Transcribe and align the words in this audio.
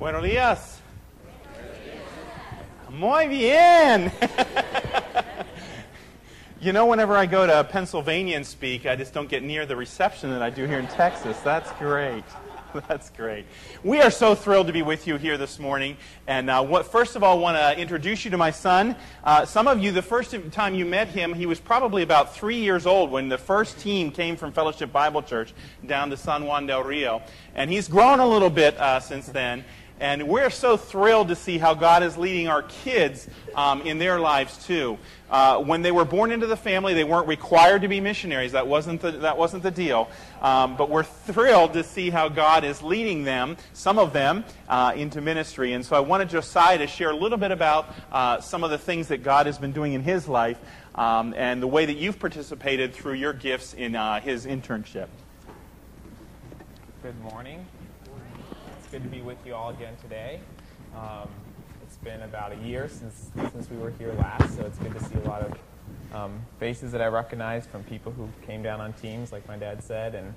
Buenos 0.00 0.22
días. 0.22 0.78
Muy 2.88 3.28
bien. 3.28 4.10
you 6.62 6.72
know, 6.72 6.86
whenever 6.86 7.14
I 7.18 7.26
go 7.26 7.46
to 7.46 7.62
Pennsylvania 7.64 8.36
and 8.36 8.46
speak, 8.46 8.86
I 8.86 8.96
just 8.96 9.12
don't 9.12 9.28
get 9.28 9.42
near 9.42 9.66
the 9.66 9.76
reception 9.76 10.30
that 10.30 10.40
I 10.40 10.48
do 10.48 10.64
here 10.64 10.78
in 10.78 10.86
Texas. 10.86 11.38
That's 11.40 11.70
great. 11.72 12.24
That's 12.88 13.10
great. 13.10 13.46
We 13.82 14.00
are 14.00 14.10
so 14.10 14.34
thrilled 14.34 14.68
to 14.68 14.72
be 14.72 14.82
with 14.82 15.06
you 15.06 15.16
here 15.16 15.36
this 15.36 15.58
morning. 15.58 15.96
And 16.26 16.48
uh, 16.48 16.64
what, 16.64 16.86
first 16.86 17.16
of 17.16 17.22
all, 17.22 17.38
want 17.38 17.56
to 17.56 17.78
introduce 17.78 18.24
you 18.24 18.30
to 18.30 18.38
my 18.38 18.50
son. 18.50 18.96
Uh, 19.24 19.44
some 19.44 19.68
of 19.68 19.82
you, 19.82 19.92
the 19.92 20.02
first 20.02 20.34
time 20.52 20.74
you 20.74 20.84
met 20.84 21.08
him, 21.08 21.34
he 21.34 21.46
was 21.46 21.60
probably 21.60 22.02
about 22.02 22.34
three 22.34 22.58
years 22.58 22.86
old 22.86 23.10
when 23.10 23.28
the 23.28 23.38
first 23.38 23.78
team 23.78 24.10
came 24.10 24.36
from 24.36 24.52
Fellowship 24.52 24.92
Bible 24.92 25.22
Church 25.22 25.52
down 25.86 26.10
to 26.10 26.16
San 26.16 26.44
Juan 26.44 26.66
del 26.66 26.84
Rio. 26.84 27.22
And 27.54 27.70
he's 27.70 27.88
grown 27.88 28.20
a 28.20 28.26
little 28.26 28.50
bit 28.50 28.76
uh, 28.78 29.00
since 29.00 29.26
then. 29.26 29.64
And 30.00 30.28
we're 30.28 30.48
so 30.48 30.78
thrilled 30.78 31.28
to 31.28 31.36
see 31.36 31.58
how 31.58 31.74
God 31.74 32.02
is 32.02 32.16
leading 32.16 32.48
our 32.48 32.62
kids 32.62 33.28
um, 33.54 33.82
in 33.82 33.98
their 33.98 34.18
lives 34.18 34.64
too. 34.66 34.96
Uh, 35.30 35.62
when 35.62 35.82
they 35.82 35.92
were 35.92 36.06
born 36.06 36.32
into 36.32 36.46
the 36.46 36.56
family, 36.56 36.94
they 36.94 37.04
weren't 37.04 37.28
required 37.28 37.82
to 37.82 37.88
be 37.88 38.00
missionaries. 38.00 38.52
That 38.52 38.66
wasn't 38.66 39.02
the, 39.02 39.10
that 39.12 39.36
wasn't 39.36 39.62
the 39.62 39.70
deal. 39.70 40.10
Um, 40.40 40.76
but 40.78 40.88
we're 40.88 41.02
thrilled 41.02 41.74
to 41.74 41.84
see 41.84 42.08
how 42.08 42.30
God 42.30 42.64
is 42.64 42.82
leading 42.82 43.24
them, 43.24 43.58
some 43.74 43.98
of 43.98 44.14
them, 44.14 44.44
uh, 44.70 44.94
into 44.96 45.20
ministry. 45.20 45.74
And 45.74 45.84
so 45.84 45.94
I 45.94 46.00
wanted 46.00 46.30
Josiah 46.30 46.78
to 46.78 46.86
share 46.86 47.10
a 47.10 47.16
little 47.16 47.38
bit 47.38 47.50
about 47.50 47.94
uh, 48.10 48.40
some 48.40 48.64
of 48.64 48.70
the 48.70 48.78
things 48.78 49.08
that 49.08 49.22
God 49.22 49.44
has 49.44 49.58
been 49.58 49.72
doing 49.72 49.92
in 49.92 50.02
his 50.02 50.26
life 50.26 50.58
um, 50.94 51.34
and 51.36 51.62
the 51.62 51.68
way 51.68 51.84
that 51.84 51.96
you've 51.96 52.18
participated 52.18 52.94
through 52.94 53.14
your 53.14 53.34
gifts 53.34 53.74
in 53.74 53.94
uh, 53.94 54.18
his 54.20 54.46
internship. 54.46 55.08
Good 57.02 57.20
morning 57.20 57.66
good 58.90 59.02
to 59.04 59.08
be 59.08 59.20
with 59.20 59.38
you 59.46 59.54
all 59.54 59.70
again 59.70 59.94
today. 60.02 60.40
Um, 60.96 61.28
it's 61.84 61.96
been 61.98 62.22
about 62.22 62.50
a 62.50 62.56
year 62.56 62.88
since 62.88 63.30
since 63.52 63.70
we 63.70 63.76
were 63.76 63.90
here 63.90 64.12
last, 64.14 64.56
so 64.56 64.62
it's 64.62 64.78
good 64.78 64.92
to 64.92 65.04
see 65.04 65.14
a 65.14 65.28
lot 65.28 65.42
of 65.42 65.58
um, 66.12 66.40
faces 66.58 66.90
that 66.90 67.00
I 67.00 67.06
recognize 67.06 67.68
from 67.68 67.84
people 67.84 68.10
who 68.10 68.28
came 68.44 68.64
down 68.64 68.80
on 68.80 68.92
teams, 68.94 69.30
like 69.30 69.46
my 69.46 69.56
dad 69.56 69.84
said, 69.84 70.16
and 70.16 70.34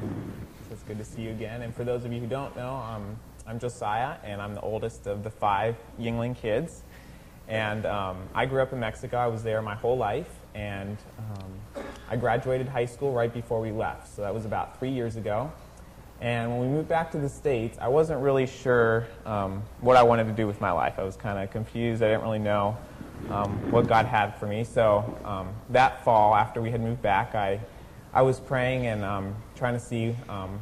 um, 0.00 0.32
so 0.68 0.74
it's 0.74 0.84
good 0.84 0.98
to 0.98 1.04
see 1.04 1.22
you 1.22 1.30
again. 1.30 1.62
And 1.62 1.74
for 1.74 1.82
those 1.82 2.04
of 2.04 2.12
you 2.12 2.20
who 2.20 2.28
don't 2.28 2.54
know, 2.54 2.76
um, 2.76 3.18
I'm 3.48 3.58
Josiah, 3.58 4.14
and 4.22 4.40
I'm 4.40 4.54
the 4.54 4.60
oldest 4.60 5.08
of 5.08 5.24
the 5.24 5.30
five 5.30 5.74
Yingling 6.00 6.36
kids. 6.36 6.82
And 7.48 7.84
um, 7.84 8.28
I 8.32 8.46
grew 8.46 8.62
up 8.62 8.72
in 8.72 8.78
Mexico. 8.78 9.16
I 9.16 9.26
was 9.26 9.42
there 9.42 9.60
my 9.60 9.74
whole 9.74 9.96
life, 9.96 10.30
and 10.54 10.98
um, 11.18 11.82
I 12.08 12.14
graduated 12.14 12.68
high 12.68 12.86
school 12.86 13.12
right 13.12 13.32
before 13.32 13.60
we 13.60 13.72
left. 13.72 14.14
So 14.14 14.22
that 14.22 14.32
was 14.32 14.44
about 14.44 14.78
three 14.78 14.90
years 14.90 15.16
ago. 15.16 15.50
And 16.20 16.50
when 16.50 16.60
we 16.60 16.66
moved 16.66 16.88
back 16.88 17.12
to 17.12 17.18
the 17.18 17.28
States, 17.28 17.78
I 17.80 17.88
wasn't 17.88 18.20
really 18.22 18.46
sure 18.46 19.06
um, 19.24 19.62
what 19.80 19.96
I 19.96 20.02
wanted 20.02 20.24
to 20.24 20.32
do 20.32 20.46
with 20.46 20.60
my 20.60 20.72
life. 20.72 20.94
I 20.98 21.04
was 21.04 21.16
kind 21.16 21.38
of 21.38 21.50
confused. 21.50 22.02
I 22.02 22.08
didn't 22.08 22.22
really 22.22 22.40
know 22.40 22.76
um, 23.30 23.70
what 23.70 23.86
God 23.86 24.06
had 24.06 24.36
for 24.36 24.46
me. 24.46 24.64
So 24.64 25.16
um, 25.24 25.48
that 25.70 26.04
fall, 26.04 26.34
after 26.34 26.60
we 26.60 26.70
had 26.70 26.80
moved 26.80 27.02
back, 27.02 27.36
I, 27.36 27.60
I 28.12 28.22
was 28.22 28.40
praying 28.40 28.86
and 28.86 29.04
um, 29.04 29.34
trying 29.54 29.74
to 29.74 29.80
see 29.80 30.16
um, 30.28 30.58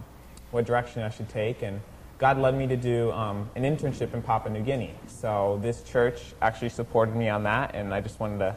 what 0.51 0.67
direction 0.67 1.03
I 1.03 1.09
should 1.09 1.29
take. 1.31 1.63
And 1.63 1.81
God 2.19 2.39
led 2.39 2.55
me 2.55 2.67
to 2.67 2.77
do 2.77 3.11
um, 3.13 3.49
an 3.57 3.63
internship 3.63 4.13
in 4.13 4.21
Papua 4.21 4.53
New 4.53 4.63
Guinea. 4.63 4.95
So 5.07 5.59
this 5.63 5.83
church 5.83 6.35
actually 6.43 6.71
supported 6.71 7.17
me 7.17 7.31
on 7.31 7.45
that. 7.45 7.75
And 7.75 7.95
I 7.95 8.03
just 8.03 8.21
wanted 8.21 8.39
to 8.41 8.57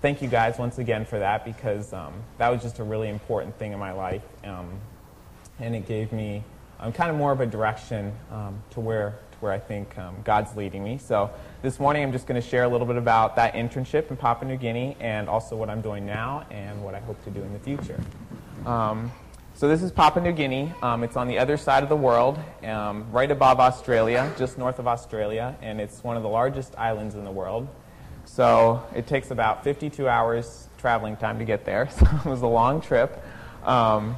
thank 0.00 0.22
you 0.22 0.28
guys 0.28 0.56
once 0.58 0.78
again 0.78 1.04
for 1.04 1.18
that 1.18 1.44
because 1.44 1.90
that 1.90 2.48
was 2.48 2.62
just 2.62 2.78
a 2.78 2.84
really 2.84 3.10
important 3.10 3.58
thing 3.58 3.72
in 3.72 3.78
my 3.78 3.92
life 3.92 4.22
and 5.60 5.74
it 5.74 5.86
gave 5.86 6.12
me 6.12 6.42
um, 6.80 6.92
kind 6.92 7.10
of 7.10 7.16
more 7.16 7.32
of 7.32 7.40
a 7.40 7.46
direction 7.46 8.12
um, 8.30 8.62
to 8.70 8.80
where 8.80 9.18
to 9.32 9.38
where 9.38 9.52
I 9.52 9.58
think 9.58 9.96
um, 9.98 10.16
God's 10.24 10.56
leading 10.56 10.84
me. 10.84 10.98
So 10.98 11.30
this 11.62 11.80
morning 11.80 12.02
I'm 12.02 12.12
just 12.12 12.26
going 12.26 12.40
to 12.40 12.46
share 12.46 12.64
a 12.64 12.68
little 12.68 12.86
bit 12.86 12.96
about 12.96 13.36
that 13.36 13.54
internship 13.54 14.10
in 14.10 14.16
Papua 14.16 14.50
New 14.50 14.56
Guinea 14.56 14.96
and 15.00 15.28
also 15.28 15.56
what 15.56 15.68
I'm 15.68 15.80
doing 15.80 16.06
now 16.06 16.46
and 16.50 16.82
what 16.82 16.94
I 16.94 17.00
hope 17.00 17.22
to 17.24 17.30
do 17.30 17.42
in 17.42 17.52
the 17.52 17.58
future. 17.58 18.00
Um, 18.66 19.10
so 19.54 19.66
this 19.66 19.82
is 19.82 19.90
Papua 19.90 20.24
New 20.24 20.32
Guinea. 20.32 20.72
Um, 20.82 21.02
it's 21.02 21.16
on 21.16 21.26
the 21.26 21.38
other 21.38 21.56
side 21.56 21.82
of 21.82 21.88
the 21.88 21.96
world, 21.96 22.38
um, 22.62 23.10
right 23.10 23.30
above 23.30 23.58
Australia, 23.58 24.32
just 24.38 24.56
north 24.56 24.78
of 24.78 24.86
Australia, 24.86 25.56
and 25.62 25.80
it's 25.80 26.04
one 26.04 26.16
of 26.16 26.22
the 26.22 26.28
largest 26.28 26.78
islands 26.78 27.16
in 27.16 27.24
the 27.24 27.30
world. 27.32 27.66
So 28.24 28.86
it 28.94 29.08
takes 29.08 29.32
about 29.32 29.64
52 29.64 30.08
hours 30.08 30.68
traveling 30.78 31.16
time 31.16 31.40
to 31.40 31.44
get 31.44 31.64
there. 31.64 31.88
So 31.98 32.06
it 32.06 32.24
was 32.24 32.42
a 32.42 32.46
long 32.46 32.80
trip. 32.80 33.20
Um, 33.64 34.16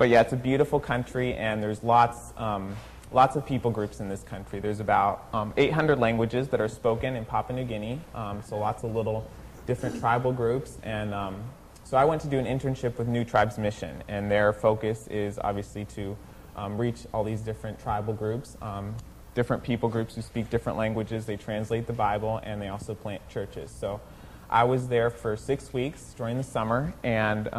but 0.00 0.08
yeah, 0.08 0.22
it's 0.22 0.32
a 0.32 0.36
beautiful 0.36 0.80
country, 0.80 1.34
and 1.34 1.62
there's 1.62 1.84
lots, 1.84 2.32
um, 2.38 2.74
lots 3.12 3.36
of 3.36 3.44
people 3.44 3.70
groups 3.70 4.00
in 4.00 4.08
this 4.08 4.22
country. 4.22 4.58
There's 4.58 4.80
about 4.80 5.26
um, 5.34 5.52
800 5.58 5.98
languages 5.98 6.48
that 6.48 6.58
are 6.58 6.68
spoken 6.68 7.16
in 7.16 7.26
Papua 7.26 7.58
New 7.58 7.66
Guinea, 7.66 8.00
um, 8.14 8.40
so 8.42 8.58
lots 8.58 8.82
of 8.82 8.94
little 8.94 9.28
different 9.66 10.00
tribal 10.00 10.32
groups. 10.32 10.78
And 10.84 11.12
um, 11.12 11.42
so 11.84 11.98
I 11.98 12.06
went 12.06 12.22
to 12.22 12.28
do 12.28 12.38
an 12.38 12.46
internship 12.46 12.96
with 12.96 13.08
New 13.08 13.24
Tribes 13.24 13.58
Mission, 13.58 14.02
and 14.08 14.30
their 14.30 14.54
focus 14.54 15.06
is 15.08 15.38
obviously 15.38 15.84
to 15.96 16.16
um, 16.56 16.78
reach 16.78 17.00
all 17.12 17.22
these 17.22 17.42
different 17.42 17.78
tribal 17.78 18.14
groups, 18.14 18.56
um, 18.62 18.94
different 19.34 19.62
people 19.62 19.90
groups 19.90 20.14
who 20.14 20.22
speak 20.22 20.48
different 20.48 20.78
languages. 20.78 21.26
They 21.26 21.36
translate 21.36 21.86
the 21.86 21.92
Bible, 21.92 22.40
and 22.42 22.62
they 22.62 22.68
also 22.68 22.94
plant 22.94 23.20
churches. 23.28 23.70
So 23.70 24.00
I 24.48 24.64
was 24.64 24.88
there 24.88 25.10
for 25.10 25.36
six 25.36 25.74
weeks 25.74 26.14
during 26.16 26.38
the 26.38 26.42
summer, 26.42 26.94
and 27.02 27.50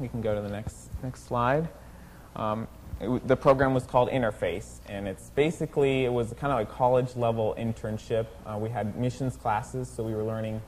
we 0.00 0.08
can 0.08 0.20
go 0.20 0.34
to 0.34 0.40
the 0.40 0.48
next, 0.48 0.87
next 1.02 1.26
slide. 1.26 1.68
Um, 2.36 2.68
it, 3.00 3.26
the 3.28 3.36
program 3.36 3.74
was 3.74 3.84
called 3.84 4.08
Interface, 4.10 4.78
and 4.88 5.06
it's 5.06 5.30
basically, 5.30 6.04
it 6.04 6.12
was 6.12 6.34
kind 6.38 6.52
of 6.52 6.60
a 6.60 6.66
college 6.66 7.16
level 7.16 7.54
internship. 7.58 8.26
Uh, 8.44 8.58
we 8.58 8.68
had 8.70 8.96
missions 8.96 9.36
classes, 9.36 9.88
so 9.88 10.02
we 10.02 10.14
were 10.14 10.24
learning 10.24 10.60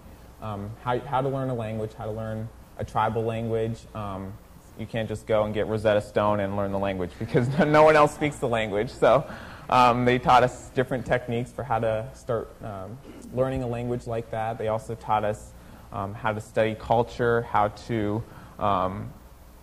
um, 0.43 0.71
how, 0.83 0.99
how 1.01 1.21
to 1.21 1.29
learn 1.29 1.51
a 1.51 1.55
language, 1.55 1.93
how 1.95 2.05
to 2.05 2.13
learn 2.13 2.49
a 2.79 2.85
tribal 2.85 3.25
language. 3.25 3.79
Um, 3.95 4.33
you 4.79 4.87
can't 4.87 5.09
just 5.09 5.27
go 5.27 5.45
and 5.45 5.53
get 5.53 5.67
Rosetta 5.67 6.01
Stone 6.01 6.41
and 6.41 6.57
learn 6.57 6.73
the 6.73 6.79
language 6.79 7.11
because 7.19 7.49
no 7.59 7.83
one 7.83 7.97
else 7.97 8.15
speaks 8.15 8.37
the 8.37 8.49
language. 8.49 8.91
So 8.91 9.29
um, 9.69 10.05
they 10.05 10.19
taught 10.19 10.43
us 10.43 10.71
different 10.71 11.05
techniques 11.05 11.53
for 11.53 11.63
how 11.63 11.79
to 11.81 12.09
start 12.15 12.51
um, 12.65 12.97
learning 13.35 13.63
a 13.63 13.67
language 13.67 14.07
like 14.07 14.31
that. 14.31 14.57
They 14.57 14.69
also 14.69 14.95
taught 14.95 15.25
us 15.25 15.53
um, 15.93 16.15
how 16.15 16.33
to 16.33 16.41
study 16.41 16.75
culture, 16.75 17.43
how 17.43 17.69
to 17.69 18.23
um, 18.59 19.13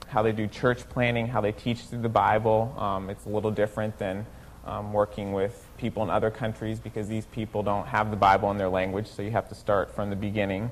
how 0.07 0.21
they 0.21 0.31
do 0.31 0.47
church 0.47 0.87
planning, 0.89 1.27
how 1.27 1.41
they 1.41 1.51
teach 1.51 1.81
through 1.81 2.01
the 2.01 2.09
Bible. 2.09 2.73
Um, 2.77 3.09
it's 3.09 3.25
a 3.25 3.29
little 3.29 3.51
different 3.51 3.97
than 3.97 4.25
um, 4.65 4.93
working 4.93 5.31
with 5.31 5.65
people 5.77 6.03
in 6.03 6.09
other 6.09 6.29
countries 6.29 6.79
because 6.79 7.07
these 7.07 7.25
people 7.27 7.63
don't 7.63 7.87
have 7.87 8.11
the 8.11 8.17
Bible 8.17 8.51
in 8.51 8.57
their 8.57 8.69
language, 8.69 9.07
so 9.07 9.21
you 9.21 9.31
have 9.31 9.47
to 9.49 9.55
start 9.55 9.93
from 9.93 10.09
the 10.09 10.15
beginning. 10.15 10.69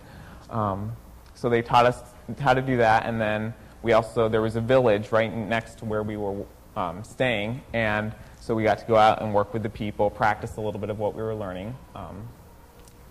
Um, 0.49 0.95
so 1.33 1.49
they 1.49 1.61
taught 1.61 1.85
us 1.85 2.01
how 2.39 2.53
to 2.53 2.61
do 2.61 2.77
that, 2.77 3.05
and 3.05 3.19
then 3.19 3.53
we 3.83 3.93
also 3.93 4.29
there 4.29 4.41
was 4.41 4.55
a 4.55 4.61
village 4.61 5.11
right 5.11 5.33
next 5.33 5.79
to 5.79 5.85
where 5.85 6.03
we 6.03 6.17
were 6.17 6.45
um, 6.75 7.03
staying, 7.03 7.61
and 7.73 8.13
so 8.39 8.53
we 8.53 8.63
got 8.63 8.79
to 8.79 8.85
go 8.85 8.95
out 8.95 9.21
and 9.21 9.33
work 9.33 9.53
with 9.53 9.63
the 9.63 9.69
people, 9.69 10.09
practice 10.09 10.57
a 10.57 10.61
little 10.61 10.79
bit 10.79 10.89
of 10.89 10.99
what 10.99 11.15
we 11.15 11.23
were 11.23 11.35
learning. 11.35 11.75
Um, 11.95 12.27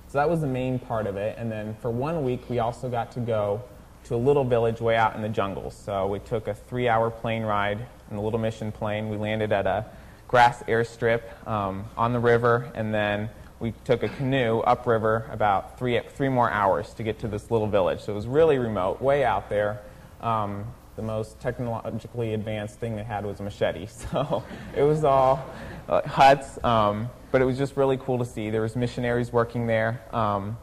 so 0.09 0.19
that 0.19 0.29
was 0.29 0.43
the 0.43 0.47
main 0.47 0.79
part 0.79 1.07
of 1.07 1.17
it, 1.17 1.37
and 1.39 1.51
then 1.51 1.75
for 1.81 1.91
one 1.91 2.25
week 2.25 2.49
we 2.49 2.59
also 2.59 2.89
got 2.89 3.11
to 3.13 3.21
go 3.21 3.63
to 4.05 4.15
a 4.15 4.17
little 4.17 4.45
village 4.45 4.81
way 4.81 4.97
out 4.97 5.17
in 5.17 5.23
the 5.23 5.29
jungles. 5.29 5.75
So 5.75 6.07
we 6.07 6.19
took 6.21 6.49
a 6.49 6.55
three 6.55 6.89
hour 6.89 7.11
plane 7.11 7.43
ride 7.43 7.79
in 8.11 8.17
the 8.17 8.23
little 8.23 8.39
mission 8.39 8.71
plane. 8.71 9.09
We 9.09 9.17
landed 9.17 9.53
at 9.53 9.67
a 9.67 9.87
grass 10.29 10.63
airstrip 10.65 11.23
um, 11.47 11.85
on 11.97 12.13
the 12.13 12.19
river, 12.19 12.71
and 12.75 12.93
then 12.93 13.31
we 13.61 13.73
took 13.85 14.03
a 14.03 14.09
canoe 14.09 14.61
upriver 14.61 15.27
about 15.31 15.79
three, 15.79 16.01
three 16.15 16.29
more 16.29 16.51
hours 16.51 16.93
to 16.95 17.03
get 17.03 17.19
to 17.21 17.29
this 17.29 17.51
little 17.51 17.67
village. 17.67 18.01
So 18.01 18.13
it 18.13 18.17
was 18.17 18.27
really 18.27 18.59
remote, 18.59 19.01
way 19.01 19.25
out 19.25 19.49
there. 19.49 19.81
Um, 20.21 20.67
the 20.97 21.03
most 21.03 21.41
technologically 21.41 22.35
advanced 22.35 22.79
thing 22.79 22.95
they 22.97 23.03
had 23.03 23.25
was 23.25 23.41
a 23.41 23.43
machete. 23.43 23.89
So 24.13 24.45
it 24.77 24.83
was 24.83 25.05
all 25.05 25.45
uh, 25.89 26.07
huts, 26.07 26.63
um, 26.63 27.09
but 27.33 27.43
it 27.43 27.45
was 27.45 27.59
just 27.59 27.77
really 27.77 27.97
cool 27.97 28.19
to 28.19 28.25
see. 28.25 28.51
There 28.51 28.63
was 28.63 28.77
missionaries 28.77 29.33
working 29.33 29.67
there. 29.67 30.03
Um, 30.13 30.57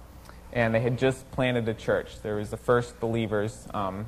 and 0.53 0.73
they 0.73 0.79
had 0.79 0.97
just 0.97 1.29
planted 1.31 1.67
a 1.67 1.73
church. 1.73 2.21
There 2.21 2.35
was 2.35 2.49
the 2.49 2.57
first 2.57 2.99
believers, 2.99 3.67
um, 3.73 4.05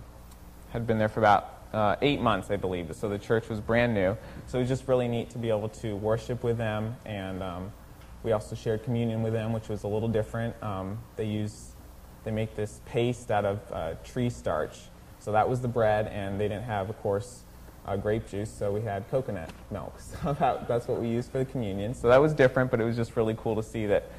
had 0.71 0.87
been 0.87 0.97
there 0.97 1.09
for 1.09 1.19
about 1.19 1.63
uh, 1.73 1.95
eight 2.01 2.21
months, 2.21 2.51
I 2.51 2.55
believe. 2.55 2.95
So 2.95 3.09
the 3.09 3.17
church 3.17 3.49
was 3.49 3.59
brand 3.59 3.93
new. 3.93 4.17
So 4.47 4.57
it 4.57 4.61
was 4.61 4.69
just 4.69 4.87
really 4.87 5.07
neat 5.07 5.29
to 5.31 5.37
be 5.37 5.49
able 5.49 5.69
to 5.69 5.95
worship 5.95 6.43
with 6.43 6.57
them, 6.57 6.95
and 7.05 7.41
um, 7.41 7.71
we 8.23 8.31
also 8.31 8.55
shared 8.55 8.83
communion 8.83 9.23
with 9.23 9.33
them, 9.33 9.53
which 9.53 9.69
was 9.69 9.83
a 9.83 9.87
little 9.87 10.07
different. 10.07 10.55
Um, 10.63 10.99
they 11.15 11.25
use, 11.25 11.71
they 12.23 12.31
make 12.31 12.55
this 12.55 12.81
paste 12.85 13.31
out 13.31 13.45
of 13.45 13.59
uh, 13.71 13.93
tree 14.03 14.29
starch. 14.29 14.79
So 15.19 15.31
that 15.31 15.47
was 15.47 15.61
the 15.61 15.67
bread, 15.67 16.07
and 16.07 16.39
they 16.39 16.47
didn't 16.47 16.65
have, 16.65 16.89
of 16.89 17.01
course, 17.01 17.43
uh, 17.85 17.97
grape 17.97 18.29
juice, 18.29 18.49
so 18.49 18.71
we 18.71 18.81
had 18.81 19.09
coconut 19.09 19.49
milk. 19.71 19.93
So 20.23 20.33
that, 20.33 20.67
that's 20.67 20.87
what 20.87 21.01
we 21.01 21.07
used 21.07 21.31
for 21.31 21.39
the 21.39 21.45
communion. 21.45 21.93
So 21.93 22.07
that 22.07 22.21
was 22.21 22.33
different, 22.33 22.71
but 22.71 22.79
it 22.79 22.85
was 22.85 22.95
just 22.95 23.15
really 23.15 23.35
cool 23.37 23.55
to 23.55 23.63
see 23.63 23.85
that 23.87 24.09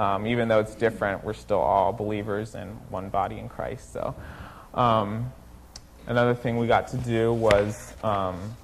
um, 0.00 0.26
even 0.26 0.48
though 0.48 0.60
it's 0.60 0.74
different, 0.74 1.22
we're 1.24 1.34
still 1.34 1.58
all 1.58 1.92
believers 1.92 2.54
in 2.54 2.68
one 2.88 3.10
body 3.10 3.38
in 3.38 3.50
Christ. 3.50 3.92
So, 3.92 4.14
um, 4.72 5.30
another 6.06 6.34
thing 6.34 6.56
we 6.56 6.66
got 6.66 6.88
to 6.88 6.96
do 6.96 7.34
was 7.34 7.92
um, 8.02 8.56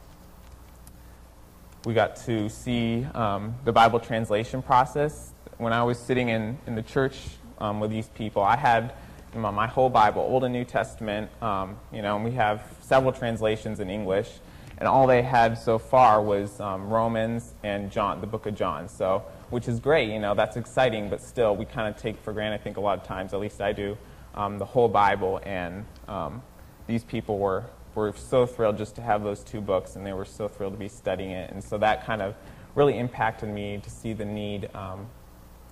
we 1.85 1.93
got 1.93 2.17
to 2.25 2.49
see 2.49 3.05
um, 3.15 3.55
the 3.67 3.73
Bible 3.73 4.01
translation 4.01 4.63
process. 4.63 5.35
When 5.59 5.75
I 5.75 5.83
was 5.83 5.99
sitting 5.99 6.31
in, 6.31 6.57
in 6.67 6.75
the 6.75 6.83
church 6.83 7.19
um, 7.59 7.81
with 7.81 7.91
these 7.91 8.09
people, 8.09 8.43
I 8.43 8.57
had 8.57 8.95
my 9.35 9.67
whole 9.67 9.91
Bible, 9.91 10.23
Old 10.23 10.45
and 10.45 10.55
New 10.55 10.65
Testament, 10.65 11.31
um, 11.43 11.77
you 11.93 12.01
know, 12.01 12.17
and 12.17 12.25
we 12.25 12.31
have 12.31 12.63
several 12.81 13.13
translations 13.13 13.79
in 13.81 13.91
English, 13.91 14.31
and 14.79 14.89
all 14.89 15.07
they 15.07 15.21
had 15.21 15.59
so 15.59 15.79
far 15.79 16.23
was 16.23 16.59
Romans 16.61 17.53
and 17.63 17.93
John, 17.93 18.23
the 18.23 18.27
book 18.27 18.47
of 18.47 18.55
John. 18.55 18.89
So, 18.89 19.27
which 19.51 19.69
is 19.69 19.81
great, 19.81 20.11
you 20.11 20.19
know, 20.19 20.35
that's 20.35 20.57
exciting, 20.57 21.09
but 21.09 21.21
still, 21.23 21.57
we 21.57 21.65
kind 21.65 21.93
of 21.93 22.01
take 22.01 22.19
for 22.23 22.33
granted, 22.33 22.61
I 22.61 22.63
think, 22.63 22.77
a 22.77 22.81
lot 22.81 22.99
of 22.99 23.05
times, 23.05 23.33
at 23.33 23.41
least 23.41 23.61
I 23.61 23.73
do, 23.73 23.97
um, 24.35 24.59
the 24.59 24.65
whole 24.65 24.89
Bible, 24.89 25.41
and 25.45 25.85
um, 26.09 26.43
these 26.87 27.05
people 27.05 27.39
were 27.39 27.65
were 27.97 28.13
so 28.15 28.47
thrilled 28.47 28.77
just 28.79 28.95
to 28.95 29.03
have 29.03 29.25
those 29.25 29.43
two 29.43 29.61
books, 29.61 29.97
and 29.97 30.07
they 30.07 30.13
were 30.13 30.25
so 30.25 30.47
thrilled 30.47 30.75
to 30.75 30.79
be 30.79 30.89
studying 30.89 31.31
it. 31.31 31.51
And 31.51 31.65
so 31.65 31.79
that 31.79 32.05
kind 32.05 32.23
of 32.23 32.35
really 32.75 32.99
impacted 32.99 33.49
me 33.49 33.81
to 33.83 33.91
see 33.91 34.13
the 34.13 34.25
need 34.25 34.69
um, 34.75 35.07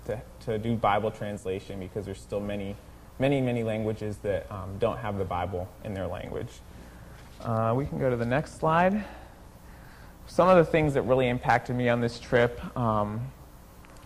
to, 0.07 0.21
to 0.41 0.59
do 0.59 0.75
Bible 0.75 1.11
translation 1.11 1.79
because 1.79 2.07
there's 2.07 2.21
still 2.21 2.41
many, 2.41 2.75
many, 3.19 3.41
many 3.41 3.63
languages 3.63 4.17
that 4.23 4.51
um, 4.51 4.77
don't 4.79 4.97
have 4.97 5.19
the 5.19 5.25
Bible 5.25 5.69
in 5.85 5.93
their 5.93 6.07
language. 6.07 6.49
Uh, 7.43 7.75
we 7.77 7.85
can 7.85 7.99
go 7.99 8.09
to 8.09 8.17
the 8.17 8.25
next 8.25 8.59
slide. 8.59 9.05
Some 10.27 10.49
of 10.49 10.57
the 10.57 10.65
things 10.65 10.95
that 10.95 11.03
really 11.03 11.29
impacted 11.29 11.77
me 11.77 11.91
on 11.91 12.01
this 12.01 12.19
trip 12.19 12.59
um, 12.75 13.31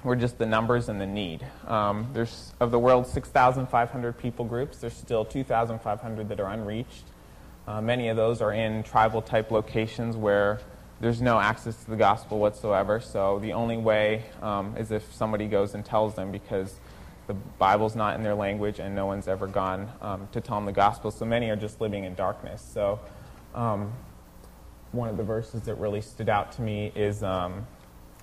were 0.08 0.16
just 0.16 0.38
the 0.38 0.46
numbers 0.46 0.88
and 0.88 1.00
the 1.00 1.06
need. 1.06 1.46
Um, 1.66 2.08
there's 2.14 2.54
of 2.60 2.70
the 2.70 2.78
world's 2.78 3.12
6,500 3.12 4.18
people 4.18 4.44
groups, 4.46 4.78
there's 4.78 4.94
still 4.94 5.24
2,500 5.24 6.28
that 6.30 6.40
are 6.40 6.50
unreached. 6.50 7.04
Uh, 7.66 7.82
many 7.82 8.08
of 8.08 8.16
those 8.16 8.40
are 8.40 8.52
in 8.52 8.82
tribal 8.82 9.20
type 9.20 9.50
locations 9.50 10.16
where 10.16 10.60
there's 11.00 11.20
no 11.20 11.38
access 11.38 11.76
to 11.84 11.90
the 11.90 11.96
gospel 11.96 12.38
whatsoever. 12.38 12.98
So 12.98 13.38
the 13.40 13.52
only 13.52 13.76
way 13.76 14.24
um, 14.40 14.74
is 14.78 14.90
if 14.90 15.12
somebody 15.12 15.46
goes 15.46 15.74
and 15.74 15.84
tells 15.84 16.14
them 16.14 16.32
because 16.32 16.74
the 17.26 17.34
Bible's 17.34 17.94
not 17.94 18.16
in 18.16 18.22
their 18.22 18.34
language 18.34 18.80
and 18.80 18.94
no 18.94 19.04
one's 19.04 19.28
ever 19.28 19.46
gone 19.46 19.92
um, 20.00 20.26
to 20.32 20.40
tell 20.40 20.56
them 20.56 20.64
the 20.64 20.72
gospel. 20.72 21.10
So 21.10 21.26
many 21.26 21.50
are 21.50 21.56
just 21.56 21.80
living 21.80 22.04
in 22.04 22.14
darkness. 22.14 22.66
So 22.72 22.98
um, 23.54 23.92
one 24.92 25.10
of 25.10 25.18
the 25.18 25.22
verses 25.22 25.60
that 25.62 25.74
really 25.74 26.00
stood 26.00 26.30
out 26.30 26.52
to 26.52 26.62
me 26.62 26.90
is 26.94 27.22
um, 27.22 27.66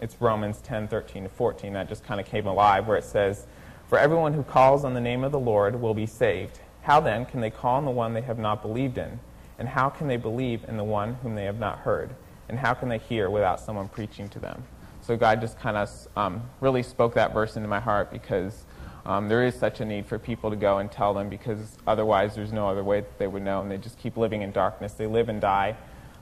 it's 0.02 0.20
Romans 0.20 0.60
10, 0.62 0.88
13 0.88 1.24
to 1.24 1.30
14. 1.30 1.74
That 1.74 1.90
just 1.90 2.04
kind 2.04 2.20
of 2.20 2.26
came 2.26 2.48
alive 2.48 2.88
where 2.88 2.98
it 2.98 3.04
says, 3.04 3.48
For 3.88 3.98
everyone 3.98 4.34
who 4.34 4.44
calls 4.44 4.84
on 4.84 4.94
the 4.94 5.02
name 5.02 5.24
of 5.24 5.32
the 5.32 5.40
Lord 5.40 5.80
will 5.80 5.94
be 5.94 6.06
saved. 6.06 6.60
How 6.82 7.00
then 7.00 7.26
can 7.26 7.42
they 7.42 7.50
call 7.50 7.76
on 7.76 7.86
the 7.86 7.92
one 7.92 8.14
they 8.14 8.22
have 8.22 8.38
not 8.38 8.62
believed 8.62 8.98
in? 8.98 9.20
And 9.58 9.68
how 9.68 9.90
can 9.90 10.08
they 10.08 10.18
believe 10.18 10.64
in 10.68 10.78
the 10.78 10.84
one 10.84 11.16
whom 11.16 11.36
they 11.36 11.46
have 11.46 11.60
not 11.60 11.80
heard? 11.80 12.10
And 12.50 12.60
how 12.60 12.74
can 12.74 12.90
they 12.90 12.98
hear 12.98 13.30
without 13.30 13.60
someone 13.60 13.88
preaching 13.88 14.30
to 14.30 14.40
them? 14.40 14.64
So 15.02 15.16
God 15.16 15.40
just 15.40 15.60
kind 15.60 15.78
of 15.78 15.90
um, 16.16 16.44
really 16.62 16.84
spoke 16.84 17.14
that 17.14 17.34
verse 17.34 17.56
into 17.56 17.68
my 17.68 17.80
heart 17.80 18.12
because 18.12 18.66
um, 19.06 19.30
there 19.30 19.44
is 19.44 19.56
such 19.56 19.80
a 19.80 19.86
need 19.86 20.06
for 20.06 20.20
people 20.20 20.50
to 20.50 20.56
go 20.56 20.80
and 20.80 20.92
tell 20.92 21.14
them 21.14 21.30
because 21.30 21.78
otherwise 21.88 22.36
there's 22.36 22.52
no 22.52 22.68
other 22.68 22.84
way 22.84 23.02
that 23.02 23.18
they 23.18 23.28
would 23.28 23.44
know. 23.44 23.62
And 23.62 23.72
they 23.72 23.78
just 23.78 23.98
keep 23.98 24.18
living 24.18 24.42
in 24.42 24.52
darkness. 24.52 24.94
They 24.94 25.08
live 25.08 25.30
and 25.30 25.40
die 25.40 25.76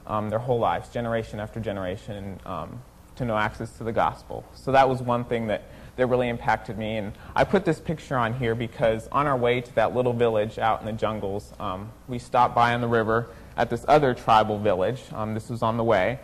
um, 0.06 0.30
their 0.30 0.40
whole 0.40 0.60
lives, 0.60 0.90
generation 0.90 1.40
after 1.40 1.60
generation, 1.60 2.40
um, 2.46 2.82
to 3.16 3.26
no 3.26 3.38
access 3.38 3.72
to 3.78 3.84
the 3.84 3.92
gospel. 3.92 4.46
So 4.56 4.72
that 4.72 4.88
was 4.90 5.02
one 5.02 5.26
thing 5.26 5.48
that 5.48 5.64
that 5.96 6.08
really 6.08 6.30
impacted 6.30 6.78
me. 6.78 6.98
And 6.98 7.14
I 7.36 7.44
put 7.44 7.66
this 7.66 7.80
picture 7.80 8.18
on 8.18 8.34
here 8.34 8.56
because 8.56 9.08
on 9.12 9.28
our 9.28 9.38
way 9.38 9.62
to 9.62 9.76
that 9.76 9.96
little 9.96 10.14
village 10.14 10.58
out 10.58 10.80
in 10.80 10.86
the 10.86 10.94
jungles, 10.94 11.54
um, 11.60 11.92
we 12.08 12.20
stopped 12.20 12.56
by 12.56 12.74
on 12.74 12.82
the 12.82 12.88
river 12.88 13.28
at 13.56 13.70
this 13.70 13.86
other 13.88 14.14
tribal 14.14 14.58
village. 14.58 15.02
Um, 15.14 15.34
this 15.34 15.50
was 15.50 15.62
on 15.62 15.78
the 15.78 15.84
way. 15.84 16.20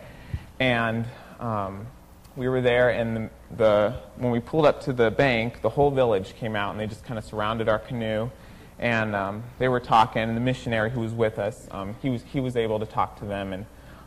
And 0.58 1.06
um, 1.38 1.86
we 2.36 2.48
were 2.48 2.60
there, 2.60 2.90
and 2.90 3.16
the, 3.16 3.30
the, 3.56 3.96
when 4.16 4.30
we 4.30 4.40
pulled 4.40 4.66
up 4.66 4.82
to 4.82 4.92
the 4.92 5.10
bank, 5.10 5.62
the 5.62 5.70
whole 5.70 5.90
village 5.90 6.34
came 6.36 6.54
out, 6.56 6.72
and 6.72 6.80
they 6.80 6.86
just 6.86 7.04
kind 7.04 7.18
of 7.18 7.24
surrounded 7.24 7.68
our 7.68 7.78
canoe. 7.78 8.30
And 8.78 9.14
um, 9.14 9.44
they 9.58 9.68
were 9.68 9.80
talking, 9.80 10.22
and 10.22 10.36
the 10.36 10.40
missionary 10.40 10.90
who 10.90 11.00
was 11.00 11.12
with 11.12 11.38
us, 11.38 11.68
um, 11.70 11.94
he, 12.02 12.10
was, 12.10 12.22
he 12.24 12.40
was 12.40 12.56
able 12.56 12.78
to 12.80 12.86
talk 12.86 13.18
to 13.20 13.24
them. 13.24 13.52
And 13.52 13.66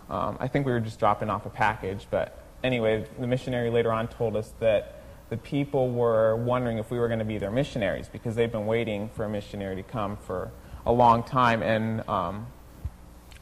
um, 0.10 0.38
I 0.40 0.48
think 0.48 0.66
we 0.66 0.72
were 0.72 0.80
just 0.80 1.00
dropping 1.00 1.30
off 1.30 1.46
a 1.46 1.50
package. 1.50 2.08
But 2.10 2.43
anyway, 2.63 3.06
the 3.19 3.27
missionary 3.27 3.69
later 3.69 3.92
on 3.92 4.07
told 4.07 4.36
us 4.36 4.54
that 4.60 5.01
the 5.30 5.38
people 5.38 5.92
were 5.92 6.36
wondering 6.36 6.77
if 6.77 6.92
we 6.92 7.00
were 7.00 7.07
going 7.07 7.19
to 7.19 7.25
be 7.25 7.38
their 7.38 7.51
missionaries 7.51 8.07
because 8.07 8.36
they've 8.36 8.51
been 8.51 8.65
waiting 8.65 9.10
for 9.10 9.25
a 9.25 9.30
missionary 9.30 9.75
to 9.75 9.83
come 9.83 10.18
for 10.18 10.51
a 10.86 10.92
long 10.92 11.24
time 11.24 11.63
and 11.63 12.07
um, 12.10 12.48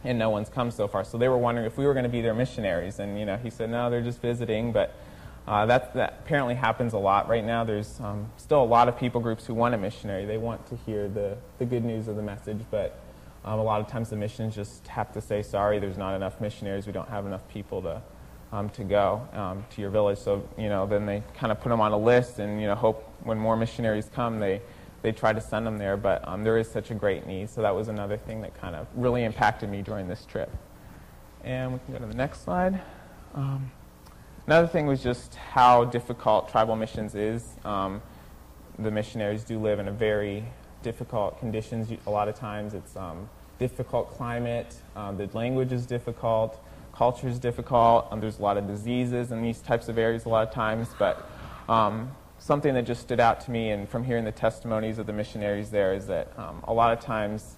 and 0.04 0.18
no 0.18 0.30
one's 0.30 0.50
come 0.50 0.72
so 0.72 0.88
far. 0.88 1.04
So 1.04 1.18
they 1.18 1.30
were 1.30 1.38
wondering 1.38 1.68
if 1.68 1.78
we 1.78 1.86
were 1.86 1.94
going 1.94 2.04
to 2.04 2.10
be 2.10 2.22
their 2.22 2.34
missionaries. 2.34 3.00
And 3.00 3.20
you 3.20 3.26
know, 3.26 3.38
he 3.38 3.50
said, 3.50 3.70
no, 3.70 3.90
they're 3.90 4.02
just 4.02 4.22
visiting. 4.22 4.72
But 4.72 4.96
uh, 5.48 5.66
that, 5.68 5.94
that 5.94 6.22
apparently 6.24 6.56
happens 6.56 6.94
a 6.94 6.98
lot 6.98 7.28
right 7.28 7.44
now. 7.44 7.64
There's 7.64 8.00
um, 8.00 8.30
still 8.38 8.64
a 8.64 8.66
lot 8.66 8.88
of 8.88 8.98
people 8.98 9.22
groups 9.22 9.46
who 9.46 9.54
want 9.54 9.76
a 9.76 9.78
missionary. 9.78 10.26
They 10.26 10.38
want 10.38 10.66
to 10.68 10.76
hear 10.88 11.08
the, 11.08 11.38
the 11.60 11.66
good 11.66 11.84
news 11.84 12.08
of 12.08 12.16
the 12.16 12.22
message, 12.22 12.62
but 12.72 13.00
um, 13.44 13.60
a 13.60 13.64
lot 13.64 13.82
of 13.82 13.88
times 13.88 14.10
the 14.10 14.16
missions 14.16 14.56
just 14.56 14.88
have 14.88 15.12
to 15.14 15.22
say, 15.22 15.42
sorry, 15.42 15.80
there's 15.80 15.98
not 15.98 16.16
enough 16.16 16.40
missionaries. 16.40 16.86
We 16.86 16.94
don't 16.94 17.10
have 17.10 17.26
enough 17.26 17.48
people 17.48 17.82
to 17.84 18.02
um, 18.52 18.70
to 18.70 18.84
go 18.84 19.28
um, 19.34 19.66
to 19.72 19.82
your 19.82 19.90
village. 19.90 20.18
So, 20.18 20.48
you 20.58 20.70
know, 20.70 20.86
then 20.86 21.06
they 21.06 21.24
kind 21.36 21.52
of 21.52 21.60
put 21.62 21.70
them 21.70 21.82
on 21.82 21.92
a 21.92 21.98
list 21.98 22.40
and, 22.40 22.60
you 22.60 22.68
know, 22.68 22.76
hope 22.76 23.08
when 23.24 23.38
more 23.38 23.56
missionaries 23.56 24.10
come, 24.14 24.40
they, 24.40 24.62
they 25.02 25.12
try 25.12 25.32
to 25.34 25.42
send 25.42 25.66
them 25.66 25.78
there. 25.78 25.98
But 25.98 26.28
um, 26.28 26.44
there 26.44 26.58
is 26.58 26.70
such 26.70 26.92
a 26.92 26.94
great 26.94 27.26
need. 27.26 27.50
So 27.50 27.62
that 27.62 27.74
was 27.74 27.88
another 27.88 28.18
thing 28.18 28.42
that 28.42 28.60
kind 28.60 28.76
of 28.76 28.88
really 28.96 29.24
impacted 29.24 29.70
me 29.70 29.82
during 29.82 30.08
this 30.08 30.26
trip. 30.26 30.52
And 31.44 31.74
we 31.74 31.80
can 31.80 31.94
go 31.94 32.00
to 32.00 32.06
the 32.06 32.14
next 32.14 32.44
slide. 32.44 32.82
Um, 33.34 33.72
another 34.48 34.68
thing 34.68 34.86
was 34.86 35.02
just 35.02 35.36
how 35.36 35.86
difficult 35.86 36.50
tribal 36.50 36.76
missions 36.76 37.16
is. 37.16 37.56
Um, 37.64 38.02
the 38.78 38.92
missionaries 38.92 39.44
do 39.44 39.60
live 39.60 39.80
in 39.80 39.88
a 39.88 39.92
very 39.92 40.44
difficult 40.84 41.40
conditions. 41.40 41.88
A 42.06 42.10
lot 42.10 42.28
of 42.28 42.36
times 42.36 42.74
it's 42.74 42.96
um, 42.96 43.30
difficult 43.60 44.12
climate. 44.12 44.76
The 44.96 45.30
language 45.34 45.72
is 45.72 45.86
difficult 45.86 46.60
culture 46.94 47.28
is 47.28 47.40
difficult. 47.40 48.08
Um, 48.12 48.20
there's 48.20 48.40
a 48.40 48.42
lot 48.42 48.58
of 48.58 48.68
diseases 48.68 49.32
in 49.32 49.42
these 49.42 49.60
types 49.60 49.88
of 49.90 49.98
areas 49.98 50.26
a 50.26 50.30
lot 50.30 50.48
of 50.48 50.54
times. 50.54 50.88
But 50.98 51.28
um, 51.70 52.12
something 52.40 52.74
that 52.74 52.86
just 52.86 53.02
stood 53.02 53.20
out 53.20 53.42
to 53.42 53.52
me, 53.52 53.72
and 53.72 53.88
from 53.88 54.04
hearing 54.04 54.26
the 54.26 54.32
testimonies 54.32 54.98
of 54.98 55.08
the 55.08 55.14
missionaries 55.14 55.70
there, 55.70 55.94
is 55.94 56.08
that 56.08 56.32
um, 56.38 56.64
a 56.66 56.74
lot 56.74 56.92
of 56.92 57.04
times 57.04 57.56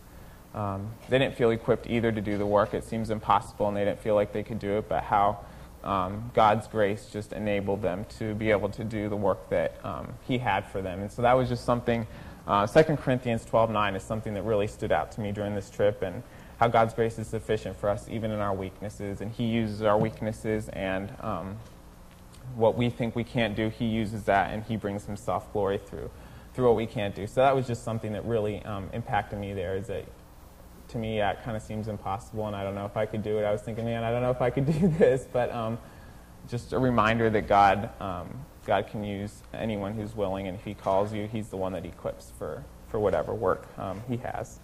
um, 0.54 0.92
they 1.10 1.18
didn't 1.18 1.36
feel 1.36 1.50
equipped 1.52 1.88
either 1.90 2.12
to 2.12 2.22
do 2.22 2.38
the 2.38 2.46
work. 2.46 2.74
It 2.74 2.84
seems 2.84 3.10
impossible, 3.10 3.68
and 3.68 3.75
they 3.75 3.86
didn't 3.86 4.00
feel 4.00 4.16
like 4.16 4.34
they 4.34 4.44
could 4.44 4.60
do 4.60 4.78
it. 4.78 4.88
But 4.88 5.04
how 5.04 5.40
um, 5.84 6.32
God's 6.34 6.68
grace 6.68 7.10
just 7.12 7.34
enabled 7.34 7.82
them 7.82 8.06
to 8.18 8.36
be 8.36 8.52
able 8.52 8.70
to 8.70 8.84
do 8.84 9.10
the 9.10 9.16
work 9.16 9.50
that 9.50 9.75
um, 9.84 10.13
He 10.28 10.38
had 10.38 10.66
for 10.66 10.82
them. 10.82 11.02
And 11.02 11.12
so 11.12 11.22
that 11.22 11.34
was 11.34 11.50
just 11.50 11.66
something. 11.66 12.08
Uh, 12.46 12.68
2 12.68 12.98
Corinthians 12.98 13.46
12:9 13.46 13.96
is 13.96 14.04
something 14.04 14.34
that 14.34 14.44
really 14.44 14.68
stood 14.68 14.92
out 14.92 15.12
to 15.13 15.22
me 15.22 15.32
during 15.32 15.56
this 15.56 15.70
trip, 15.70 16.02
and 16.02 16.24
how 16.57 16.67
God's 16.67 16.93
grace 16.93 17.17
is 17.19 17.27
sufficient 17.27 17.77
for 17.77 17.89
us 17.89 18.07
even 18.10 18.31
in 18.31 18.39
our 18.39 18.53
weaknesses. 18.53 19.22
And 19.22 19.31
He 19.31 19.45
uses 19.45 19.81
our 19.81 19.98
weaknesses 19.98 20.69
and 20.69 21.13
um, 21.22 21.57
what 22.55 22.77
we 22.77 22.89
think 22.89 23.15
we 23.15 23.24
can't 23.24 23.55
do, 23.55 23.69
He 23.69 23.86
uses 23.86 24.24
that 24.24 24.51
and 24.51 24.63
He 24.63 24.77
brings 24.77 25.05
Himself 25.05 25.51
glory 25.53 25.77
through, 25.77 26.10
through 26.53 26.67
what 26.67 26.75
we 26.75 26.86
can't 26.86 27.15
do. 27.15 27.27
So 27.27 27.41
that 27.41 27.55
was 27.55 27.67
just 27.67 27.83
something 27.83 28.13
that 28.13 28.25
really 28.25 28.63
um, 28.65 28.89
impacted 28.93 29.39
me 29.39 29.53
there 29.53 29.75
is 29.75 29.88
that 29.88 30.05
to 30.89 30.98
me, 30.98 31.17
yeah, 31.17 31.31
it 31.31 31.43
kind 31.43 31.57
of 31.57 31.63
seems 31.63 31.88
impossible 31.88 32.48
and 32.48 32.55
I 32.55 32.63
don't 32.63 32.75
know 32.75 32.86
if 32.86 32.98
I 32.98 33.05
could 33.05 33.24
do 33.24 33.39
it. 33.39 33.43
I 33.43 33.51
was 33.51 33.62
thinking, 33.62 33.86
man, 33.86 34.03
I 34.03 34.12
don't 34.12 34.22
know 34.22 34.31
if 34.31 34.41
I 34.41 34.50
could 34.50 34.65
do 34.79 34.88
this. 34.88 35.27
But 35.31 35.51
um, 35.51 35.77
just 36.48 36.74
a 36.74 36.79
reminder 36.79 37.29
that 37.29 37.48
God, 37.48 37.89
um, 38.01 38.29
God 38.65 38.88
can 38.88 39.03
use 39.03 39.41
anyone 39.53 39.93
who's 39.93 40.15
willing 40.15 40.48
and 40.48 40.57
if 40.57 40.63
He 40.63 40.74
calls 40.74 41.13
you, 41.13 41.27
He's 41.27 41.50
the 41.50 41.57
one 41.57 41.74
that 41.74 41.86
equips 41.86 42.31
for, 42.38 42.63
for 42.88 43.00
whatever 43.00 43.33
work 43.33 43.67
um, 43.77 44.01
He 44.07 44.17
has. 44.17 44.60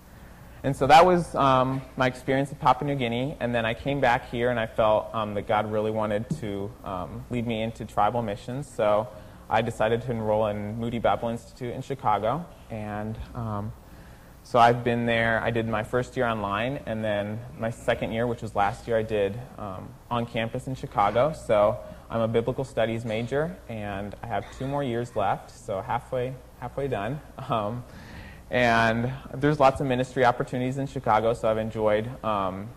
And 0.64 0.76
so 0.76 0.88
that 0.88 1.06
was 1.06 1.34
um, 1.36 1.82
my 1.96 2.08
experience 2.08 2.52
in 2.52 2.58
Papua 2.58 2.90
New 2.90 2.98
Guinea. 2.98 3.38
And 3.40 3.56
then 3.56 3.66
I 3.66 3.74
came 3.74 4.02
back 4.02 4.30
here 4.30 4.50
and 4.50 4.60
I 4.60 4.68
felt 4.68 5.10
um, 5.14 5.34
that 5.36 5.48
God 5.48 5.72
really 5.72 5.92
wanted 5.92 6.30
to 6.42 6.72
um, 6.84 7.24
lead 7.30 7.48
me 7.48 7.62
into 7.62 7.86
tribal 7.86 8.22
missions. 8.22 8.70
So 8.70 9.08
I 9.50 9.62
decided 9.62 10.02
to 10.04 10.12
enroll 10.12 10.48
in 10.48 10.78
Moody 10.78 11.00
Bible 11.00 11.30
Institute 11.30 11.74
in 11.74 11.82
Chicago. 11.82 12.46
And 12.70 13.18
um, 13.34 13.72
so 14.44 14.60
I've 14.60 14.84
been 14.84 15.06
there. 15.06 15.42
I 15.42 15.50
did 15.50 15.66
my 15.66 15.84
first 15.84 16.18
year 16.18 16.28
online. 16.28 16.82
And 16.86 17.04
then 17.04 17.40
my 17.58 17.70
second 17.70 18.12
year, 18.12 18.28
which 18.28 18.42
was 18.42 18.54
last 18.54 18.86
year, 18.86 18.98
I 18.98 19.04
did 19.04 19.40
um, 19.58 19.88
on 20.12 20.26
campus 20.26 20.68
in 20.68 20.76
Chicago. 20.76 21.32
So 21.32 21.80
I'm 22.10 22.20
a 22.20 22.28
biblical 22.28 22.66
studies 22.66 23.06
major. 23.06 23.56
And 23.70 24.14
I 24.22 24.28
have 24.28 24.46
two 24.58 24.68
more 24.68 24.84
years 24.84 25.16
left. 25.16 25.52
So 25.52 25.80
halfway, 25.80 26.34
halfway 26.60 26.90
done. 26.90 27.22
And 28.52 29.12
there's 29.34 29.60
lots 29.60 29.80
of 29.80 29.88
ministry 29.88 30.26
opportunities 30.26 30.78
in 30.78 30.88
Chicago, 30.88 31.34
so 31.34 31.50
I've 31.50 31.58
enjoyed 31.58 32.10
um, 32.24 32.70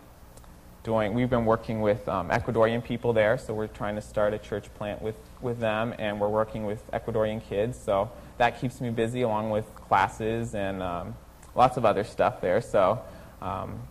doing. 0.83 1.13
We've 1.13 1.29
been 1.29 1.45
working 1.45 1.81
with 1.81 2.07
um, 2.07 2.29
Ecuadorian 2.29 2.83
people 2.83 3.11
there, 3.11 3.37
so 3.37 3.53
we're 3.53 3.67
trying 3.67 3.95
to 3.95 4.01
start 4.01 4.33
a 4.33 4.37
church 4.37 4.71
plant 4.75 5.01
with, 5.01 5.15
with 5.41 5.59
them, 5.59 5.95
and 5.97 6.19
we're 6.19 6.29
working 6.29 6.65
with 6.65 6.89
Ecuadorian 6.91 7.43
kids. 7.43 7.79
So 7.79 8.11
that 8.37 8.61
keeps 8.61 8.81
me 8.81 8.91
busy, 8.91 9.23
along 9.23 9.49
with 9.49 9.73
classes 9.75 10.53
and 10.53 10.83
um, 10.83 11.15
lots 11.55 11.77
of 11.77 11.85
other 11.85 12.03
stuff 12.03 12.39
there. 12.39 12.61
So 12.61 13.01
um, 13.41 13.81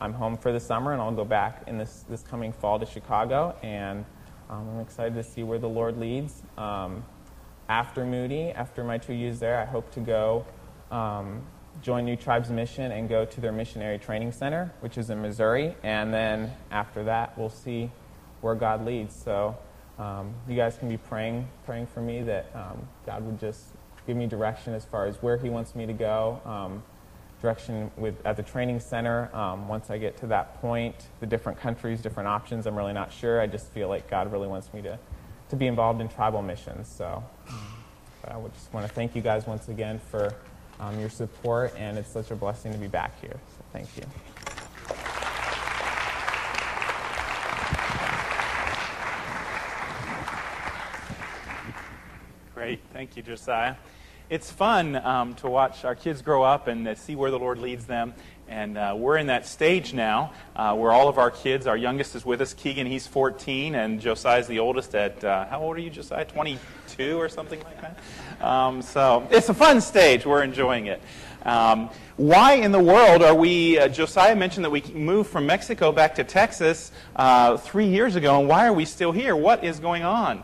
I'm 0.00 0.14
home 0.14 0.38
for 0.38 0.52
the 0.52 0.60
summer, 0.60 0.92
and 0.92 1.02
I'll 1.02 1.12
go 1.12 1.24
back 1.24 1.64
in 1.66 1.76
this, 1.76 2.04
this 2.08 2.22
coming 2.22 2.52
fall 2.52 2.78
to 2.78 2.86
Chicago 2.86 3.54
and 3.62 4.04
um, 4.48 4.68
I'm 4.68 4.80
excited 4.80 5.14
to 5.14 5.24
see 5.24 5.42
where 5.42 5.58
the 5.58 5.68
Lord 5.68 5.98
leads. 5.98 6.42
Um, 6.56 7.04
after 7.68 8.04
Moody, 8.04 8.50
after 8.50 8.84
my 8.84 8.98
two 8.98 9.12
years 9.12 9.40
there, 9.40 9.58
I 9.58 9.64
hope 9.64 9.90
to 9.92 10.00
go 10.00 10.46
um, 10.90 11.42
join 11.82 12.04
New 12.04 12.16
Tribes 12.16 12.50
Mission 12.50 12.92
and 12.92 13.08
go 13.08 13.24
to 13.24 13.40
their 13.40 13.52
missionary 13.52 13.98
training 13.98 14.32
center, 14.32 14.72
which 14.80 14.98
is 14.98 15.10
in 15.10 15.20
Missouri. 15.20 15.74
And 15.82 16.12
then 16.12 16.52
after 16.70 17.04
that, 17.04 17.36
we'll 17.38 17.50
see 17.50 17.90
where 18.40 18.54
God 18.54 18.84
leads. 18.84 19.14
So 19.14 19.56
um, 19.98 20.34
you 20.48 20.56
guys 20.56 20.76
can 20.76 20.88
be 20.88 20.96
praying, 20.96 21.48
praying 21.64 21.86
for 21.86 22.00
me 22.00 22.22
that 22.22 22.50
um, 22.54 22.86
God 23.04 23.24
would 23.24 23.38
just 23.38 23.64
give 24.06 24.16
me 24.16 24.26
direction 24.26 24.74
as 24.74 24.84
far 24.84 25.06
as 25.06 25.16
where 25.22 25.36
He 25.36 25.50
wants 25.50 25.74
me 25.74 25.86
to 25.86 25.92
go. 25.92 26.40
Um, 26.44 26.82
direction 27.42 27.90
with 27.96 28.14
at 28.24 28.36
the 28.36 28.42
training 28.42 28.80
center. 28.80 29.34
Um, 29.34 29.68
once 29.68 29.90
I 29.90 29.98
get 29.98 30.16
to 30.18 30.26
that 30.28 30.60
point, 30.60 30.94
the 31.20 31.26
different 31.26 31.58
countries, 31.58 32.00
different 32.00 32.28
options, 32.28 32.66
I'm 32.66 32.76
really 32.76 32.94
not 32.94 33.12
sure. 33.12 33.40
I 33.40 33.46
just 33.46 33.70
feel 33.72 33.88
like 33.88 34.08
God 34.08 34.32
really 34.32 34.48
wants 34.48 34.72
me 34.72 34.82
to, 34.82 34.98
to 35.50 35.56
be 35.56 35.66
involved 35.66 36.00
in 36.00 36.08
tribal 36.08 36.42
missions. 36.42 36.88
So 36.88 37.22
I 38.24 38.40
just 38.54 38.72
want 38.72 38.86
to 38.86 38.92
thank 38.92 39.14
you 39.14 39.22
guys 39.22 39.46
once 39.46 39.68
again 39.68 40.00
for 40.10 40.34
um, 40.80 40.98
your 41.00 41.10
support, 41.10 41.74
and 41.76 41.98
it's 41.98 42.10
such 42.10 42.30
a 42.30 42.36
blessing 42.36 42.72
to 42.72 42.78
be 42.78 42.88
back 42.88 43.20
here. 43.20 43.38
So 43.56 43.64
thank 43.72 43.88
you. 43.96 44.04
Great. 52.54 52.80
Thank 52.92 53.16
you, 53.16 53.22
Josiah. 53.22 53.76
It's 54.28 54.50
fun 54.50 54.96
um, 54.96 55.34
to 55.36 55.48
watch 55.48 55.84
our 55.84 55.94
kids 55.94 56.20
grow 56.20 56.42
up 56.42 56.66
and 56.66 56.88
uh, 56.88 56.96
see 56.96 57.14
where 57.14 57.30
the 57.30 57.38
Lord 57.38 57.58
leads 57.58 57.84
them. 57.84 58.12
And 58.48 58.76
uh, 58.76 58.96
we're 58.98 59.18
in 59.18 59.28
that 59.28 59.46
stage 59.46 59.94
now 59.94 60.32
uh, 60.56 60.74
where 60.74 60.90
all 60.90 61.06
of 61.06 61.16
our 61.16 61.30
kids, 61.30 61.68
our 61.68 61.76
youngest 61.76 62.16
is 62.16 62.26
with 62.26 62.40
us, 62.40 62.52
Keegan, 62.52 62.88
he's 62.88 63.06
14, 63.06 63.76
and 63.76 64.00
Josiah's 64.00 64.48
the 64.48 64.58
oldest 64.58 64.96
at, 64.96 65.22
uh, 65.22 65.46
how 65.46 65.60
old 65.60 65.76
are 65.76 65.80
you, 65.80 65.90
Josiah? 65.90 66.24
22 66.24 67.16
or 67.16 67.28
something 67.28 67.62
like 67.62 67.80
that? 67.80 68.44
Um, 68.44 68.82
so 68.82 69.28
it's 69.30 69.48
a 69.48 69.54
fun 69.54 69.80
stage. 69.80 70.26
We're 70.26 70.42
enjoying 70.42 70.86
it. 70.86 71.00
Um, 71.44 71.88
why 72.16 72.54
in 72.54 72.72
the 72.72 72.80
world 72.80 73.22
are 73.22 73.34
we, 73.34 73.78
uh, 73.78 73.86
Josiah 73.86 74.34
mentioned 74.34 74.64
that 74.64 74.70
we 74.70 74.82
moved 74.92 75.30
from 75.30 75.46
Mexico 75.46 75.92
back 75.92 76.16
to 76.16 76.24
Texas 76.24 76.90
uh, 77.14 77.58
three 77.58 77.86
years 77.86 78.16
ago, 78.16 78.40
and 78.40 78.48
why 78.48 78.66
are 78.66 78.72
we 78.72 78.86
still 78.86 79.12
here? 79.12 79.36
What 79.36 79.62
is 79.62 79.78
going 79.78 80.02
on? 80.02 80.42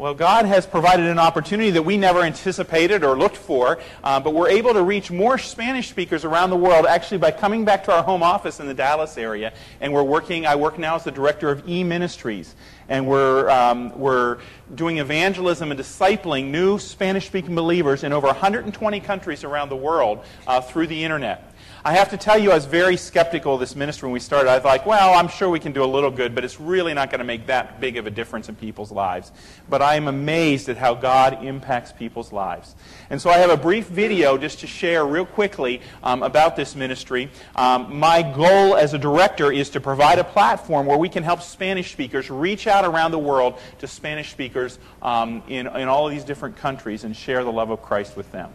Well, 0.00 0.14
God 0.14 0.46
has 0.46 0.64
provided 0.64 1.04
an 1.04 1.18
opportunity 1.18 1.68
that 1.72 1.82
we 1.82 1.98
never 1.98 2.22
anticipated 2.22 3.04
or 3.04 3.18
looked 3.18 3.36
for, 3.36 3.78
uh, 4.02 4.18
but 4.18 4.32
we're 4.32 4.48
able 4.48 4.72
to 4.72 4.82
reach 4.82 5.10
more 5.10 5.36
Spanish 5.36 5.90
speakers 5.90 6.24
around 6.24 6.48
the 6.48 6.56
world 6.56 6.86
actually 6.86 7.18
by 7.18 7.32
coming 7.32 7.66
back 7.66 7.84
to 7.84 7.92
our 7.92 8.02
home 8.02 8.22
office 8.22 8.60
in 8.60 8.66
the 8.66 8.72
Dallas 8.72 9.18
area. 9.18 9.52
And 9.78 9.92
we're 9.92 10.02
working, 10.02 10.46
I 10.46 10.56
work 10.56 10.78
now 10.78 10.94
as 10.94 11.04
the 11.04 11.10
director 11.10 11.50
of 11.50 11.68
e-ministries. 11.68 12.54
And 12.88 13.06
we're, 13.06 13.50
um, 13.50 13.92
we're 13.94 14.38
doing 14.74 15.00
evangelism 15.00 15.70
and 15.70 15.78
discipling 15.78 16.46
new 16.46 16.78
Spanish 16.78 17.26
speaking 17.26 17.54
believers 17.54 18.02
in 18.02 18.14
over 18.14 18.26
120 18.28 19.00
countries 19.00 19.44
around 19.44 19.68
the 19.68 19.76
world 19.76 20.24
uh, 20.46 20.62
through 20.62 20.86
the 20.86 21.04
internet. 21.04 21.49
I 21.82 21.92
have 21.94 22.10
to 22.10 22.18
tell 22.18 22.38
you, 22.38 22.50
I 22.50 22.56
was 22.56 22.66
very 22.66 22.98
skeptical 22.98 23.54
of 23.54 23.60
this 23.60 23.74
ministry 23.74 24.06
when 24.06 24.12
we 24.12 24.20
started. 24.20 24.50
I 24.50 24.56
was 24.56 24.64
like, 24.64 24.84
well, 24.84 25.14
I'm 25.14 25.28
sure 25.28 25.48
we 25.48 25.58
can 25.58 25.72
do 25.72 25.82
a 25.82 25.86
little 25.86 26.10
good, 26.10 26.34
but 26.34 26.44
it's 26.44 26.60
really 26.60 26.92
not 26.92 27.10
going 27.10 27.20
to 27.20 27.24
make 27.24 27.46
that 27.46 27.80
big 27.80 27.96
of 27.96 28.06
a 28.06 28.10
difference 28.10 28.50
in 28.50 28.54
people's 28.54 28.92
lives. 28.92 29.32
But 29.68 29.80
I 29.80 29.94
am 29.94 30.06
amazed 30.06 30.68
at 30.68 30.76
how 30.76 30.92
God 30.92 31.42
impacts 31.42 31.90
people's 31.90 32.32
lives. 32.32 32.74
And 33.08 33.20
so 33.20 33.30
I 33.30 33.38
have 33.38 33.48
a 33.48 33.56
brief 33.56 33.86
video 33.86 34.36
just 34.36 34.60
to 34.60 34.66
share 34.66 35.06
real 35.06 35.24
quickly 35.24 35.80
um, 36.02 36.22
about 36.22 36.54
this 36.54 36.76
ministry. 36.76 37.30
Um, 37.56 37.98
my 37.98 38.20
goal 38.20 38.76
as 38.76 38.92
a 38.92 38.98
director 38.98 39.50
is 39.50 39.70
to 39.70 39.80
provide 39.80 40.18
a 40.18 40.24
platform 40.24 40.84
where 40.84 40.98
we 40.98 41.08
can 41.08 41.22
help 41.22 41.40
Spanish 41.40 41.92
speakers 41.92 42.28
reach 42.28 42.66
out 42.66 42.84
around 42.84 43.12
the 43.12 43.18
world 43.18 43.58
to 43.78 43.86
Spanish 43.86 44.32
speakers 44.32 44.78
um, 45.00 45.42
in, 45.48 45.66
in 45.66 45.88
all 45.88 46.06
of 46.06 46.12
these 46.12 46.24
different 46.24 46.58
countries 46.58 47.04
and 47.04 47.16
share 47.16 47.42
the 47.42 47.52
love 47.52 47.70
of 47.70 47.80
Christ 47.80 48.18
with 48.18 48.30
them. 48.32 48.52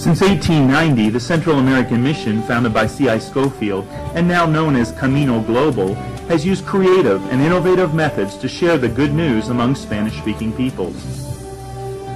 Since 0.00 0.22
1890, 0.22 1.10
the 1.10 1.20
Central 1.20 1.58
American 1.58 2.02
Mission, 2.02 2.42
founded 2.44 2.72
by 2.72 2.86
C.I. 2.86 3.18
Scofield, 3.18 3.86
and 4.14 4.26
now 4.26 4.46
known 4.46 4.74
as 4.74 4.92
Camino 4.92 5.42
Global, 5.42 5.94
has 6.30 6.42
used 6.42 6.64
creative 6.64 7.22
and 7.30 7.42
innovative 7.42 7.92
methods 7.92 8.38
to 8.38 8.48
share 8.48 8.78
the 8.78 8.88
good 8.88 9.12
news 9.12 9.50
among 9.50 9.74
Spanish-speaking 9.74 10.54
peoples. 10.54 10.96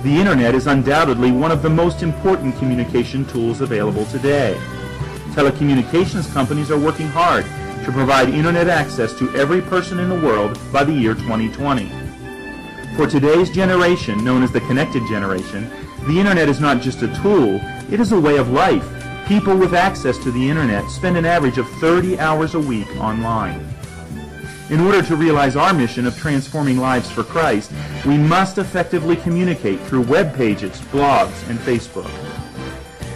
The 0.02 0.16
Internet 0.16 0.54
is 0.54 0.66
undoubtedly 0.66 1.30
one 1.30 1.52
of 1.52 1.60
the 1.60 1.68
most 1.68 2.02
important 2.02 2.56
communication 2.56 3.26
tools 3.26 3.60
available 3.60 4.06
today. 4.06 4.58
Telecommunications 5.32 6.32
companies 6.32 6.70
are 6.70 6.78
working 6.78 7.08
hard 7.08 7.44
to 7.84 7.92
provide 7.92 8.30
Internet 8.30 8.68
access 8.68 9.12
to 9.18 9.30
every 9.36 9.60
person 9.60 10.00
in 10.00 10.08
the 10.08 10.26
world 10.26 10.58
by 10.72 10.84
the 10.84 10.92
year 10.94 11.12
2020. 11.12 11.92
For 12.96 13.06
today's 13.06 13.50
generation, 13.50 14.24
known 14.24 14.42
as 14.42 14.52
the 14.52 14.60
connected 14.60 15.02
generation, 15.06 15.70
the 16.06 16.18
Internet 16.18 16.50
is 16.50 16.60
not 16.60 16.82
just 16.82 17.02
a 17.02 17.14
tool, 17.22 17.60
it 17.90 17.98
is 17.98 18.12
a 18.12 18.20
way 18.20 18.36
of 18.36 18.50
life. 18.50 18.86
People 19.26 19.56
with 19.56 19.72
access 19.72 20.18
to 20.18 20.30
the 20.30 20.50
Internet 20.50 20.90
spend 20.90 21.16
an 21.16 21.24
average 21.24 21.56
of 21.56 21.68
30 21.80 22.18
hours 22.18 22.54
a 22.54 22.60
week 22.60 22.88
online. 22.96 23.66
In 24.68 24.80
order 24.80 25.02
to 25.02 25.16
realize 25.16 25.56
our 25.56 25.72
mission 25.72 26.06
of 26.06 26.16
transforming 26.16 26.76
lives 26.76 27.10
for 27.10 27.22
Christ, 27.22 27.72
we 28.06 28.18
must 28.18 28.58
effectively 28.58 29.16
communicate 29.16 29.80
through 29.80 30.02
web 30.02 30.34
pages, 30.34 30.80
blogs, 30.92 31.48
and 31.48 31.58
Facebook. 31.58 32.10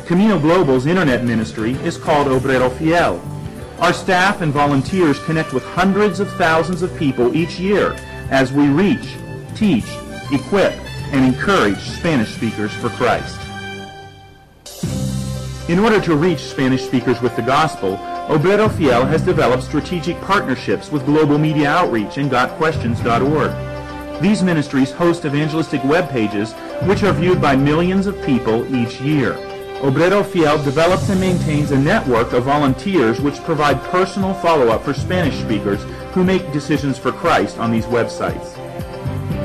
Camino 0.06 0.38
Global's 0.38 0.86
internet 0.86 1.24
ministry 1.24 1.72
is 1.84 1.98
called 1.98 2.26
Obrero 2.28 2.70
Fiel. 2.78 3.20
Our 3.80 3.92
staff 3.92 4.40
and 4.40 4.52
volunteers 4.52 5.22
connect 5.24 5.52
with 5.52 5.64
hundreds 5.64 6.20
of 6.20 6.30
thousands 6.32 6.80
of 6.80 6.96
people 6.96 7.36
each 7.36 7.58
year 7.60 7.94
as 8.30 8.50
we 8.50 8.68
reach, 8.68 9.16
teach, 9.54 9.84
equip, 10.32 10.74
and 11.12 11.24
encourage 11.24 11.78
Spanish 11.78 12.34
speakers 12.34 12.72
for 12.72 12.88
Christ. 12.90 13.40
In 15.68 15.78
order 15.78 16.00
to 16.00 16.16
reach 16.16 16.38
Spanish 16.38 16.82
speakers 16.86 17.20
with 17.20 17.36
the 17.36 17.42
gospel, 17.42 17.98
Obrero 18.28 18.70
Fiel 18.70 19.06
has 19.06 19.22
developed 19.22 19.62
strategic 19.62 20.20
partnerships 20.20 20.90
with 20.90 21.04
Global 21.06 21.38
Media 21.38 21.70
Outreach 21.70 22.16
and 22.18 22.30
GotQuestions.org. 22.30 24.22
These 24.22 24.42
ministries 24.42 24.90
host 24.92 25.24
evangelistic 25.24 25.84
web 25.84 26.10
pages 26.10 26.52
which 26.82 27.02
are 27.02 27.12
viewed 27.12 27.40
by 27.40 27.54
millions 27.54 28.06
of 28.06 28.20
people 28.24 28.66
each 28.74 29.00
year. 29.00 29.34
Obrero 29.80 30.26
Fiel 30.26 30.62
develops 30.64 31.08
and 31.08 31.20
maintains 31.20 31.70
a 31.70 31.78
network 31.78 32.32
of 32.32 32.44
volunteers 32.44 33.20
which 33.20 33.42
provide 33.44 33.80
personal 33.84 34.34
follow-up 34.34 34.82
for 34.82 34.92
Spanish 34.92 35.38
speakers 35.38 35.80
who 36.12 36.24
make 36.24 36.52
decisions 36.52 36.98
for 36.98 37.12
Christ 37.12 37.58
on 37.58 37.70
these 37.70 37.86
websites. 37.86 38.56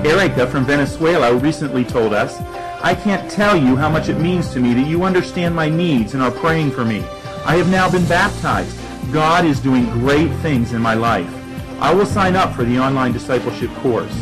Erica 0.06 0.46
from 0.48 0.66
Venezuela 0.66 1.34
recently 1.34 1.86
told 1.86 2.14
us, 2.14 2.38
I 2.84 2.94
can't 2.94 3.32
tell 3.32 3.56
you 3.56 3.78
how 3.78 3.88
much 3.88 4.10
it 4.10 4.20
means 4.20 4.50
to 4.52 4.60
me 4.60 4.74
that 4.74 4.86
you 4.86 5.04
understand 5.04 5.56
my 5.56 5.70
needs 5.70 6.14
and 6.14 6.22
are 6.22 6.32
praying 6.32 6.72
for 6.72 6.84
me. 6.84 7.00
I 7.46 7.56
have 7.56 7.70
now 7.70 7.90
been 7.90 8.06
baptized. 8.08 8.78
God 9.14 9.46
is 9.46 9.62
doing 9.62 9.86
great 9.92 10.34
things 10.42 10.74
in 10.74 10.82
my 10.82 10.94
life. 10.94 11.34
I 11.80 11.94
will 11.94 12.06
sign 12.06 12.36
up 12.36 12.54
for 12.54 12.66
the 12.66 12.78
online 12.80 13.14
discipleship 13.14 13.74
course. 13.76 14.14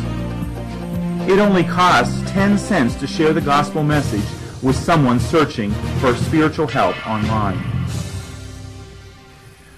It 1.28 1.40
only 1.40 1.64
costs 1.64 2.20
10 2.30 2.58
cents 2.58 2.94
to 2.96 3.08
share 3.08 3.32
the 3.32 3.40
gospel 3.40 3.82
message 3.82 4.24
with 4.62 4.76
someone 4.76 5.18
searching 5.18 5.72
for 6.00 6.14
spiritual 6.14 6.68
help 6.68 7.04
online. 7.08 7.60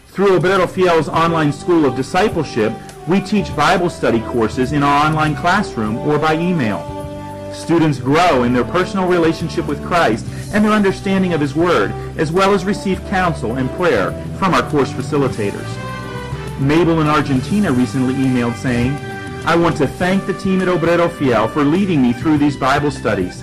Through 0.09 0.39
Obrero 0.39 0.69
Fiel's 0.69 1.09
online 1.09 1.53
school 1.53 1.87
of 1.87 1.97
discipleship, 1.97 2.73
we 3.07 3.21
teach 3.21 3.55
Bible 3.55 3.91
study 3.91 4.21
courses 4.21 4.73
in 4.73 4.83
our 4.83 5.07
online 5.07 5.37
classroom 5.37 5.97
or 5.99 6.19
by 6.19 6.35
email. 6.35 6.91
Students 7.53 7.99
grow 7.99 8.45
in 8.45 8.53
their 8.53 8.65
personal 8.65 9.07
relationship 9.07 9.67
with 9.67 9.85
Christ 9.85 10.27
and 10.53 10.65
their 10.65 10.73
understanding 10.73 11.35
of 11.35 11.41
His 11.41 11.55
Word, 11.55 11.93
as 12.19 12.33
well 12.33 12.55
as 12.55 12.65
receive 12.65 13.05
counsel 13.07 13.57
and 13.57 13.71
prayer 13.73 14.13
from 14.39 14.55
our 14.55 14.69
course 14.71 14.91
facilitators. 14.91 15.69
Mabel 16.61 17.01
in 17.01 17.07
Argentina 17.07 17.71
recently 17.71 18.15
emailed 18.15 18.57
saying, 18.57 18.97
I 19.47 19.55
want 19.55 19.77
to 19.79 19.87
thank 19.87 20.25
the 20.25 20.39
team 20.39 20.63
at 20.63 20.69
Obrero 20.69 21.11
Fiel 21.11 21.49
for 21.49 21.63
leading 21.63 22.01
me 22.01 22.15
through 22.15 22.39
these 22.39 22.57
Bible 22.57 22.91
studies. 22.91 23.43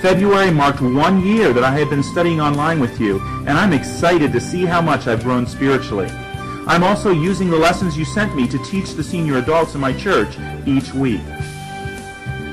February 0.00 0.50
marked 0.50 0.80
one 0.80 1.26
year 1.26 1.52
that 1.52 1.64
I 1.64 1.72
have 1.72 1.90
been 1.90 2.02
studying 2.02 2.40
online 2.40 2.78
with 2.78 3.00
you, 3.00 3.20
and 3.40 3.50
I'm 3.50 3.72
excited 3.72 4.32
to 4.32 4.40
see 4.40 4.64
how 4.64 4.80
much 4.80 5.06
I've 5.06 5.24
grown 5.24 5.46
spiritually. 5.46 6.08
I'm 6.70 6.84
also 6.84 7.10
using 7.10 7.50
the 7.50 7.56
lessons 7.56 7.98
you 7.98 8.04
sent 8.04 8.36
me 8.36 8.46
to 8.46 8.56
teach 8.58 8.94
the 8.94 9.02
senior 9.02 9.38
adults 9.38 9.74
in 9.74 9.80
my 9.80 9.92
church 9.92 10.36
each 10.66 10.94
week. 10.94 11.20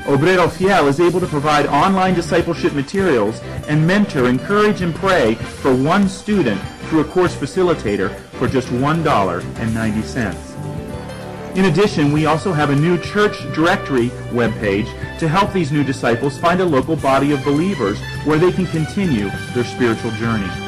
Obrero 0.08 0.50
Fiel 0.50 0.88
is 0.88 1.00
able 1.00 1.20
to 1.20 1.28
provide 1.28 1.68
online 1.68 2.16
discipleship 2.16 2.74
materials 2.74 3.40
and 3.68 3.86
mentor, 3.86 4.28
encourage, 4.28 4.82
and 4.82 4.96
pray 4.96 5.36
for 5.36 5.76
one 5.76 6.10
student 6.10 6.60
through 6.90 7.02
a 7.02 7.06
course 7.06 7.36
facilitator 7.36 8.12
for 8.40 8.48
just 8.48 8.70
$1.90. 8.70 11.56
In 11.56 11.66
addition, 11.66 12.12
we 12.12 12.26
also 12.26 12.54
have 12.54 12.72
a 12.72 12.76
new 12.76 12.98
church 12.98 13.38
directory 13.54 14.10
webpage 14.34 14.88
to 15.20 15.28
help 15.28 15.54
these 15.54 15.72
new 15.72 15.84
disciples 15.84 16.40
find 16.40 16.60
a 16.60 16.66
local 16.66 16.96
body 16.96 17.34
of 17.34 17.44
believers 17.44 18.00
where 18.26 18.40
they 18.40 18.52
can 18.52 18.66
continue 18.66 19.30
their 19.54 19.64
spiritual 19.64 20.10
journey. 20.14 20.67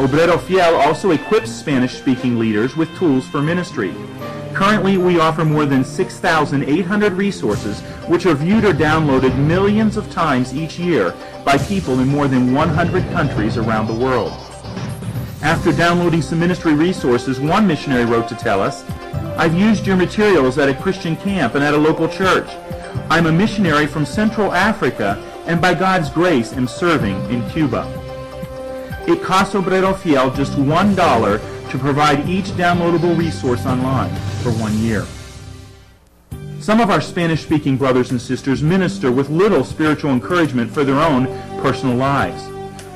Obrero 0.00 0.40
Fiel 0.40 0.76
also 0.76 1.10
equips 1.10 1.50
Spanish-speaking 1.50 2.38
leaders 2.38 2.74
with 2.74 2.88
tools 2.96 3.28
for 3.28 3.42
ministry. 3.42 3.94
Currently, 4.54 4.96
we 4.96 5.20
offer 5.20 5.44
more 5.44 5.66
than 5.66 5.84
6,800 5.84 7.12
resources 7.12 7.80
which 8.08 8.24
are 8.24 8.34
viewed 8.34 8.64
or 8.64 8.72
downloaded 8.72 9.36
millions 9.36 9.98
of 9.98 10.10
times 10.10 10.54
each 10.54 10.78
year 10.78 11.14
by 11.44 11.58
people 11.58 12.00
in 12.00 12.08
more 12.08 12.28
than 12.28 12.54
100 12.54 13.12
countries 13.12 13.58
around 13.58 13.88
the 13.88 13.94
world. 13.94 14.32
After 15.42 15.70
downloading 15.70 16.22
some 16.22 16.40
ministry 16.40 16.72
resources, 16.72 17.38
one 17.38 17.66
missionary 17.66 18.06
wrote 18.06 18.28
to 18.30 18.34
tell 18.34 18.62
us, 18.62 18.88
I've 19.36 19.54
used 19.54 19.86
your 19.86 19.96
materials 19.96 20.56
at 20.56 20.70
a 20.70 20.74
Christian 20.74 21.14
camp 21.14 21.56
and 21.56 21.62
at 21.62 21.74
a 21.74 21.78
local 21.78 22.08
church. 22.08 22.48
I'm 23.10 23.26
a 23.26 23.32
missionary 23.32 23.86
from 23.86 24.06
Central 24.06 24.54
Africa 24.54 25.22
and 25.44 25.60
by 25.60 25.74
God's 25.74 26.08
grace 26.08 26.54
am 26.54 26.66
serving 26.66 27.16
in 27.30 27.46
Cuba. 27.50 27.99
It 29.06 29.22
costs 29.22 29.54
Obrero 29.54 29.96
Fiel 29.96 30.30
just 30.30 30.52
$1 30.52 31.70
to 31.70 31.78
provide 31.78 32.28
each 32.28 32.46
downloadable 32.46 33.16
resource 33.16 33.64
online 33.64 34.14
for 34.42 34.50
one 34.52 34.76
year. 34.78 35.06
Some 36.60 36.80
of 36.80 36.90
our 36.90 37.00
Spanish-speaking 37.00 37.78
brothers 37.78 38.10
and 38.10 38.20
sisters 38.20 38.62
minister 38.62 39.10
with 39.10 39.30
little 39.30 39.64
spiritual 39.64 40.10
encouragement 40.10 40.70
for 40.70 40.84
their 40.84 41.00
own 41.00 41.26
personal 41.62 41.96
lives. 41.96 42.46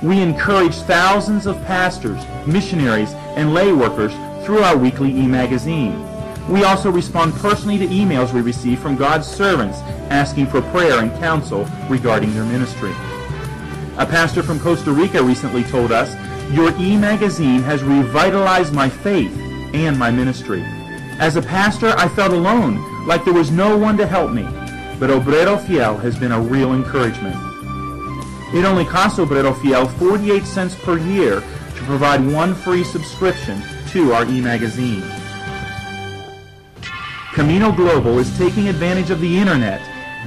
We 0.03 0.21
encourage 0.21 0.75
thousands 0.75 1.47
of 1.47 1.57
pastors, 1.65 2.23
missionaries, 2.47 3.15
and 3.37 3.55
lay 3.55 3.73
workers 3.73 4.13
through 4.45 4.59
our 4.59 4.77
weekly 4.77 5.11
e-magazine. 5.11 6.07
We 6.49 6.65
also 6.65 6.91
respond 6.91 7.33
personally 7.37 7.79
to 7.79 7.87
emails 7.87 8.35
we 8.35 8.43
receive 8.43 8.79
from 8.81 8.97
God's 8.97 9.27
servants 9.27 9.79
asking 10.11 10.49
for 10.49 10.61
prayer 10.61 10.99
and 10.99 11.11
counsel 11.13 11.67
regarding 11.89 12.35
their 12.35 12.45
ministry. 12.45 12.93
A 13.97 14.05
pastor 14.05 14.43
from 14.43 14.59
Costa 14.59 14.91
Rica 14.91 15.23
recently 15.23 15.63
told 15.63 15.93
us, 15.93 16.13
Your 16.53 16.77
e-magazine 16.81 17.63
has 17.63 17.85
revitalized 17.85 18.75
my 18.75 18.89
faith 18.89 19.33
and 19.73 19.97
my 19.97 20.11
ministry. 20.11 20.63
As 21.21 21.37
a 21.37 21.43
pastor, 21.43 21.95
I 21.97 22.09
felt 22.09 22.33
alone, 22.33 23.07
like 23.07 23.25
there 23.25 23.33
was 23.33 23.53
no 23.53 23.79
one 23.79 23.97
to 23.99 24.07
help 24.07 24.33
me. 24.33 24.43
But 24.99 25.11
Obrero 25.11 25.65
Fiel 25.65 25.97
has 25.99 26.19
been 26.19 26.33
a 26.33 26.41
real 26.41 26.75
encouragement. 26.75 27.37
It 28.53 28.65
only 28.65 28.85
costs 28.85 29.21
Obrero 29.21 29.57
Fiel 29.63 29.87
48 29.87 30.45
cents 30.45 30.75
per 30.75 30.99
year 30.99 31.41
to 31.41 31.83
provide 31.85 32.27
one 32.27 32.53
free 32.53 32.83
subscription 32.83 33.63
to 33.91 34.13
our 34.13 34.25
e-magazine. 34.27 35.05
Camino 37.33 37.71
Global 37.71 38.19
is 38.19 38.37
taking 38.39 38.69
advantage 38.69 39.11
of 39.11 39.21
the 39.21 39.39
internet 39.39 39.81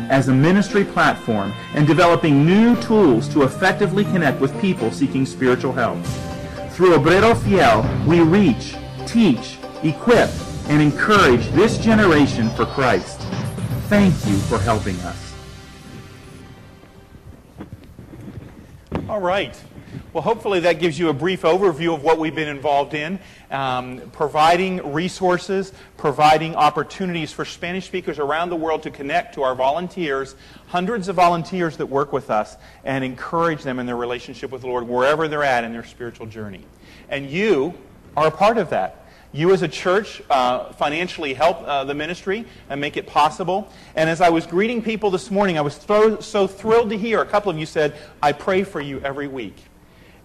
as 0.09 0.27
a 0.27 0.33
ministry 0.33 0.83
platform 0.83 1.53
and 1.73 1.87
developing 1.87 2.45
new 2.45 2.75
tools 2.81 3.27
to 3.29 3.43
effectively 3.43 4.03
connect 4.05 4.39
with 4.39 4.59
people 4.61 4.91
seeking 4.91 5.25
spiritual 5.25 5.73
help. 5.73 6.03
Through 6.71 6.95
Obrero 6.97 7.35
Fiel, 7.35 7.83
we 8.05 8.21
reach, 8.21 8.75
teach, 9.05 9.57
equip, 9.83 10.29
and 10.69 10.81
encourage 10.81 11.47
this 11.49 11.77
generation 11.77 12.49
for 12.51 12.65
Christ. 12.65 13.19
Thank 13.89 14.13
you 14.25 14.35
for 14.49 14.59
helping 14.59 14.95
us. 15.01 15.33
All 19.09 19.21
right. 19.21 19.59
Well, 20.13 20.23
hopefully 20.23 20.61
that 20.61 20.79
gives 20.79 20.97
you 20.97 21.09
a 21.09 21.13
brief 21.13 21.41
overview 21.41 21.93
of 21.93 22.01
what 22.01 22.17
we've 22.17 22.33
been 22.33 22.47
involved 22.47 22.93
in, 22.93 23.19
um, 23.51 23.99
providing 24.13 24.93
resources, 24.93 25.73
providing 25.97 26.55
opportunities 26.55 27.33
for 27.33 27.43
Spanish 27.43 27.87
speakers 27.87 28.17
around 28.17 28.49
the 28.49 28.55
world 28.55 28.83
to 28.83 28.89
connect 28.89 29.35
to 29.35 29.43
our 29.43 29.53
volunteers, 29.53 30.35
hundreds 30.67 31.09
of 31.09 31.17
volunteers 31.17 31.75
that 31.75 31.87
work 31.87 32.13
with 32.13 32.29
us, 32.29 32.55
and 32.85 33.03
encourage 33.03 33.63
them 33.63 33.79
in 33.79 33.85
their 33.85 33.97
relationship 33.97 34.49
with 34.49 34.61
the 34.61 34.67
Lord 34.67 34.87
wherever 34.87 35.27
they're 35.27 35.43
at 35.43 35.65
in 35.65 35.73
their 35.73 35.83
spiritual 35.83 36.25
journey. 36.25 36.63
And 37.09 37.29
you 37.29 37.73
are 38.15 38.27
a 38.27 38.31
part 38.31 38.57
of 38.57 38.69
that. 38.69 39.07
You 39.33 39.51
as 39.51 39.61
a 39.61 39.67
church 39.67 40.21
uh, 40.29 40.71
financially 40.71 41.33
help 41.33 41.61
uh, 41.67 41.83
the 41.83 41.93
ministry 41.93 42.45
and 42.69 42.79
make 42.79 42.95
it 42.95 43.07
possible. 43.07 43.71
And 43.93 44.09
as 44.09 44.21
I 44.21 44.29
was 44.29 44.47
greeting 44.47 44.81
people 44.81 45.11
this 45.11 45.29
morning, 45.29 45.57
I 45.57 45.61
was 45.61 45.75
so, 45.75 46.21
so 46.21 46.47
thrilled 46.47 46.91
to 46.91 46.97
hear 46.97 47.21
a 47.21 47.25
couple 47.25 47.51
of 47.51 47.57
you 47.57 47.65
said, 47.65 47.97
I 48.23 48.31
pray 48.31 48.63
for 48.63 48.79
you 48.79 49.01
every 49.01 49.27
week. 49.27 49.55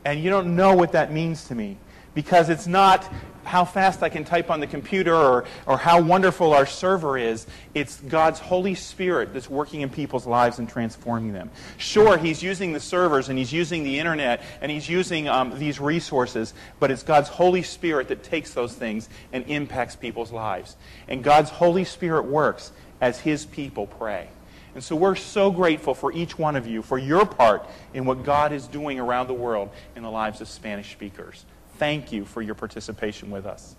And 0.04 0.22
you 0.22 0.30
don't 0.30 0.56
know 0.56 0.74
what 0.74 0.92
that 0.92 1.12
means 1.12 1.44
to 1.48 1.54
me 1.54 1.76
because 2.14 2.48
it's 2.48 2.66
not 2.66 3.10
how 3.44 3.64
fast 3.64 4.02
I 4.02 4.08
can 4.08 4.24
type 4.24 4.50
on 4.50 4.60
the 4.60 4.66
computer 4.66 5.14
or, 5.14 5.44
or 5.66 5.76
how 5.76 6.00
wonderful 6.00 6.54
our 6.54 6.66
server 6.66 7.18
is. 7.18 7.46
It's 7.74 8.00
God's 8.00 8.38
Holy 8.38 8.74
Spirit 8.74 9.32
that's 9.32 9.50
working 9.50 9.80
in 9.80 9.90
people's 9.90 10.26
lives 10.26 10.58
and 10.58 10.68
transforming 10.68 11.32
them. 11.32 11.50
Sure, 11.76 12.16
He's 12.16 12.42
using 12.42 12.72
the 12.72 12.80
servers 12.80 13.28
and 13.28 13.38
He's 13.38 13.52
using 13.52 13.82
the 13.82 13.98
internet 13.98 14.42
and 14.60 14.70
He's 14.70 14.88
using 14.88 15.28
um, 15.28 15.58
these 15.58 15.80
resources, 15.80 16.54
but 16.78 16.90
it's 16.90 17.02
God's 17.02 17.28
Holy 17.28 17.62
Spirit 17.62 18.08
that 18.08 18.22
takes 18.22 18.54
those 18.54 18.74
things 18.74 19.08
and 19.32 19.44
impacts 19.48 19.96
people's 19.96 20.32
lives. 20.32 20.76
And 21.08 21.24
God's 21.24 21.50
Holy 21.50 21.84
Spirit 21.84 22.24
works 22.24 22.72
as 23.00 23.20
His 23.20 23.44
people 23.44 23.86
pray. 23.86 24.28
And 24.74 24.82
so 24.82 24.96
we're 24.96 25.16
so 25.16 25.50
grateful 25.50 25.94
for 25.94 26.12
each 26.12 26.38
one 26.38 26.56
of 26.56 26.66
you 26.66 26.82
for 26.82 26.98
your 26.98 27.26
part 27.26 27.66
in 27.92 28.04
what 28.04 28.24
God 28.24 28.52
is 28.52 28.66
doing 28.66 28.98
around 28.98 29.26
the 29.26 29.34
world 29.34 29.70
in 29.96 30.02
the 30.02 30.10
lives 30.10 30.40
of 30.40 30.48
Spanish 30.48 30.92
speakers. 30.92 31.44
Thank 31.76 32.12
you 32.12 32.24
for 32.24 32.40
your 32.40 32.54
participation 32.54 33.30
with 33.30 33.44
us. 33.44 33.76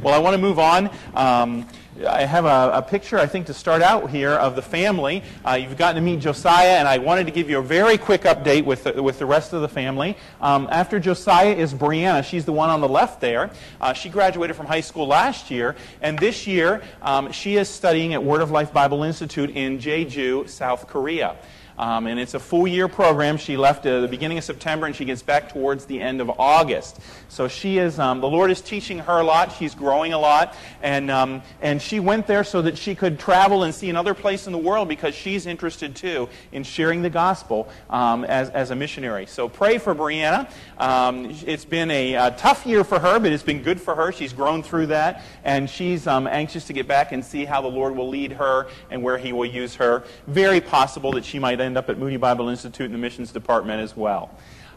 Well, 0.00 0.14
I 0.14 0.18
want 0.18 0.34
to 0.34 0.40
move 0.40 0.58
on. 0.58 0.90
Um, 1.14 1.68
I 2.06 2.24
have 2.24 2.46
a, 2.46 2.78
a, 2.78 2.82
picture, 2.82 3.18
I 3.18 3.26
think, 3.26 3.46
to 3.46 3.54
start 3.54 3.82
out 3.82 4.08
here 4.08 4.30
of 4.30 4.56
the 4.56 4.62
family. 4.62 5.22
Uh, 5.44 5.58
you've 5.60 5.76
gotten 5.76 5.96
to 5.96 6.00
meet 6.00 6.20
Josiah, 6.20 6.78
and 6.78 6.88
I 6.88 6.96
wanted 6.96 7.26
to 7.26 7.32
give 7.32 7.50
you 7.50 7.58
a 7.58 7.62
very 7.62 7.98
quick 7.98 8.22
update 8.22 8.64
with 8.64 8.84
the, 8.84 9.02
with 9.02 9.18
the 9.18 9.26
rest 9.26 9.52
of 9.52 9.60
the 9.60 9.68
family. 9.68 10.16
Um, 10.40 10.68
after 10.70 10.98
Josiah 10.98 11.52
is 11.52 11.74
Brianna. 11.74 12.24
She's 12.24 12.46
the 12.46 12.52
one 12.52 12.70
on 12.70 12.80
the 12.80 12.88
left 12.88 13.20
there. 13.20 13.50
Uh, 13.78 13.92
she 13.92 14.08
graduated 14.08 14.56
from 14.56 14.66
high 14.66 14.80
school 14.80 15.06
last 15.06 15.50
year, 15.50 15.76
and 16.00 16.18
this 16.18 16.46
year 16.46 16.82
um, 17.02 17.30
she 17.30 17.56
is 17.56 17.68
studying 17.68 18.14
at 18.14 18.24
Word 18.24 18.40
of 18.40 18.50
Life 18.50 18.72
Bible 18.72 19.02
Institute 19.02 19.50
in 19.50 19.78
Jeju, 19.78 20.48
South 20.48 20.88
Korea. 20.88 21.36
Um, 21.78 22.06
and 22.06 22.20
it's 22.20 22.34
a 22.34 22.38
full 22.38 22.66
year 22.66 22.88
program. 22.88 23.36
She 23.36 23.56
left 23.56 23.86
at 23.86 24.00
the 24.00 24.08
beginning 24.08 24.38
of 24.38 24.44
September 24.44 24.86
and 24.86 24.94
she 24.94 25.04
gets 25.04 25.22
back 25.22 25.52
towards 25.52 25.86
the 25.86 26.00
end 26.00 26.20
of 26.20 26.30
August. 26.38 27.00
So 27.28 27.48
she 27.48 27.78
is, 27.78 27.98
um, 27.98 28.20
the 28.20 28.28
Lord 28.28 28.50
is 28.50 28.60
teaching 28.60 28.98
her 28.98 29.20
a 29.20 29.24
lot. 29.24 29.52
She's 29.52 29.74
growing 29.74 30.12
a 30.12 30.18
lot. 30.18 30.54
And, 30.82 31.10
um, 31.10 31.42
and 31.60 31.80
she 31.80 32.00
went 32.00 32.26
there 32.26 32.44
so 32.44 32.62
that 32.62 32.76
she 32.76 32.94
could 32.94 33.18
travel 33.18 33.64
and 33.64 33.74
see 33.74 33.88
another 33.90 34.14
place 34.14 34.46
in 34.46 34.52
the 34.52 34.58
world 34.58 34.88
because 34.88 35.14
she's 35.14 35.46
interested 35.46 35.96
too 35.96 36.28
in 36.52 36.62
sharing 36.62 37.02
the 37.02 37.10
gospel 37.10 37.68
um, 37.90 38.24
as, 38.24 38.50
as 38.50 38.70
a 38.70 38.76
missionary. 38.76 39.26
So 39.26 39.48
pray 39.48 39.78
for 39.78 39.94
Brianna. 39.94 40.50
Um, 40.78 41.34
it's 41.46 41.64
been 41.64 41.90
a, 41.90 42.14
a, 42.14 42.30
tough 42.32 42.66
year 42.66 42.82
for 42.84 42.98
her, 42.98 43.18
but 43.18 43.32
it's 43.32 43.42
been 43.42 43.62
good 43.62 43.80
for 43.80 43.94
her. 43.94 44.12
She's 44.12 44.32
grown 44.32 44.62
through 44.62 44.86
that. 44.86 45.22
And 45.44 45.70
she's 45.70 46.06
um, 46.06 46.26
anxious 46.26 46.66
to 46.66 46.72
get 46.72 46.86
back 46.86 47.12
and 47.12 47.24
see 47.24 47.44
how 47.44 47.60
the 47.60 47.68
Lord 47.68 47.96
will 47.96 48.08
lead 48.08 48.32
her 48.32 48.66
and 48.90 49.02
where 49.02 49.16
He 49.16 49.32
will 49.32 49.46
use 49.46 49.76
her. 49.76 50.04
Very 50.26 50.60
possible 50.60 51.12
that 51.12 51.24
she 51.24 51.38
might 51.38 51.60
end 51.64 51.78
up 51.78 51.88
at 51.88 51.98
Moody 51.98 52.16
Bible 52.16 52.48
Institute 52.48 52.86
in 52.86 52.92
the 52.92 52.98
missions 52.98 53.32
department 53.32 53.80
as 53.80 53.96
well. 53.96 54.30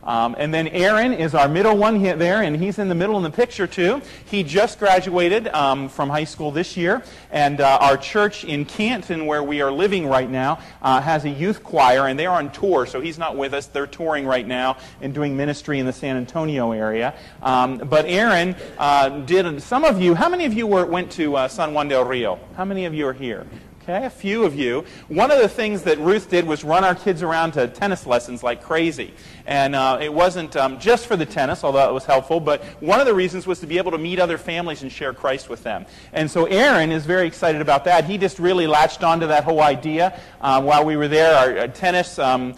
Um, 0.06 0.36
and 0.38 0.54
then 0.54 0.68
Aaron 0.68 1.14
is 1.14 1.34
our 1.34 1.50
middle 1.50 1.76
one 1.76 2.02
there, 2.02 2.44
and 2.44 2.56
he's 2.56 2.78
in 2.78 2.90
the 2.90 2.96
middle 2.96 3.18
in 3.18 3.24
the 3.24 3.32
picture 3.32 3.66
too. 3.66 4.02
He 4.26 4.44
just 4.44 4.78
graduated 4.78 5.48
um, 5.48 5.90
from 5.90 6.10
high 6.10 6.26
school 6.26 6.52
this 6.52 6.78
year, 6.78 7.04
and 7.32 7.60
uh, 7.60 7.80
our 7.82 7.98
church 7.98 8.44
in 8.44 8.66
Canton, 8.66 9.26
where 9.26 9.42
we 9.42 9.62
are 9.62 9.72
living 9.72 10.08
right 10.08 10.30
now, 10.30 10.60
uh, 10.84 11.02
has 11.02 11.26
a 11.26 11.30
youth 11.30 11.64
choir, 11.64 12.08
and 12.08 12.20
they're 12.20 12.32
on 12.32 12.52
tour, 12.52 12.86
so 12.86 13.02
he's 13.02 13.18
not 13.18 13.36
with 13.36 13.54
us. 13.54 13.66
They're 13.66 13.88
touring 13.88 14.28
right 14.28 14.48
now 14.48 14.78
and 15.02 15.14
doing 15.14 15.36
ministry 15.36 15.80
in 15.80 15.88
the 15.88 15.94
San 15.94 16.18
Antonio 16.18 16.72
area. 16.72 17.16
Um, 17.42 17.80
but 17.80 18.06
Aaron 18.06 18.56
uh, 18.78 19.10
did. 19.10 19.46
Some 19.62 19.84
of 19.84 20.02
you, 20.02 20.14
how 20.14 20.30
many 20.30 20.46
of 20.46 20.54
you 20.54 20.68
were, 20.68 20.86
went 20.86 21.12
to 21.14 21.36
uh, 21.36 21.48
San 21.48 21.74
Juan 21.74 21.88
del 21.88 22.04
Rio? 22.04 22.40
How 22.56 22.66
many 22.66 22.86
of 22.86 22.94
you 22.94 23.08
are 23.08 23.14
here? 23.14 23.48
Okay, 23.88 24.04
a 24.04 24.10
few 24.10 24.46
of 24.46 24.56
you. 24.56 24.84
One 25.10 25.30
of 25.30 25.38
the 25.38 25.48
things 25.48 25.84
that 25.84 26.00
Ruth 26.00 26.28
did 26.28 26.48
was 26.48 26.64
run 26.64 26.84
our 26.84 26.96
kids 26.96 27.22
around 27.22 27.52
to 27.52 27.68
tennis 27.68 28.08
lessons 28.08 28.42
like 28.42 28.64
crazy. 28.64 29.14
And 29.46 29.76
uh, 29.76 30.00
it 30.02 30.12
wasn't 30.12 30.56
um, 30.56 30.80
just 30.80 31.06
for 31.06 31.16
the 31.16 31.26
tennis, 31.28 31.64
although 31.64 31.88
it 31.88 31.94
was 31.94 32.04
helpful, 32.04 32.40
but 32.40 32.64
one 32.82 33.00
of 33.00 33.06
the 33.06 33.14
reasons 33.14 33.46
was 33.46 33.60
to 33.60 33.68
be 33.68 33.78
able 33.78 33.92
to 33.92 34.00
meet 34.00 34.18
other 34.18 34.40
families 34.40 34.82
and 34.82 34.92
share 34.92 35.14
Christ 35.14 35.50
with 35.50 35.62
them. 35.62 35.86
And 36.14 36.32
so 36.32 36.46
Aaron 36.46 36.92
is 36.92 37.06
very 37.06 37.28
excited 37.28 37.62
about 37.62 37.86
that. 37.86 38.06
He 38.06 38.18
just 38.18 38.40
really 38.40 38.66
latched 38.66 39.04
onto 39.04 39.28
that 39.28 39.44
whole 39.44 39.62
idea 39.62 40.20
uh, 40.42 40.64
while 40.64 40.84
we 40.84 40.98
were 40.98 41.08
there. 41.08 41.36
Our, 41.36 41.60
our 41.60 41.68
tennis. 41.68 42.18
Um, 42.18 42.56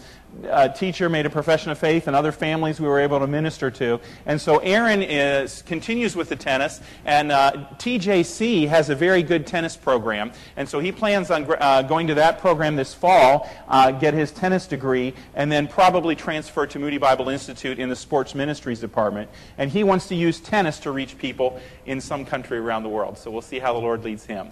uh, 0.50 0.68
teacher 0.68 1.08
made 1.08 1.26
a 1.26 1.30
profession 1.30 1.70
of 1.70 1.78
faith 1.78 2.06
and 2.06 2.14
other 2.14 2.32
families 2.32 2.80
we 2.80 2.88
were 2.88 3.00
able 3.00 3.18
to 3.20 3.26
minister 3.26 3.70
to. 3.70 4.00
And 4.26 4.40
so 4.40 4.58
Aaron 4.58 5.02
is, 5.02 5.62
continues 5.62 6.14
with 6.14 6.28
the 6.28 6.36
tennis, 6.36 6.80
and 7.04 7.32
uh, 7.32 7.52
TJC 7.76 8.68
has 8.68 8.90
a 8.90 8.94
very 8.94 9.22
good 9.22 9.46
tennis 9.46 9.76
program. 9.76 10.32
And 10.56 10.68
so 10.68 10.80
he 10.80 10.92
plans 10.92 11.30
on 11.30 11.46
uh, 11.60 11.82
going 11.82 12.06
to 12.08 12.14
that 12.14 12.38
program 12.40 12.76
this 12.76 12.94
fall, 12.94 13.50
uh, 13.68 13.90
get 13.92 14.14
his 14.14 14.30
tennis 14.30 14.66
degree, 14.66 15.14
and 15.34 15.50
then 15.50 15.66
probably 15.66 16.14
transfer 16.14 16.66
to 16.66 16.78
Moody 16.78 16.98
Bible 16.98 17.28
Institute 17.28 17.78
in 17.78 17.88
the 17.88 17.96
sports 17.96 18.34
ministries 18.34 18.80
department. 18.80 19.30
And 19.56 19.70
he 19.70 19.84
wants 19.84 20.08
to 20.08 20.14
use 20.14 20.40
tennis 20.40 20.78
to 20.80 20.90
reach 20.90 21.18
people 21.18 21.60
in 21.86 22.00
some 22.00 22.24
country 22.24 22.58
around 22.58 22.82
the 22.82 22.88
world. 22.88 23.18
So 23.18 23.30
we'll 23.30 23.42
see 23.42 23.58
how 23.58 23.72
the 23.72 23.80
Lord 23.80 24.04
leads 24.04 24.24
him. 24.24 24.50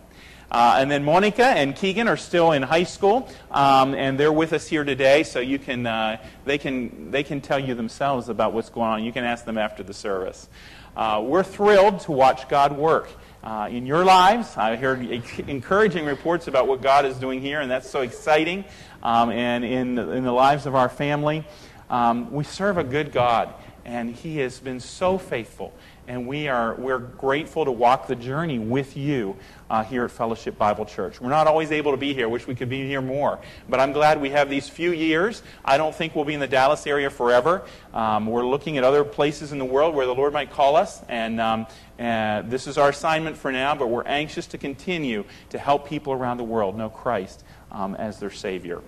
Uh, 0.50 0.76
and 0.78 0.90
then 0.90 1.04
Monica 1.04 1.44
and 1.44 1.74
Keegan 1.74 2.06
are 2.06 2.16
still 2.16 2.52
in 2.52 2.62
high 2.62 2.84
school, 2.84 3.28
um, 3.50 3.94
and 3.94 4.18
they're 4.18 4.32
with 4.32 4.52
us 4.52 4.66
here 4.66 4.84
today, 4.84 5.22
so 5.22 5.40
you 5.40 5.58
can, 5.58 5.86
uh, 5.86 6.18
they, 6.44 6.56
can, 6.58 7.10
they 7.10 7.24
can 7.24 7.40
tell 7.40 7.58
you 7.58 7.74
themselves 7.74 8.28
about 8.28 8.52
what's 8.52 8.70
going 8.70 8.88
on. 8.88 9.04
You 9.04 9.12
can 9.12 9.24
ask 9.24 9.44
them 9.44 9.58
after 9.58 9.82
the 9.82 9.94
service. 9.94 10.48
Uh, 10.96 11.22
we're 11.24 11.42
thrilled 11.42 12.00
to 12.00 12.12
watch 12.12 12.48
God 12.48 12.76
work. 12.76 13.08
Uh, 13.42 13.68
in 13.70 13.86
your 13.86 14.04
lives, 14.04 14.56
I 14.56 14.76
heard 14.76 15.02
encouraging 15.48 16.04
reports 16.04 16.48
about 16.48 16.66
what 16.66 16.80
God 16.80 17.04
is 17.04 17.16
doing 17.16 17.40
here, 17.40 17.60
and 17.60 17.70
that's 17.70 17.88
so 17.88 18.00
exciting. 18.00 18.64
Um, 19.02 19.30
and 19.30 19.64
in, 19.64 19.98
in 19.98 20.24
the 20.24 20.32
lives 20.32 20.66
of 20.66 20.74
our 20.74 20.88
family, 20.88 21.44
um, 21.90 22.32
we 22.32 22.44
serve 22.44 22.78
a 22.78 22.84
good 22.84 23.12
God, 23.12 23.52
and 23.84 24.14
He 24.14 24.38
has 24.38 24.58
been 24.58 24.80
so 24.80 25.18
faithful 25.18 25.72
and 26.08 26.26
we 26.26 26.48
are 26.48 26.74
we're 26.76 26.98
grateful 26.98 27.64
to 27.64 27.72
walk 27.72 28.06
the 28.06 28.14
journey 28.14 28.58
with 28.58 28.96
you 28.96 29.36
uh, 29.68 29.82
here 29.82 30.04
at 30.04 30.10
Fellowship 30.10 30.56
Bible 30.56 30.84
Church. 30.84 31.20
We're 31.20 31.30
not 31.30 31.46
always 31.46 31.72
able 31.72 31.90
to 31.90 31.96
be 31.96 32.14
here. 32.14 32.28
Wish 32.28 32.46
we 32.46 32.54
could 32.54 32.68
be 32.68 32.86
here 32.86 33.02
more, 33.02 33.38
but 33.68 33.80
I'm 33.80 33.92
glad 33.92 34.20
we 34.20 34.30
have 34.30 34.48
these 34.48 34.68
few 34.68 34.92
years. 34.92 35.42
I 35.64 35.76
don't 35.76 35.94
think 35.94 36.14
we'll 36.14 36.24
be 36.24 36.34
in 36.34 36.40
the 36.40 36.46
Dallas 36.46 36.86
area 36.86 37.10
forever. 37.10 37.62
Um, 37.92 38.26
we're 38.26 38.46
looking 38.46 38.78
at 38.78 38.84
other 38.84 39.04
places 39.04 39.52
in 39.52 39.58
the 39.58 39.64
world 39.64 39.94
where 39.94 40.06
the 40.06 40.14
Lord 40.14 40.32
might 40.32 40.50
call 40.50 40.76
us, 40.76 41.02
and 41.08 41.40
um, 41.40 41.66
uh, 41.98 42.42
this 42.42 42.66
is 42.66 42.78
our 42.78 42.90
assignment 42.90 43.36
for 43.36 43.50
now. 43.50 43.74
But 43.74 43.88
we're 43.88 44.04
anxious 44.04 44.46
to 44.48 44.58
continue 44.58 45.24
to 45.50 45.58
help 45.58 45.88
people 45.88 46.12
around 46.12 46.36
the 46.36 46.44
world 46.44 46.76
know 46.76 46.90
Christ 46.90 47.44
um, 47.72 47.94
as 47.96 48.20
their 48.20 48.30
Savior. 48.30 48.82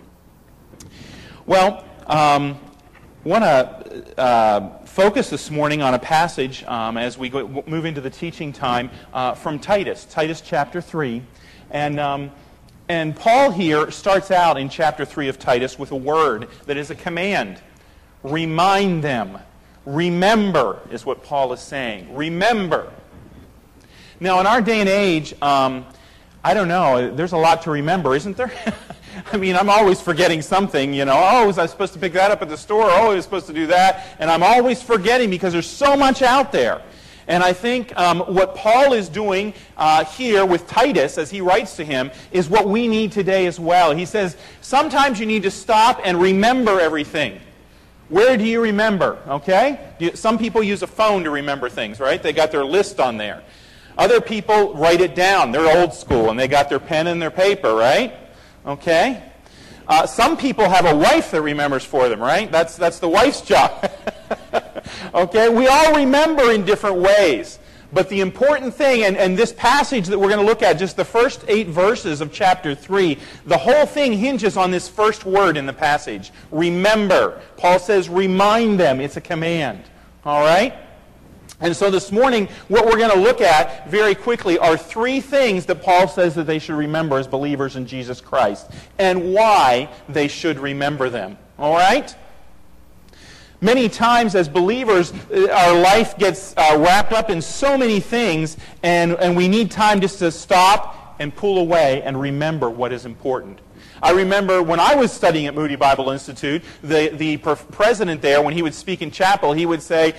Well. 1.46 1.84
Um, 2.06 2.58
want 3.28 3.44
to 3.44 4.18
uh, 4.18 4.78
focus 4.86 5.28
this 5.28 5.50
morning 5.50 5.82
on 5.82 5.92
a 5.92 5.98
passage 5.98 6.64
um, 6.64 6.96
as 6.96 7.18
we 7.18 7.28
go, 7.28 7.62
move 7.66 7.84
into 7.84 8.00
the 8.00 8.08
teaching 8.08 8.54
time 8.54 8.90
uh, 9.12 9.34
from 9.34 9.58
Titus, 9.58 10.06
Titus 10.06 10.40
chapter 10.40 10.80
3. 10.80 11.22
And, 11.70 12.00
um, 12.00 12.30
and 12.88 13.14
Paul 13.14 13.50
here 13.50 13.90
starts 13.90 14.30
out 14.30 14.58
in 14.58 14.70
chapter 14.70 15.04
3 15.04 15.28
of 15.28 15.38
Titus 15.38 15.78
with 15.78 15.92
a 15.92 15.96
word 15.96 16.48
that 16.64 16.78
is 16.78 16.90
a 16.90 16.94
command. 16.94 17.60
Remind 18.22 19.04
them. 19.04 19.36
Remember 19.84 20.80
is 20.90 21.04
what 21.04 21.22
Paul 21.22 21.52
is 21.52 21.60
saying. 21.60 22.14
Remember. 22.16 22.90
Now, 24.20 24.40
in 24.40 24.46
our 24.46 24.62
day 24.62 24.80
and 24.80 24.88
age, 24.88 25.34
um, 25.42 25.84
I 26.42 26.54
don't 26.54 26.68
know, 26.68 27.14
there's 27.14 27.32
a 27.32 27.36
lot 27.36 27.60
to 27.64 27.70
remember, 27.72 28.16
isn't 28.16 28.38
there? 28.38 28.50
I 29.32 29.36
mean, 29.36 29.56
I'm 29.56 29.70
always 29.70 30.00
forgetting 30.00 30.42
something, 30.42 30.92
you 30.92 31.04
know. 31.04 31.16
Oh, 31.16 31.46
was 31.46 31.58
I 31.58 31.66
supposed 31.66 31.92
to 31.94 31.98
pick 31.98 32.12
that 32.14 32.30
up 32.30 32.42
at 32.42 32.48
the 32.48 32.56
store? 32.56 32.84
Oh, 32.84 33.10
I 33.10 33.14
was 33.14 33.24
supposed 33.24 33.46
to 33.46 33.52
do 33.52 33.66
that. 33.68 34.16
And 34.18 34.30
I'm 34.30 34.42
always 34.42 34.82
forgetting 34.82 35.30
because 35.30 35.52
there's 35.52 35.68
so 35.68 35.96
much 35.96 36.22
out 36.22 36.52
there. 36.52 36.82
And 37.26 37.42
I 37.42 37.52
think 37.52 37.96
um, 37.98 38.20
what 38.20 38.54
Paul 38.54 38.94
is 38.94 39.08
doing 39.10 39.52
uh, 39.76 40.04
here 40.04 40.46
with 40.46 40.66
Titus 40.66 41.18
as 41.18 41.30
he 41.30 41.42
writes 41.42 41.76
to 41.76 41.84
him 41.84 42.10
is 42.32 42.48
what 42.48 42.66
we 42.66 42.88
need 42.88 43.12
today 43.12 43.46
as 43.46 43.60
well. 43.60 43.94
He 43.94 44.06
says, 44.06 44.36
sometimes 44.62 45.20
you 45.20 45.26
need 45.26 45.42
to 45.42 45.50
stop 45.50 46.00
and 46.04 46.18
remember 46.18 46.80
everything. 46.80 47.38
Where 48.08 48.38
do 48.38 48.44
you 48.44 48.62
remember? 48.62 49.18
Okay? 49.28 49.78
Some 50.14 50.38
people 50.38 50.62
use 50.62 50.82
a 50.82 50.86
phone 50.86 51.22
to 51.24 51.30
remember 51.30 51.68
things, 51.68 52.00
right? 52.00 52.22
They 52.22 52.32
got 52.32 52.50
their 52.50 52.64
list 52.64 52.98
on 52.98 53.18
there. 53.18 53.42
Other 53.98 54.22
people 54.22 54.72
write 54.74 55.02
it 55.02 55.14
down. 55.14 55.52
They're 55.52 55.80
old 55.80 55.92
school 55.92 56.30
and 56.30 56.38
they 56.38 56.48
got 56.48 56.70
their 56.70 56.78
pen 56.78 57.08
and 57.08 57.20
their 57.20 57.30
paper, 57.30 57.74
right? 57.74 58.14
Okay? 58.66 59.22
Uh, 59.86 60.06
some 60.06 60.36
people 60.36 60.68
have 60.68 60.84
a 60.84 60.94
wife 60.94 61.30
that 61.30 61.40
remembers 61.40 61.84
for 61.84 62.08
them, 62.08 62.20
right? 62.20 62.52
That's, 62.52 62.76
that's 62.76 62.98
the 62.98 63.08
wife's 63.08 63.40
job. 63.40 63.90
okay? 65.14 65.48
We 65.48 65.66
all 65.66 65.94
remember 65.94 66.50
in 66.52 66.64
different 66.64 66.96
ways. 66.96 67.58
But 67.90 68.10
the 68.10 68.20
important 68.20 68.74
thing, 68.74 69.04
and, 69.04 69.16
and 69.16 69.36
this 69.36 69.52
passage 69.52 70.08
that 70.08 70.18
we're 70.18 70.28
going 70.28 70.40
to 70.40 70.46
look 70.46 70.60
at, 70.60 70.78
just 70.78 70.96
the 70.96 71.06
first 71.06 71.42
eight 71.48 71.68
verses 71.68 72.20
of 72.20 72.32
chapter 72.32 72.74
3, 72.74 73.18
the 73.46 73.56
whole 73.56 73.86
thing 73.86 74.12
hinges 74.12 74.58
on 74.58 74.70
this 74.70 74.88
first 74.88 75.24
word 75.24 75.56
in 75.56 75.64
the 75.64 75.72
passage. 75.72 76.30
Remember. 76.50 77.40
Paul 77.56 77.78
says, 77.78 78.10
remind 78.10 78.78
them. 78.78 79.00
It's 79.00 79.16
a 79.16 79.22
command. 79.22 79.84
All 80.26 80.42
right? 80.42 80.74
And 81.60 81.74
so 81.74 81.90
this 81.90 82.12
morning, 82.12 82.48
what 82.68 82.86
we're 82.86 82.98
going 82.98 83.10
to 83.10 83.18
look 83.18 83.40
at 83.40 83.90
very 83.90 84.14
quickly 84.14 84.58
are 84.58 84.76
three 84.76 85.20
things 85.20 85.66
that 85.66 85.82
Paul 85.82 86.06
says 86.06 86.36
that 86.36 86.46
they 86.46 86.60
should 86.60 86.76
remember 86.76 87.18
as 87.18 87.26
believers 87.26 87.74
in 87.74 87.86
Jesus 87.86 88.20
Christ 88.20 88.70
and 88.98 89.34
why 89.34 89.88
they 90.08 90.28
should 90.28 90.60
remember 90.60 91.10
them. 91.10 91.36
All 91.58 91.74
right? 91.74 92.14
Many 93.60 93.88
times 93.88 94.36
as 94.36 94.48
believers, 94.48 95.12
uh, 95.32 95.48
our 95.50 95.80
life 95.80 96.16
gets 96.16 96.54
uh, 96.56 96.76
wrapped 96.78 97.12
up 97.12 97.28
in 97.28 97.42
so 97.42 97.76
many 97.76 97.98
things, 97.98 98.56
and, 98.84 99.14
and 99.14 99.36
we 99.36 99.48
need 99.48 99.72
time 99.72 100.00
just 100.00 100.20
to 100.20 100.30
stop 100.30 101.16
and 101.18 101.34
pull 101.34 101.58
away 101.58 102.02
and 102.02 102.20
remember 102.20 102.70
what 102.70 102.92
is 102.92 103.04
important. 103.04 103.58
I 104.00 104.12
remember 104.12 104.62
when 104.62 104.78
I 104.78 104.94
was 104.94 105.12
studying 105.12 105.48
at 105.48 105.56
Moody 105.56 105.74
Bible 105.74 106.10
Institute, 106.10 106.62
the, 106.82 107.08
the 107.08 107.36
president 107.38 108.22
there, 108.22 108.40
when 108.42 108.54
he 108.54 108.62
would 108.62 108.74
speak 108.74 109.02
in 109.02 109.10
chapel, 109.10 109.52
he 109.52 109.66
would 109.66 109.82
say, 109.82 110.14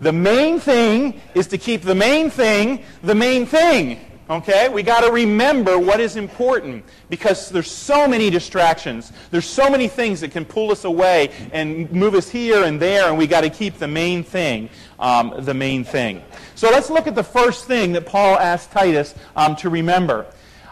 the 0.00 0.12
main 0.12 0.60
thing 0.60 1.20
is 1.34 1.46
to 1.48 1.58
keep 1.58 1.82
the 1.82 1.94
main 1.94 2.30
thing 2.30 2.82
the 3.02 3.14
main 3.14 3.46
thing. 3.46 4.00
Okay? 4.28 4.70
We 4.70 4.82
got 4.82 5.02
to 5.02 5.12
remember 5.12 5.78
what 5.78 6.00
is 6.00 6.16
important 6.16 6.84
because 7.10 7.50
there's 7.50 7.70
so 7.70 8.08
many 8.08 8.30
distractions. 8.30 9.12
There's 9.30 9.46
so 9.46 9.68
many 9.68 9.86
things 9.86 10.20
that 10.22 10.30
can 10.30 10.46
pull 10.46 10.70
us 10.70 10.84
away 10.84 11.30
and 11.52 11.90
move 11.92 12.14
us 12.14 12.30
here 12.30 12.64
and 12.64 12.80
there, 12.80 13.08
and 13.08 13.18
we 13.18 13.26
got 13.26 13.42
to 13.42 13.50
keep 13.50 13.78
the 13.78 13.88
main 13.88 14.24
thing 14.24 14.70
um, 14.98 15.34
the 15.38 15.54
main 15.54 15.84
thing. 15.84 16.22
So 16.54 16.70
let's 16.70 16.88
look 16.88 17.06
at 17.06 17.14
the 17.14 17.24
first 17.24 17.66
thing 17.66 17.92
that 17.92 18.06
Paul 18.06 18.38
asked 18.38 18.72
Titus 18.72 19.14
um, 19.36 19.56
to 19.56 19.68
remember. 19.68 20.26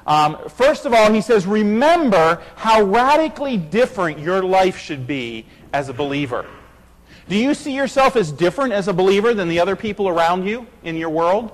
Um, 0.07 0.39
first 0.49 0.87
of 0.87 0.93
all, 0.93 1.13
he 1.13 1.21
says, 1.21 1.47
remember 1.47 2.43
how 2.57 2.83
radically 2.83 3.57
different 3.57 4.19
your 4.19 4.43
life 4.43 4.79
should 4.79 5.07
be 5.07 5.47
as 5.73 5.89
a 5.89 5.93
believer. 5.93 6.47
Do 7.29 7.37
you 7.37 7.55
see 7.55 7.75
yourself 7.75 8.17
as 8.17 8.33
different 8.33 8.73
as 8.73 8.89
a 8.89 8.93
believer 8.93 9.35
than 9.35 9.49
the 9.49 9.61
other 9.61 9.77
people 9.77 10.09
around 10.09 10.47
you 10.47 10.67
in 10.83 10.97
your 10.97 11.11
world? 11.11 11.53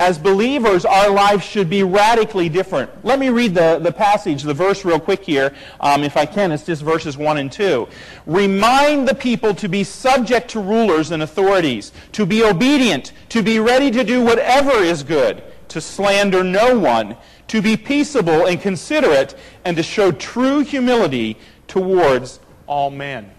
As 0.00 0.16
believers, 0.16 0.86
our 0.86 1.10
lives 1.10 1.44
should 1.44 1.68
be 1.68 1.82
radically 1.82 2.48
different. 2.48 3.04
Let 3.04 3.18
me 3.18 3.28
read 3.28 3.54
the, 3.54 3.78
the 3.78 3.92
passage, 3.92 4.42
the 4.42 4.54
verse, 4.54 4.82
real 4.82 4.98
quick 4.98 5.22
here, 5.22 5.54
um, 5.78 6.04
if 6.04 6.16
I 6.16 6.24
can. 6.24 6.52
It's 6.52 6.64
just 6.64 6.82
verses 6.82 7.18
1 7.18 7.36
and 7.36 7.52
2. 7.52 7.86
Remind 8.24 9.06
the 9.06 9.14
people 9.14 9.54
to 9.56 9.68
be 9.68 9.84
subject 9.84 10.48
to 10.52 10.60
rulers 10.60 11.10
and 11.10 11.22
authorities, 11.22 11.92
to 12.12 12.24
be 12.24 12.42
obedient, 12.42 13.12
to 13.28 13.42
be 13.42 13.58
ready 13.58 13.90
to 13.90 14.02
do 14.02 14.24
whatever 14.24 14.72
is 14.72 15.02
good, 15.02 15.42
to 15.68 15.82
slander 15.82 16.42
no 16.42 16.78
one, 16.78 17.14
to 17.48 17.60
be 17.60 17.76
peaceable 17.76 18.46
and 18.46 18.58
considerate, 18.58 19.34
and 19.66 19.76
to 19.76 19.82
show 19.82 20.10
true 20.10 20.60
humility 20.60 21.36
towards 21.68 22.40
all 22.66 22.90
men. 22.90 23.30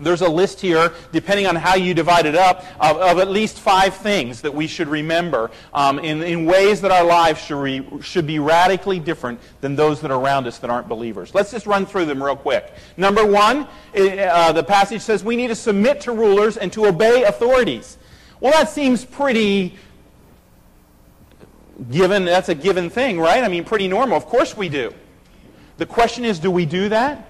There's 0.00 0.22
a 0.22 0.28
list 0.28 0.60
here, 0.60 0.92
depending 1.10 1.46
on 1.46 1.56
how 1.56 1.74
you 1.74 1.92
divide 1.92 2.26
it 2.26 2.36
up, 2.36 2.64
of, 2.78 2.96
of 2.98 3.18
at 3.18 3.28
least 3.28 3.58
five 3.58 3.96
things 3.96 4.42
that 4.42 4.54
we 4.54 4.66
should 4.66 4.88
remember 4.88 5.50
um, 5.74 5.98
in, 5.98 6.22
in 6.22 6.46
ways 6.46 6.80
that 6.82 6.92
our 6.92 7.04
lives 7.04 7.40
should, 7.40 7.60
re, 7.60 7.84
should 8.00 8.26
be 8.26 8.38
radically 8.38 9.00
different 9.00 9.40
than 9.60 9.74
those 9.74 10.00
that 10.00 10.10
are 10.10 10.20
around 10.20 10.46
us 10.46 10.58
that 10.58 10.70
aren't 10.70 10.88
believers. 10.88 11.34
Let's 11.34 11.50
just 11.50 11.66
run 11.66 11.84
through 11.84 12.04
them 12.04 12.22
real 12.22 12.36
quick. 12.36 12.72
Number 12.96 13.26
one, 13.26 13.66
uh, 13.96 14.52
the 14.52 14.62
passage 14.62 15.02
says 15.02 15.24
we 15.24 15.34
need 15.34 15.48
to 15.48 15.56
submit 15.56 16.00
to 16.02 16.12
rulers 16.12 16.56
and 16.56 16.72
to 16.74 16.86
obey 16.86 17.24
authorities. 17.24 17.98
Well, 18.40 18.52
that 18.52 18.68
seems 18.68 19.04
pretty 19.04 19.76
given, 21.90 22.24
that's 22.24 22.48
a 22.48 22.54
given 22.54 22.88
thing, 22.88 23.18
right? 23.18 23.42
I 23.42 23.48
mean, 23.48 23.64
pretty 23.64 23.88
normal. 23.88 24.16
Of 24.16 24.26
course 24.26 24.56
we 24.56 24.68
do. 24.68 24.94
The 25.78 25.86
question 25.86 26.24
is, 26.24 26.38
do 26.38 26.50
we 26.50 26.66
do 26.66 26.88
that? 26.88 27.27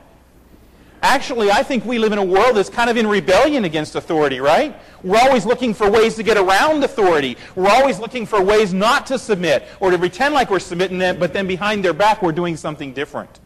Actually, 1.02 1.50
I 1.50 1.62
think 1.62 1.84
we 1.84 1.98
live 1.98 2.12
in 2.12 2.18
a 2.18 2.24
world 2.24 2.56
that's 2.56 2.68
kind 2.68 2.90
of 2.90 2.96
in 2.96 3.06
rebellion 3.06 3.64
against 3.64 3.94
authority, 3.94 4.40
right? 4.40 4.74
We're 5.04 5.20
always 5.20 5.46
looking 5.46 5.72
for 5.72 5.88
ways 5.88 6.16
to 6.16 6.24
get 6.24 6.36
around 6.36 6.82
authority. 6.82 7.36
We're 7.54 7.70
always 7.70 8.00
looking 8.00 8.26
for 8.26 8.42
ways 8.42 8.74
not 8.74 9.06
to 9.06 9.18
submit 9.18 9.64
or 9.78 9.92
to 9.92 9.98
pretend 9.98 10.34
like 10.34 10.50
we're 10.50 10.58
submitting 10.58 10.98
them, 10.98 11.18
but 11.20 11.32
then 11.32 11.46
behind 11.46 11.84
their 11.84 11.92
back 11.92 12.20
we're 12.20 12.32
doing 12.32 12.56
something 12.56 12.92
different. 12.92 13.38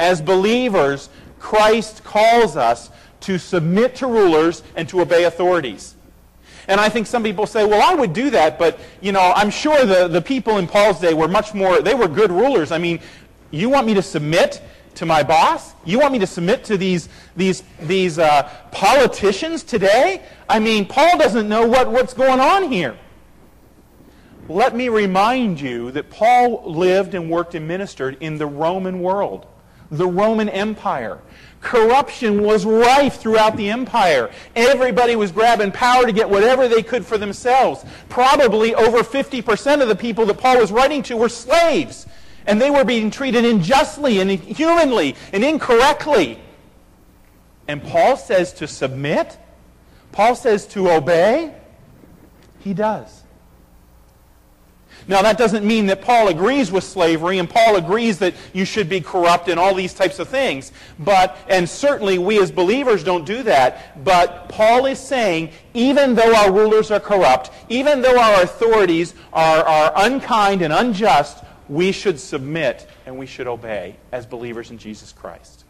As 0.00 0.20
believers, 0.20 1.10
Christ 1.38 2.02
calls 2.02 2.56
us 2.56 2.90
to 3.20 3.38
submit 3.38 3.94
to 3.96 4.08
rulers 4.08 4.64
and 4.74 4.88
to 4.88 5.00
obey 5.00 5.24
authorities. 5.24 5.94
And 6.68 6.80
I 6.80 6.88
think 6.88 7.06
some 7.06 7.22
people 7.22 7.46
say, 7.46 7.64
well, 7.64 7.80
I 7.80 7.94
would 7.94 8.12
do 8.12 8.30
that, 8.30 8.58
but, 8.58 8.80
you 9.00 9.12
know, 9.12 9.32
I'm 9.36 9.50
sure 9.50 9.86
the, 9.86 10.08
the 10.08 10.20
people 10.20 10.58
in 10.58 10.66
Paul's 10.66 10.98
day 10.98 11.14
were 11.14 11.28
much 11.28 11.54
more, 11.54 11.80
they 11.80 11.94
were 11.94 12.08
good 12.08 12.32
rulers. 12.32 12.72
I 12.72 12.78
mean, 12.78 12.98
you 13.52 13.68
want 13.68 13.86
me 13.86 13.94
to 13.94 14.02
submit 14.02 14.60
to 14.96 15.06
my 15.06 15.22
boss? 15.22 15.74
You 15.84 15.98
want 15.98 16.12
me 16.12 16.18
to 16.18 16.26
submit 16.26 16.64
to 16.64 16.76
these, 16.76 17.08
these, 17.36 17.62
these 17.80 18.18
uh, 18.18 18.50
politicians 18.72 19.62
today? 19.62 20.22
I 20.48 20.58
mean, 20.58 20.86
Paul 20.86 21.18
doesn't 21.18 21.48
know 21.48 21.66
what, 21.66 21.90
what's 21.90 22.14
going 22.14 22.40
on 22.40 22.70
here. 22.70 22.96
Let 24.48 24.76
me 24.76 24.88
remind 24.88 25.60
you 25.60 25.90
that 25.92 26.10
Paul 26.10 26.70
lived 26.70 27.14
and 27.14 27.30
worked 27.30 27.54
and 27.54 27.66
ministered 27.66 28.16
in 28.20 28.38
the 28.38 28.46
Roman 28.46 29.00
world, 29.00 29.46
the 29.90 30.06
Roman 30.06 30.48
Empire. 30.48 31.20
Corruption 31.60 32.42
was 32.42 32.64
rife 32.64 33.16
throughout 33.16 33.56
the 33.56 33.70
empire. 33.70 34.30
Everybody 34.54 35.16
was 35.16 35.32
grabbing 35.32 35.72
power 35.72 36.06
to 36.06 36.12
get 36.12 36.30
whatever 36.30 36.68
they 36.68 36.82
could 36.82 37.04
for 37.04 37.18
themselves. 37.18 37.84
Probably 38.08 38.72
over 38.74 38.98
50% 38.98 39.82
of 39.82 39.88
the 39.88 39.96
people 39.96 40.26
that 40.26 40.38
Paul 40.38 40.58
was 40.58 40.70
writing 40.70 41.02
to 41.04 41.16
were 41.16 41.28
slaves. 41.28 42.06
And 42.46 42.60
they 42.60 42.70
were 42.70 42.84
being 42.84 43.10
treated 43.10 43.44
unjustly 43.44 44.20
and 44.20 44.30
inhumanly 44.30 45.16
and 45.32 45.44
incorrectly. 45.44 46.38
And 47.68 47.82
Paul 47.82 48.16
says 48.16 48.52
to 48.54 48.68
submit. 48.68 49.36
Paul 50.12 50.34
says 50.34 50.66
to 50.68 50.90
obey. 50.90 51.52
He 52.60 52.74
does. 52.74 53.24
Now, 55.08 55.22
that 55.22 55.38
doesn't 55.38 55.64
mean 55.64 55.86
that 55.86 56.02
Paul 56.02 56.28
agrees 56.28 56.72
with 56.72 56.82
slavery 56.82 57.38
and 57.38 57.48
Paul 57.48 57.76
agrees 57.76 58.18
that 58.18 58.34
you 58.52 58.64
should 58.64 58.88
be 58.88 59.00
corrupt 59.00 59.48
and 59.48 59.58
all 59.58 59.72
these 59.72 59.94
types 59.94 60.18
of 60.18 60.28
things. 60.28 60.72
But, 60.98 61.36
and 61.48 61.68
certainly 61.68 62.18
we 62.18 62.40
as 62.40 62.50
believers 62.50 63.04
don't 63.04 63.24
do 63.24 63.44
that. 63.44 64.04
But 64.04 64.48
Paul 64.48 64.86
is 64.86 64.98
saying, 64.98 65.50
even 65.74 66.16
though 66.16 66.34
our 66.34 66.50
rulers 66.50 66.90
are 66.90 66.98
corrupt, 66.98 67.52
even 67.68 68.02
though 68.02 68.18
our 68.18 68.42
authorities 68.42 69.14
are, 69.32 69.64
are 69.64 69.92
unkind 69.94 70.62
and 70.62 70.72
unjust, 70.72 71.44
we 71.68 71.92
should 71.92 72.20
submit 72.20 72.88
and 73.06 73.18
we 73.18 73.26
should 73.26 73.46
obey 73.46 73.96
as 74.12 74.26
believers 74.26 74.70
in 74.70 74.78
Jesus 74.78 75.12
Christ. 75.12 75.64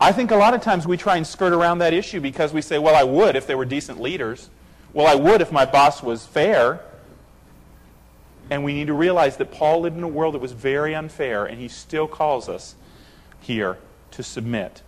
I 0.00 0.12
think 0.12 0.30
a 0.30 0.36
lot 0.36 0.54
of 0.54 0.60
times 0.60 0.86
we 0.86 0.96
try 0.96 1.16
and 1.16 1.26
skirt 1.26 1.52
around 1.52 1.78
that 1.78 1.94
issue 1.94 2.20
because 2.20 2.52
we 2.52 2.60
say, 2.60 2.78
well, 2.78 2.94
I 2.94 3.04
would 3.04 3.36
if 3.36 3.46
they 3.46 3.54
were 3.54 3.64
decent 3.64 4.00
leaders. 4.00 4.50
Well, 4.92 5.06
I 5.06 5.14
would 5.14 5.40
if 5.40 5.50
my 5.50 5.64
boss 5.64 6.02
was 6.02 6.26
fair. 6.26 6.80
And 8.50 8.62
we 8.64 8.74
need 8.74 8.88
to 8.88 8.92
realize 8.92 9.36
that 9.38 9.52
Paul 9.52 9.80
lived 9.80 9.96
in 9.96 10.02
a 10.02 10.08
world 10.08 10.34
that 10.34 10.40
was 10.40 10.52
very 10.52 10.94
unfair, 10.94 11.46
and 11.46 11.58
he 11.58 11.68
still 11.68 12.06
calls 12.06 12.48
us 12.48 12.74
here 13.40 13.78
to 14.10 14.22
submit. 14.22 14.82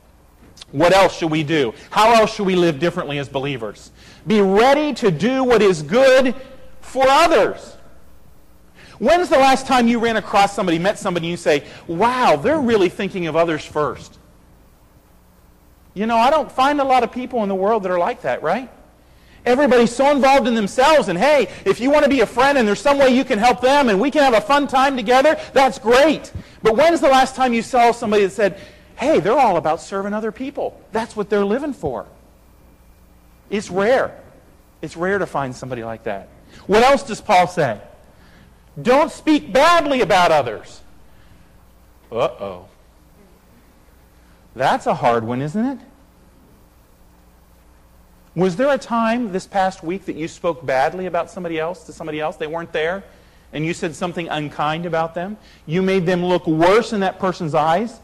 What 0.72 0.92
else 0.92 1.16
should 1.16 1.30
we 1.30 1.42
do? 1.42 1.72
How 1.90 2.12
else 2.12 2.34
should 2.34 2.46
we 2.46 2.56
live 2.56 2.78
differently 2.78 3.18
as 3.18 3.28
believers? 3.28 3.92
Be 4.26 4.40
ready 4.40 4.92
to 4.94 5.10
do 5.10 5.42
what 5.42 5.62
is 5.62 5.82
good 5.82 6.34
for 6.80 7.06
others. 7.08 7.75
When's 8.98 9.28
the 9.28 9.38
last 9.38 9.66
time 9.66 9.88
you 9.88 9.98
ran 9.98 10.16
across 10.16 10.54
somebody, 10.54 10.78
met 10.78 10.98
somebody, 10.98 11.26
and 11.26 11.30
you 11.30 11.36
say, 11.36 11.64
wow, 11.86 12.36
they're 12.36 12.60
really 12.60 12.88
thinking 12.88 13.26
of 13.26 13.36
others 13.36 13.64
first? 13.64 14.18
You 15.94 16.06
know, 16.06 16.16
I 16.16 16.30
don't 16.30 16.50
find 16.50 16.80
a 16.80 16.84
lot 16.84 17.02
of 17.02 17.12
people 17.12 17.42
in 17.42 17.48
the 17.48 17.54
world 17.54 17.82
that 17.82 17.90
are 17.90 17.98
like 17.98 18.22
that, 18.22 18.42
right? 18.42 18.70
Everybody's 19.44 19.94
so 19.94 20.10
involved 20.10 20.48
in 20.48 20.54
themselves, 20.54 21.08
and 21.08 21.18
hey, 21.18 21.48
if 21.64 21.78
you 21.78 21.90
want 21.90 22.04
to 22.04 22.10
be 22.10 22.20
a 22.20 22.26
friend 22.26 22.58
and 22.58 22.66
there's 22.66 22.80
some 22.80 22.98
way 22.98 23.10
you 23.10 23.24
can 23.24 23.38
help 23.38 23.60
them 23.60 23.88
and 23.88 24.00
we 24.00 24.10
can 24.10 24.22
have 24.22 24.34
a 24.34 24.40
fun 24.40 24.66
time 24.66 24.96
together, 24.96 25.38
that's 25.52 25.78
great. 25.78 26.32
But 26.62 26.76
when's 26.76 27.00
the 27.00 27.08
last 27.08 27.36
time 27.36 27.52
you 27.52 27.62
saw 27.62 27.92
somebody 27.92 28.24
that 28.24 28.32
said, 28.32 28.60
hey, 28.96 29.20
they're 29.20 29.38
all 29.38 29.56
about 29.56 29.80
serving 29.80 30.14
other 30.14 30.32
people? 30.32 30.80
That's 30.90 31.14
what 31.14 31.30
they're 31.30 31.44
living 31.44 31.74
for. 31.74 32.06
It's 33.48 33.70
rare. 33.70 34.18
It's 34.82 34.96
rare 34.96 35.18
to 35.18 35.26
find 35.26 35.54
somebody 35.54 35.84
like 35.84 36.04
that. 36.04 36.28
What 36.66 36.82
else 36.82 37.02
does 37.04 37.20
Paul 37.20 37.46
say? 37.46 37.80
Don't 38.80 39.10
speak 39.10 39.52
badly 39.52 40.00
about 40.00 40.32
others. 40.32 40.82
Uh 42.10 42.28
oh. 42.40 42.68
That's 44.54 44.86
a 44.86 44.94
hard 44.94 45.24
one, 45.24 45.42
isn't 45.42 45.64
it? 45.64 45.78
Was 48.34 48.56
there 48.56 48.70
a 48.72 48.78
time 48.78 49.32
this 49.32 49.46
past 49.46 49.82
week 49.82 50.04
that 50.04 50.14
you 50.14 50.28
spoke 50.28 50.64
badly 50.64 51.06
about 51.06 51.30
somebody 51.30 51.58
else 51.58 51.84
to 51.84 51.92
somebody 51.92 52.20
else? 52.20 52.36
They 52.36 52.46
weren't 52.46 52.72
there? 52.72 53.02
And 53.52 53.64
you 53.64 53.72
said 53.72 53.94
something 53.94 54.28
unkind 54.28 54.84
about 54.84 55.14
them? 55.14 55.38
You 55.64 55.80
made 55.80 56.04
them 56.04 56.24
look 56.24 56.46
worse 56.46 56.92
in 56.92 57.00
that 57.00 57.18
person's 57.18 57.54
eyes 57.54 57.98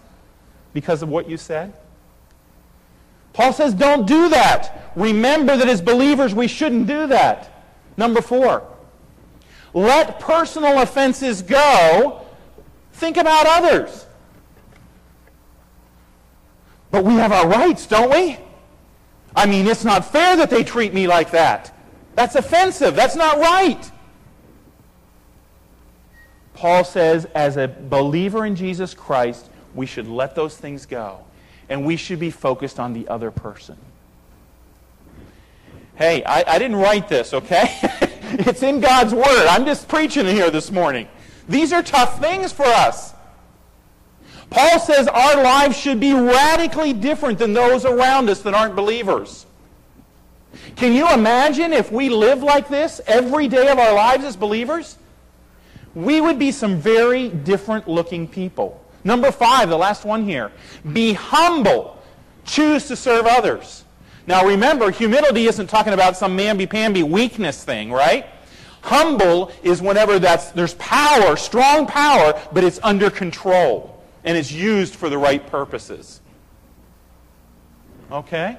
because 0.72 1.02
of 1.02 1.11
what 1.11 1.28
you 1.28 1.37
said? 1.37 1.74
Paul 3.35 3.52
says, 3.52 3.74
don't 3.74 4.06
do 4.06 4.30
that. 4.30 4.92
Remember 4.96 5.56
that 5.56 5.68
as 5.68 5.82
believers, 5.82 6.35
we 6.35 6.48
shouldn't 6.48 6.87
do 6.87 7.06
that. 7.08 7.64
Number 7.96 8.22
four, 8.22 8.66
let 9.74 10.20
personal 10.20 10.80
offenses 10.80 11.42
go. 11.42 12.24
Think 12.92 13.16
about 13.16 13.46
others. 13.46 14.06
But 16.90 17.04
we 17.04 17.14
have 17.14 17.32
our 17.32 17.48
rights, 17.48 17.87
don't 17.87 18.11
we? 18.11 18.38
I 19.35 19.46
mean, 19.46 19.66
it's 19.66 19.85
not 19.85 20.04
fair 20.04 20.37
that 20.37 20.50
they 20.50 20.62
treat 20.62 20.92
me 20.92 21.06
like 21.06 21.30
that. 21.30 21.74
That's 22.14 22.35
offensive. 22.35 22.94
That's 22.94 23.16
not 23.16 23.38
right. 23.38 23.90
Paul 26.52 26.85
says, 26.85 27.24
as 27.35 27.56
a 27.56 27.66
believer 27.66 28.44
in 28.44 28.54
Jesus 28.54 28.92
Christ, 28.92 29.48
we 29.74 29.87
should 29.87 30.06
let 30.06 30.35
those 30.35 30.56
things 30.56 30.85
go. 30.85 31.24
And 31.70 31.87
we 31.87 31.96
should 31.96 32.20
be 32.20 32.30
focused 32.30 32.78
on 32.78 32.92
the 32.92 33.08
other 33.08 33.30
person. 33.30 33.78
Hey, 35.94 36.22
I, 36.24 36.44
I 36.46 36.58
didn't 36.58 36.76
write 36.76 37.08
this, 37.08 37.32
okay? 37.32 37.74
it's 38.38 38.62
in 38.62 38.80
God's 38.80 39.12
Word. 39.12 39.46
I'm 39.46 39.66
just 39.66 39.88
preaching 39.88 40.24
here 40.24 40.50
this 40.50 40.70
morning. 40.70 41.06
These 41.48 41.70
are 41.72 41.82
tough 41.82 42.18
things 42.18 42.50
for 42.50 42.64
us. 42.64 43.12
Paul 44.48 44.80
says 44.80 45.06
our 45.06 45.42
lives 45.42 45.76
should 45.76 46.00
be 46.00 46.14
radically 46.14 46.94
different 46.94 47.38
than 47.38 47.52
those 47.52 47.84
around 47.84 48.30
us 48.30 48.40
that 48.42 48.54
aren't 48.54 48.74
believers. 48.74 49.44
Can 50.76 50.94
you 50.94 51.12
imagine 51.12 51.74
if 51.74 51.92
we 51.92 52.08
lived 52.08 52.42
like 52.42 52.68
this 52.68 53.02
every 53.06 53.48
day 53.48 53.68
of 53.68 53.78
our 53.78 53.94
lives 53.94 54.24
as 54.24 54.36
believers? 54.36 54.96
We 55.94 56.22
would 56.22 56.38
be 56.38 56.52
some 56.52 56.78
very 56.80 57.28
different 57.28 57.86
looking 57.86 58.26
people. 58.26 58.82
Number 59.04 59.30
five, 59.30 59.68
the 59.68 59.76
last 59.76 60.04
one 60.06 60.24
here. 60.24 60.52
Be 60.90 61.12
humble. 61.12 62.02
Choose 62.44 62.88
to 62.88 62.96
serve 62.96 63.26
others. 63.26 63.84
Now 64.26 64.46
remember, 64.46 64.90
humility 64.90 65.46
isn't 65.46 65.66
talking 65.68 65.92
about 65.92 66.16
some 66.16 66.37
mamby-pamby 66.37 67.02
weakness 67.02 67.64
thing, 67.64 67.90
right? 67.90 68.26
Humble 68.82 69.52
is 69.62 69.80
whenever 69.80 70.18
that's, 70.18 70.50
there's 70.50 70.74
power, 70.74 71.37
strong 71.37 71.87
power, 71.87 72.40
but 72.52 72.64
it's 72.64 72.80
under 72.82 73.11
control 73.11 74.02
and 74.24 74.37
it's 74.37 74.52
used 74.52 74.94
for 74.94 75.08
the 75.08 75.18
right 75.18 75.44
purposes. 75.46 76.20
Okay? 78.11 78.58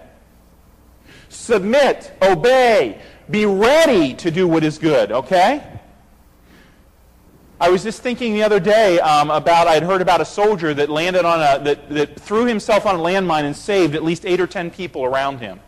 Submit, 1.29 2.11
obey, 2.21 3.01
be 3.29 3.45
ready 3.45 4.13
to 4.15 4.31
do 4.31 4.47
what 4.47 4.63
is 4.63 4.77
good, 4.77 5.11
okay? 5.11 5.63
I 7.63 7.69
was 7.69 7.81
just 7.81 8.01
thinking 8.01 8.33
the 8.33 8.43
other 8.43 8.59
day 8.59 8.99
um, 8.99 9.31
about, 9.31 9.69
I'd 9.69 9.83
heard 9.83 10.01
about 10.01 10.19
a 10.19 10.25
soldier 10.25 10.73
that 10.73 10.89
landed 10.89 11.23
on 11.23 11.39
a, 11.39 11.63
that, 11.63 11.89
that 11.91 12.19
threw 12.19 12.45
himself 12.45 12.85
on 12.85 12.95
a 12.95 12.99
landmine 12.99 13.45
and 13.45 13.55
saved 13.55 13.95
at 13.95 14.03
least 14.03 14.25
eight 14.25 14.41
or 14.41 14.47
ten 14.47 14.69
people 14.69 15.05
around 15.05 15.39
him. 15.39 15.61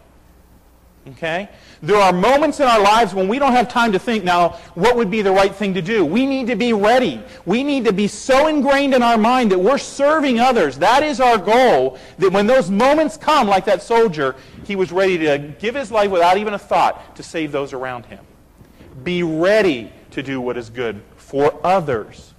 Okay? 1.07 1.47
There 1.81 1.95
are 1.95 2.11
moments 2.11 2.59
in 2.59 2.67
our 2.67 2.81
lives 2.81 3.13
when 3.13 3.29
we 3.29 3.39
don't 3.39 3.53
have 3.53 3.69
time 3.69 3.93
to 3.93 3.99
think, 3.99 4.25
now, 4.25 4.59
what 4.73 4.97
would 4.97 5.09
be 5.09 5.21
the 5.21 5.31
right 5.31 5.55
thing 5.55 5.73
to 5.73 5.81
do? 5.81 6.03
We 6.03 6.25
need 6.25 6.47
to 6.47 6.57
be 6.57 6.73
ready. 6.73 7.23
We 7.45 7.63
need 7.63 7.85
to 7.85 7.93
be 7.93 8.09
so 8.09 8.47
ingrained 8.47 8.93
in 8.93 9.01
our 9.01 9.17
mind 9.17 9.53
that 9.53 9.59
we're 9.59 9.77
serving 9.77 10.37
others. 10.37 10.77
That 10.77 11.01
is 11.01 11.21
our 11.21 11.37
goal, 11.37 11.97
that 12.17 12.29
when 12.29 12.45
those 12.45 12.69
moments 12.69 13.15
come, 13.15 13.47
like 13.47 13.63
that 13.65 13.81
soldier, 13.81 14.35
he 14.65 14.75
was 14.75 14.91
ready 14.91 15.17
to 15.19 15.37
give 15.59 15.75
his 15.75 15.91
life 15.91 16.11
without 16.11 16.35
even 16.35 16.55
a 16.55 16.59
thought 16.59 17.15
to 17.15 17.23
save 17.23 17.53
those 17.53 17.71
around 17.71 18.05
him. 18.07 18.25
Be 19.05 19.23
ready 19.23 19.93
to 20.11 20.21
do 20.21 20.41
what 20.41 20.57
is 20.57 20.69
good 20.69 21.01
for 21.25 21.59
others. 21.63 22.33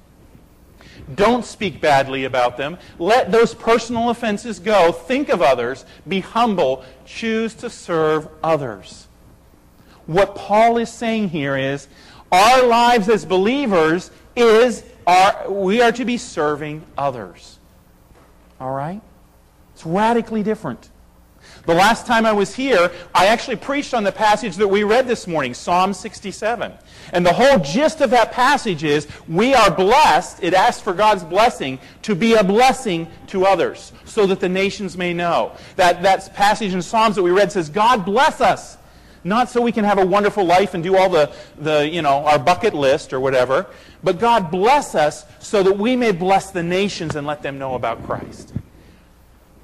Don't 1.12 1.44
speak 1.44 1.80
badly 1.80 2.24
about 2.24 2.56
them. 2.56 2.78
Let 2.98 3.32
those 3.32 3.52
personal 3.52 4.10
offenses 4.10 4.60
go. 4.60 4.92
Think 4.92 5.28
of 5.28 5.42
others. 5.42 5.84
Be 6.06 6.20
humble. 6.20 6.84
Choose 7.04 7.52
to 7.54 7.68
serve 7.68 8.28
others. 8.42 9.08
What 10.06 10.36
Paul 10.36 10.78
is 10.78 10.88
saying 10.88 11.30
here 11.30 11.56
is 11.56 11.88
our 12.30 12.64
lives 12.64 13.08
as 13.08 13.24
believers 13.24 14.10
is 14.36 14.84
our, 15.06 15.50
we 15.50 15.80
are 15.80 15.92
to 15.92 16.04
be 16.04 16.16
serving 16.16 16.84
others. 16.96 17.58
All 18.60 18.72
right? 18.72 19.00
It's 19.74 19.84
radically 19.84 20.44
different. 20.44 20.90
The 21.66 21.74
last 21.74 22.06
time 22.06 22.24
I 22.24 22.32
was 22.32 22.54
here, 22.54 22.92
I 23.12 23.26
actually 23.26 23.56
preached 23.56 23.92
on 23.92 24.04
the 24.04 24.12
passage 24.12 24.54
that 24.56 24.68
we 24.68 24.84
read 24.84 25.08
this 25.08 25.26
morning, 25.26 25.52
Psalm 25.52 25.92
67. 25.92 26.72
And 27.12 27.26
the 27.26 27.32
whole 27.32 27.58
gist 27.58 28.00
of 28.00 28.10
that 28.10 28.30
passage 28.30 28.84
is 28.84 29.08
we 29.26 29.52
are 29.52 29.68
blessed, 29.68 30.44
it 30.44 30.54
asks 30.54 30.80
for 30.80 30.94
God's 30.94 31.24
blessing, 31.24 31.80
to 32.02 32.14
be 32.14 32.34
a 32.34 32.44
blessing 32.44 33.08
to 33.28 33.46
others, 33.46 33.92
so 34.04 34.26
that 34.26 34.38
the 34.38 34.48
nations 34.48 34.96
may 34.96 35.12
know. 35.12 35.56
That, 35.74 36.04
that 36.04 36.32
passage 36.34 36.72
in 36.72 36.82
Psalms 36.82 37.16
that 37.16 37.24
we 37.24 37.32
read 37.32 37.50
says, 37.50 37.68
God 37.68 38.04
bless 38.04 38.40
us. 38.40 38.78
Not 39.24 39.50
so 39.50 39.60
we 39.60 39.72
can 39.72 39.84
have 39.84 39.98
a 39.98 40.06
wonderful 40.06 40.44
life 40.44 40.74
and 40.74 40.84
do 40.84 40.96
all 40.96 41.10
the, 41.10 41.32
the, 41.58 41.88
you 41.88 42.00
know, 42.00 42.24
our 42.26 42.38
bucket 42.38 42.74
list 42.74 43.12
or 43.12 43.18
whatever, 43.18 43.66
but 44.04 44.20
God 44.20 44.52
bless 44.52 44.94
us 44.94 45.24
so 45.40 45.64
that 45.64 45.76
we 45.76 45.96
may 45.96 46.12
bless 46.12 46.52
the 46.52 46.62
nations 46.62 47.16
and 47.16 47.26
let 47.26 47.42
them 47.42 47.58
know 47.58 47.74
about 47.74 48.04
Christ. 48.06 48.52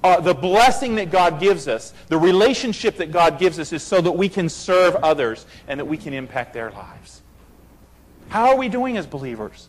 Uh, 0.04 0.20
the 0.20 0.34
blessing 0.34 0.96
that 0.96 1.10
God 1.12 1.38
gives 1.38 1.68
us, 1.68 1.94
the 2.08 2.18
relationship 2.18 2.96
that 2.96 3.12
God 3.12 3.38
gives 3.38 3.58
us, 3.60 3.72
is 3.72 3.82
so 3.82 4.00
that 4.00 4.12
we 4.12 4.28
can 4.28 4.48
serve 4.48 4.96
others 4.96 5.46
and 5.68 5.78
that 5.78 5.84
we 5.84 5.96
can 5.96 6.12
impact 6.12 6.52
their 6.52 6.70
lives. 6.72 7.22
How 8.28 8.48
are 8.48 8.56
we 8.56 8.68
doing 8.68 8.96
as 8.96 9.06
believers? 9.06 9.68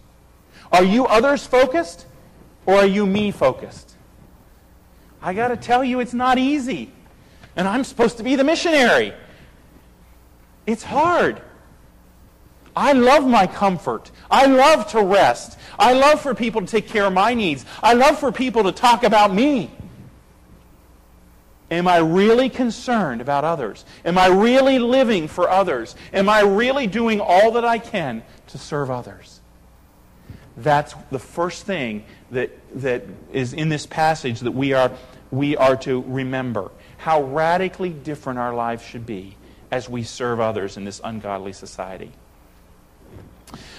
Are 0.71 0.83
you 0.83 1.05
others 1.05 1.45
focused 1.45 2.07
or 2.65 2.75
are 2.75 2.87
you 2.87 3.05
me 3.05 3.29
focused? 3.29 3.95
I 5.21 5.33
got 5.33 5.49
to 5.49 5.57
tell 5.57 5.83
you, 5.83 5.99
it's 5.99 6.13
not 6.13 6.37
easy. 6.37 6.91
And 7.55 7.67
I'm 7.67 7.83
supposed 7.83 8.17
to 8.17 8.23
be 8.23 8.35
the 8.35 8.43
missionary. 8.43 9.13
It's 10.65 10.83
hard. 10.83 11.41
I 12.75 12.93
love 12.93 13.27
my 13.27 13.45
comfort. 13.45 14.09
I 14.31 14.47
love 14.47 14.87
to 14.91 15.03
rest. 15.03 15.59
I 15.77 15.93
love 15.93 16.21
for 16.21 16.33
people 16.33 16.61
to 16.61 16.67
take 16.67 16.87
care 16.87 17.05
of 17.05 17.13
my 17.13 17.33
needs. 17.33 17.65
I 17.83 17.93
love 17.93 18.19
for 18.19 18.31
people 18.31 18.63
to 18.63 18.71
talk 18.71 19.03
about 19.03 19.33
me. 19.33 19.69
Am 21.71 21.88
I 21.88 21.97
really 21.97 22.49
concerned 22.49 23.21
about 23.21 23.43
others? 23.43 23.86
Am 24.06 24.17
I 24.17 24.28
really 24.28 24.80
living 24.80 25.28
for 25.28 25.49
others? 25.49 25.95
Am 26.13 26.30
I 26.30 26.41
really 26.41 26.88
doing 26.88 27.19
all 27.19 27.52
that 27.52 27.65
I 27.65 27.80
can 27.80 28.23
to 28.47 28.58
serve 28.58 28.91
others? 28.91 29.39
That's 30.58 30.93
the 31.10 31.19
first 31.19 31.65
thing 31.65 32.06
that, 32.32 32.52
that 32.76 33.04
is 33.32 33.54
in 33.54 33.69
this 33.69 33.86
passage 33.86 34.41
that 34.41 34.52
we 34.52 34.73
are, 34.73 34.91
we 35.32 35.58
are 35.58 35.76
to 35.78 36.02
remember. 36.02 36.69
How 36.97 37.23
radically 37.23 37.89
different 37.89 38.39
our 38.39 38.54
lives 38.54 38.84
should 38.84 39.06
be 39.06 39.36
as 39.71 39.89
we 39.89 40.04
serve 40.04 40.39
others 40.39 40.78
in 40.78 40.86
this 40.86 41.02
ungodly 41.04 41.54
society. 41.54 42.12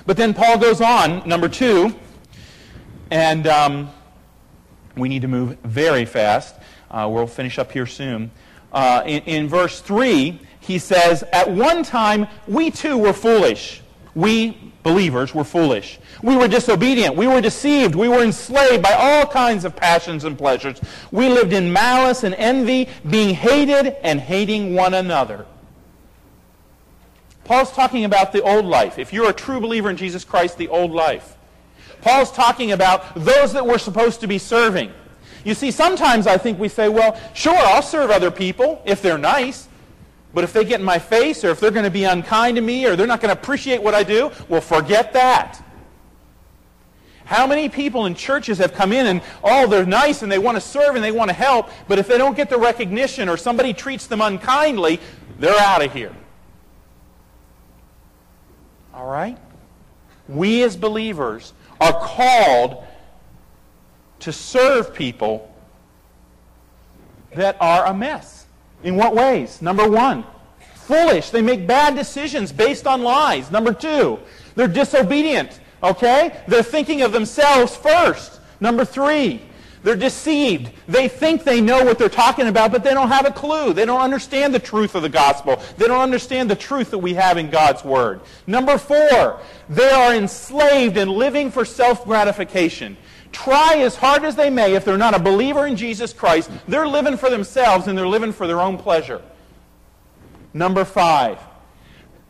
But 0.07 0.16
then 0.16 0.35
Paul 0.35 0.59
goes 0.59 0.81
on, 0.81 1.27
number 1.29 1.49
two, 1.49 1.94
and 3.11 3.47
um, 3.47 3.90
we 4.97 5.09
need 5.09 5.23
to 5.23 5.29
move 5.29 5.59
very 5.62 6.05
fast. 6.05 6.57
Uh, 6.94 7.09
we'll 7.09 7.26
finish 7.26 7.59
up 7.59 7.72
here 7.72 7.87
soon. 7.87 8.30
Uh, 8.72 9.02
in, 9.04 9.22
in 9.22 9.48
verse 9.48 9.80
3, 9.80 10.38
he 10.61 10.78
says, 10.78 11.24
At 11.33 11.50
one 11.50 11.83
time, 11.83 12.28
we 12.46 12.70
too 12.70 12.96
were 12.96 13.12
foolish. 13.12 13.83
We, 14.14 14.72
believers, 14.85 15.35
were 15.35 15.42
foolish. 15.42 15.98
We 16.22 16.37
were 16.37 16.46
disobedient. 16.46 17.16
We 17.16 17.26
were 17.26 17.40
deceived. 17.40 17.96
We 17.96 18.07
were 18.07 18.22
enslaved 18.22 18.80
by 18.80 18.92
all 18.92 19.26
kinds 19.26 19.64
of 19.64 19.74
passions 19.74 20.22
and 20.22 20.38
pleasures. 20.38 20.80
We 21.11 21.28
lived 21.28 21.52
in 21.52 21.72
malice 21.72 22.22
and 22.22 22.33
envy, 22.37 22.88
being 23.11 23.35
hated 23.35 23.96
and 24.04 24.20
hating 24.20 24.76
one 24.76 24.94
another. 24.94 25.46
Paul's 27.42 27.72
talking 27.72 28.04
about 28.04 28.33
the 28.33 28.40
old 28.40 28.66
life. 28.66 29.00
If 29.00 29.12
you're 29.12 29.30
a 29.30 29.35
true 29.35 29.61
believer 29.61 29.90
in 29.90 29.96
Jesus 29.96 30.24
Christ, 30.24 30.59
the 30.59 30.68
old 30.68 30.92
life. 30.92 31.37
Paul's 32.02 32.30
talking 32.30 32.70
about 32.70 33.16
those 33.16 33.52
that 33.54 33.66
we're 33.66 33.78
supposed 33.78 34.20
to 34.20 34.28
be 34.28 34.38
serving. 34.38 34.92
You 35.44 35.54
see, 35.54 35.70
sometimes 35.70 36.26
I 36.26 36.38
think 36.38 36.59
we 36.59 36.68
say, 36.68 36.88
well, 36.88 37.20
sure, 37.35 37.54
I'll 37.57 37.83
serve 37.83 38.11
other 38.11 38.30
people 38.30 38.83
if 38.85 39.02
they're 39.02 39.18
nice. 39.18 39.68
But 40.33 40.42
if 40.42 40.52
they 40.52 40.64
get 40.64 40.80
in 40.80 40.87
my 40.87 40.98
face 40.98 41.44
or 41.44 41.50
if 41.50 41.61
they're 41.61 41.70
going 41.70 41.85
to 41.85 41.90
be 41.90 42.04
unkind 42.04 42.57
to 42.57 42.62
me 42.62 42.87
or 42.87 42.96
they're 42.96 43.07
not 43.07 43.20
going 43.20 43.35
to 43.35 43.40
appreciate 43.40 43.83
what 43.83 43.94
I 43.94 44.02
do, 44.02 44.33
well, 44.48 44.61
forget 44.61 45.12
that. 45.12 45.62
How 47.24 47.46
many 47.46 47.68
people 47.68 48.07
in 48.07 48.14
churches 48.14 48.59
have 48.59 48.74
come 48.74 48.92
in 48.92 49.07
and, 49.07 49.22
oh, 49.42 49.66
they're 49.66 49.87
nice 49.87 50.22
and 50.22 50.30
they 50.30 50.38
want 50.38 50.57
to 50.57 50.61
serve 50.61 50.96
and 50.96 51.04
they 51.04 51.12
want 51.12 51.30
to 51.30 51.35
help, 51.35 51.70
but 51.88 51.98
if 51.98 52.09
they 52.09 52.18
don't 52.18 52.37
get 52.37 52.50
the 52.50 52.59
recognition 52.59 53.28
or 53.28 53.37
somebody 53.37 53.72
treats 53.72 54.07
them 54.07 54.20
unkindly, 54.20 55.00
they're 55.38 55.59
out 55.61 55.85
of 55.85 55.92
here. 55.92 56.14
All 58.92 59.07
right? 59.07 59.38
We 60.28 60.62
as 60.64 60.76
believers 60.76 61.52
are 61.80 61.92
called 61.92 62.85
to 64.20 64.33
serve 64.33 64.94
people 64.94 65.55
that 67.35 67.57
are 67.61 67.87
a 67.87 67.94
mess. 67.94 68.46
In 68.83 68.96
what 68.96 69.14
ways? 69.14 69.61
Number 69.62 69.88
one, 69.88 70.24
foolish. 70.74 71.31
They 71.31 71.42
make 71.42 71.66
bad 71.66 71.94
decisions 71.94 72.53
based 72.53 72.87
on 72.87 73.03
lies. 73.03 73.50
Number 73.50 73.72
two, 73.72 74.18
they're 74.55 74.68
disobedient. 74.68 75.61
Okay? 75.83 76.40
They're 76.48 76.62
thinking 76.62 77.03
of 77.03 77.12
themselves 77.12 77.77
first. 77.77 78.40
Number 78.61 78.85
three, 78.85 79.42
they're 79.85 79.96
deceived. 79.96 80.70
They 80.88 81.09
think 81.09 81.44
they 81.44 81.61
know 81.61 81.85
what 81.85 81.98
they're 81.98 82.09
talking 82.09 82.46
about, 82.48 82.72
but 82.72 82.83
they 82.83 82.94
don't 82.94 83.09
have 83.09 83.27
a 83.27 83.31
clue. 83.31 83.74
They 83.74 83.85
don't 83.85 84.00
understand 84.00 84.55
the 84.55 84.59
truth 84.59 84.94
of 84.94 85.03
the 85.03 85.11
gospel. 85.11 85.62
They 85.77 85.87
don't 85.87 86.00
understand 86.00 86.50
the 86.50 86.57
truth 86.57 86.90
that 86.90 86.98
we 86.98 87.12
have 87.14 87.37
in 87.37 87.50
God's 87.50 87.85
word. 87.85 88.22
Number 88.46 88.79
four, 88.79 89.40
they 89.68 89.90
are 89.90 90.14
enslaved 90.14 90.96
and 90.96 91.11
living 91.11 91.50
for 91.50 91.66
self 91.66 92.07
gratification. 92.07 92.96
Try 93.35 93.79
as 93.79 93.97
hard 93.97 94.25
as 94.25 94.37
they 94.37 94.49
may, 94.49 94.75
if 94.75 94.85
they're 94.85 94.97
not 94.97 95.12
a 95.12 95.18
believer 95.18 95.66
in 95.66 95.75
Jesus 95.77 96.12
Christ, 96.12 96.51
they're 96.68 96.87
living 96.87 97.16
for 97.16 97.29
themselves 97.29 97.88
and 97.88 97.99
they're 97.99 98.07
living 98.07 98.33
for 98.33 98.47
their 98.47 98.61
own 98.61 98.79
pleasure. 98.79 99.20
Number 100.55 100.85
five, 100.85 101.40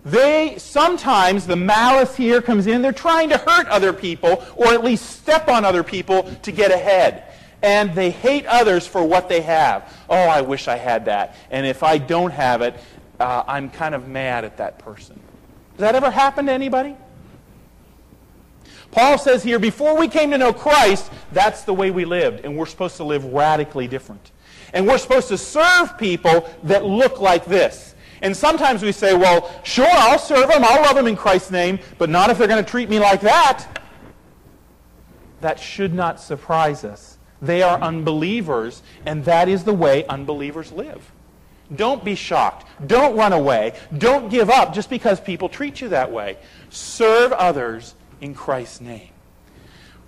they 0.03 0.55
sometimes 0.57 1.47
the 1.47 1.57
malice 1.57 2.17
here 2.17 2.41
comes 2.41 2.67
in 2.67 2.81
they're 2.81 2.93
trying 2.93 3.29
to 3.29 3.37
hurt 3.37 3.67
other 3.69 3.93
people 3.93 4.43
or 4.57 4.69
at 4.69 4.83
least 4.83 5.11
step 5.11 5.49
on 5.49 5.65
other 5.65 5.83
people 5.83 6.23
to 6.43 6.53
get 6.53 6.71
ahead 6.71 7.35
and 7.63 7.95
they 7.95 8.11
hate 8.11 8.47
others 8.47 8.87
for 8.87 9.05
what 9.05 9.29
they 9.29 9.43
have. 9.43 9.95
Oh, 10.09 10.17
I 10.17 10.41
wish 10.41 10.69
I 10.69 10.77
had 10.77 11.05
that. 11.05 11.37
And 11.51 11.67
if 11.67 11.83
I 11.83 11.99
don't 11.99 12.31
have 12.31 12.63
it, 12.63 12.75
uh, 13.21 13.45
I'm 13.47 13.71
kind 13.71 13.95
of 13.95 14.09
mad 14.09 14.45
at 14.45 14.57
that 14.57 14.79
person. 14.79 15.21
Does 15.73 15.81
that 15.81 15.95
ever 15.95 16.11
happen 16.11 16.47
to 16.47 16.53
anybody? 16.53 16.97
Paul 18.95 19.19
says 19.19 19.43
here, 19.43 19.59
before 19.59 19.99
we 19.99 20.07
came 20.07 20.31
to 20.31 20.39
know 20.39 20.53
Christ, 20.53 21.11
that's 21.33 21.63
the 21.63 21.75
way 21.75 21.91
we 21.91 22.05
lived, 22.05 22.45
and 22.45 22.57
we're 22.57 22.65
supposed 22.65 22.97
to 22.99 23.05
live 23.05 23.25
radically 23.25 23.89
different. 23.89 24.31
And 24.73 24.87
we're 24.87 24.99
supposed 24.99 25.27
to 25.29 25.37
serve 25.37 25.99
people 25.99 26.49
that 26.63 26.85
look 26.85 27.21
like 27.21 27.45
this. 27.45 27.97
And 28.23 28.37
sometimes 28.37 28.85
we 28.85 28.93
say, 28.93 29.13
well, 29.13 29.51
sure, 29.65 29.91
I'll 29.91 30.21
serve 30.21 30.49
them, 30.49 30.63
I'll 30.65 30.83
love 30.83 30.95
them 30.95 31.09
in 31.09 31.17
Christ's 31.17 31.51
name, 31.51 31.81
but 31.99 32.09
not 32.09 32.31
if 32.31 32.39
they're 32.39 32.47
going 32.47 32.65
to 32.65 32.71
treat 32.71 32.89
me 32.89 33.01
like 33.01 33.21
that. 33.23 33.67
That 35.41 35.59
should 35.59 35.93
not 35.93 36.21
surprise 36.21 36.85
us. 36.85 37.19
They 37.43 37.63
are 37.63 37.81
unbelievers, 37.81 38.81
and 39.05 39.25
that 39.25 39.49
is 39.49 39.65
the 39.65 39.75
way 39.75 40.07
unbelievers 40.07 40.71
live. 40.71 41.11
Don't 41.75 42.05
be 42.05 42.15
shocked. 42.15 42.69
Don't 42.87 43.17
run 43.17 43.33
away. 43.33 43.75
Don't 43.99 44.29
give 44.31 44.51
up 44.51 44.73
just 44.73 44.89
because 44.89 45.21
people 45.21 45.49
treat 45.49 45.81
you 45.81 45.89
that 45.89 46.13
way. 46.13 46.39
Serve 46.71 47.33
others 47.33 47.97
in 48.25 48.35
Christ's 48.35 48.81
name. 48.81 49.11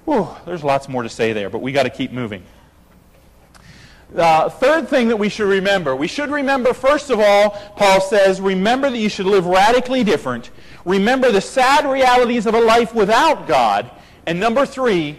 Whew, 0.06 0.28
there's 0.46 0.64
lots 0.64 0.88
more 0.88 1.02
to 1.02 1.08
say 1.08 1.32
there, 1.32 1.50
but 1.50 1.60
we 1.60 1.70
got 1.70 1.82
to 1.82 1.90
keep 1.90 2.12
moving. 2.12 2.42
Uh, 4.16 4.48
third 4.48 4.88
thing 4.88 5.08
that 5.08 5.16
we 5.16 5.28
should 5.28 5.48
remember. 5.48 5.94
We 5.94 6.06
should 6.06 6.30
remember, 6.30 6.72
first 6.72 7.10
of 7.10 7.20
all, 7.20 7.50
Paul 7.76 8.00
says, 8.00 8.40
remember 8.40 8.88
that 8.88 8.98
you 8.98 9.08
should 9.08 9.26
live 9.26 9.46
radically 9.46 10.02
different. 10.04 10.50
Remember 10.84 11.30
the 11.30 11.40
sad 11.40 11.84
realities 11.84 12.46
of 12.46 12.54
a 12.54 12.60
life 12.60 12.94
without 12.94 13.46
God. 13.46 13.90
And 14.26 14.40
number 14.40 14.64
three, 14.64 15.18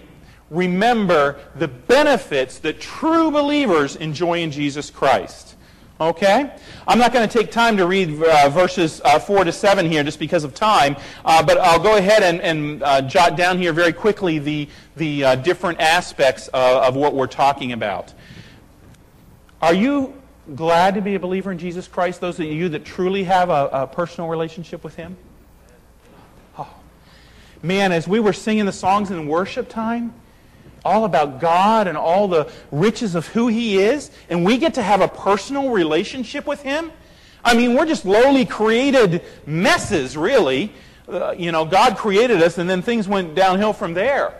remember 0.49 1.39
the 1.55 1.67
benefits 1.67 2.59
that 2.59 2.79
true 2.79 3.29
believers 3.29 3.97
enjoy 3.97 4.39
in 4.39 4.51
Jesus 4.51 4.89
Christ. 4.89 5.56
Okay? 5.99 6.51
I'm 6.87 6.99
not 6.99 7.11
going 7.11 7.27
to 7.27 7.37
take 7.37 7.51
time 7.51 7.75
to 7.77 7.87
read 7.87 8.21
uh, 8.21 8.49
verses 8.49 9.01
uh, 9.03 9.17
4 9.17 9.45
to 9.45 9.51
7 9.51 9.89
here 9.89 10.03
just 10.03 10.19
because 10.19 10.43
of 10.43 10.53
time, 10.53 10.95
uh, 11.25 11.43
but 11.43 11.57
I'll 11.57 11.79
go 11.79 11.97
ahead 11.97 12.21
and, 12.21 12.39
and 12.41 12.83
uh, 12.83 13.01
jot 13.01 13.35
down 13.35 13.57
here 13.57 13.73
very 13.73 13.93
quickly 13.93 14.37
the, 14.37 14.69
the 14.95 15.23
uh, 15.23 15.35
different 15.35 15.79
aspects 15.79 16.49
of, 16.49 16.83
of 16.83 16.95
what 16.95 17.15
we're 17.15 17.27
talking 17.27 17.71
about. 17.71 18.13
Are 19.61 19.73
you 19.73 20.13
glad 20.55 20.93
to 20.95 21.01
be 21.01 21.15
a 21.15 21.19
believer 21.19 21.51
in 21.51 21.57
Jesus 21.57 21.87
Christ, 21.87 22.21
those 22.21 22.39
of 22.39 22.45
you 22.45 22.69
that 22.69 22.85
truly 22.85 23.23
have 23.23 23.49
a, 23.49 23.69
a 23.71 23.87
personal 23.87 24.29
relationship 24.29 24.83
with 24.83 24.95
Him? 24.95 25.17
Oh. 26.59 26.69
Man, 27.63 27.91
as 27.91 28.07
we 28.07 28.19
were 28.19 28.33
singing 28.33 28.65
the 28.65 28.71
songs 28.71 29.09
in 29.09 29.27
worship 29.27 29.67
time, 29.67 30.13
all 30.87 31.05
about 31.05 31.39
God 31.39 31.87
and 31.87 31.97
all 31.97 32.27
the 32.27 32.49
riches 32.71 33.13
of 33.13 33.27
who 33.27 33.47
He 33.47 33.77
is, 33.77 34.09
and 34.29 34.45
we 34.45 34.57
get 34.57 34.75
to 34.75 34.81
have 34.81 35.01
a 35.01 35.07
personal 35.07 35.69
relationship 35.69 36.47
with 36.47 36.61
Him. 36.63 36.91
I 37.43 37.55
mean, 37.55 37.75
we're 37.75 37.85
just 37.85 38.05
lowly 38.05 38.45
created 38.45 39.23
messes, 39.45 40.17
really. 40.17 40.73
Uh, 41.07 41.31
you 41.37 41.51
know, 41.51 41.65
God 41.65 41.97
created 41.97 42.41
us, 42.41 42.57
and 42.57 42.69
then 42.69 42.81
things 42.81 43.07
went 43.07 43.35
downhill 43.35 43.73
from 43.73 43.93
there. 43.93 44.33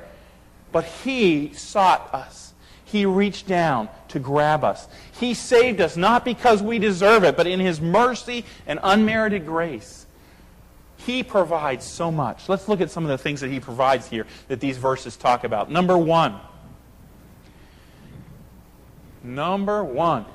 But 0.72 0.86
He 0.86 1.54
sought 1.54 2.14
us. 2.14 2.54
He 2.86 3.06
reached 3.06 3.48
down 3.48 3.90
to 4.10 4.20
grab 4.20 4.64
us. 4.64 4.88
He 5.20 5.34
saved 5.34 5.82
us 5.82 5.98
not 5.98 6.24
because 6.24 6.64
we 6.64 6.80
deserve 6.80 7.24
it, 7.24 7.36
but 7.36 7.48
in 7.48 7.60
His 7.60 7.82
mercy 7.82 8.46
and 8.66 8.80
unmerited 8.82 9.46
grace. 9.46 9.97
He 11.08 11.24
provides 11.24 11.86
so 11.86 12.12
much. 12.12 12.50
Let's 12.50 12.68
look 12.68 12.82
at 12.82 12.92
some 12.92 13.06
of 13.06 13.10
the 13.10 13.18
things 13.18 13.40
that 13.40 13.50
He 13.50 13.62
provides 13.62 14.10
here 14.10 14.28
that 14.50 14.60
these 14.60 14.78
verses 14.78 15.16
talk 15.16 15.46
about. 15.46 15.72
Number 15.72 15.98
one. 15.98 16.38
Number 19.24 19.86
one. 19.86 20.26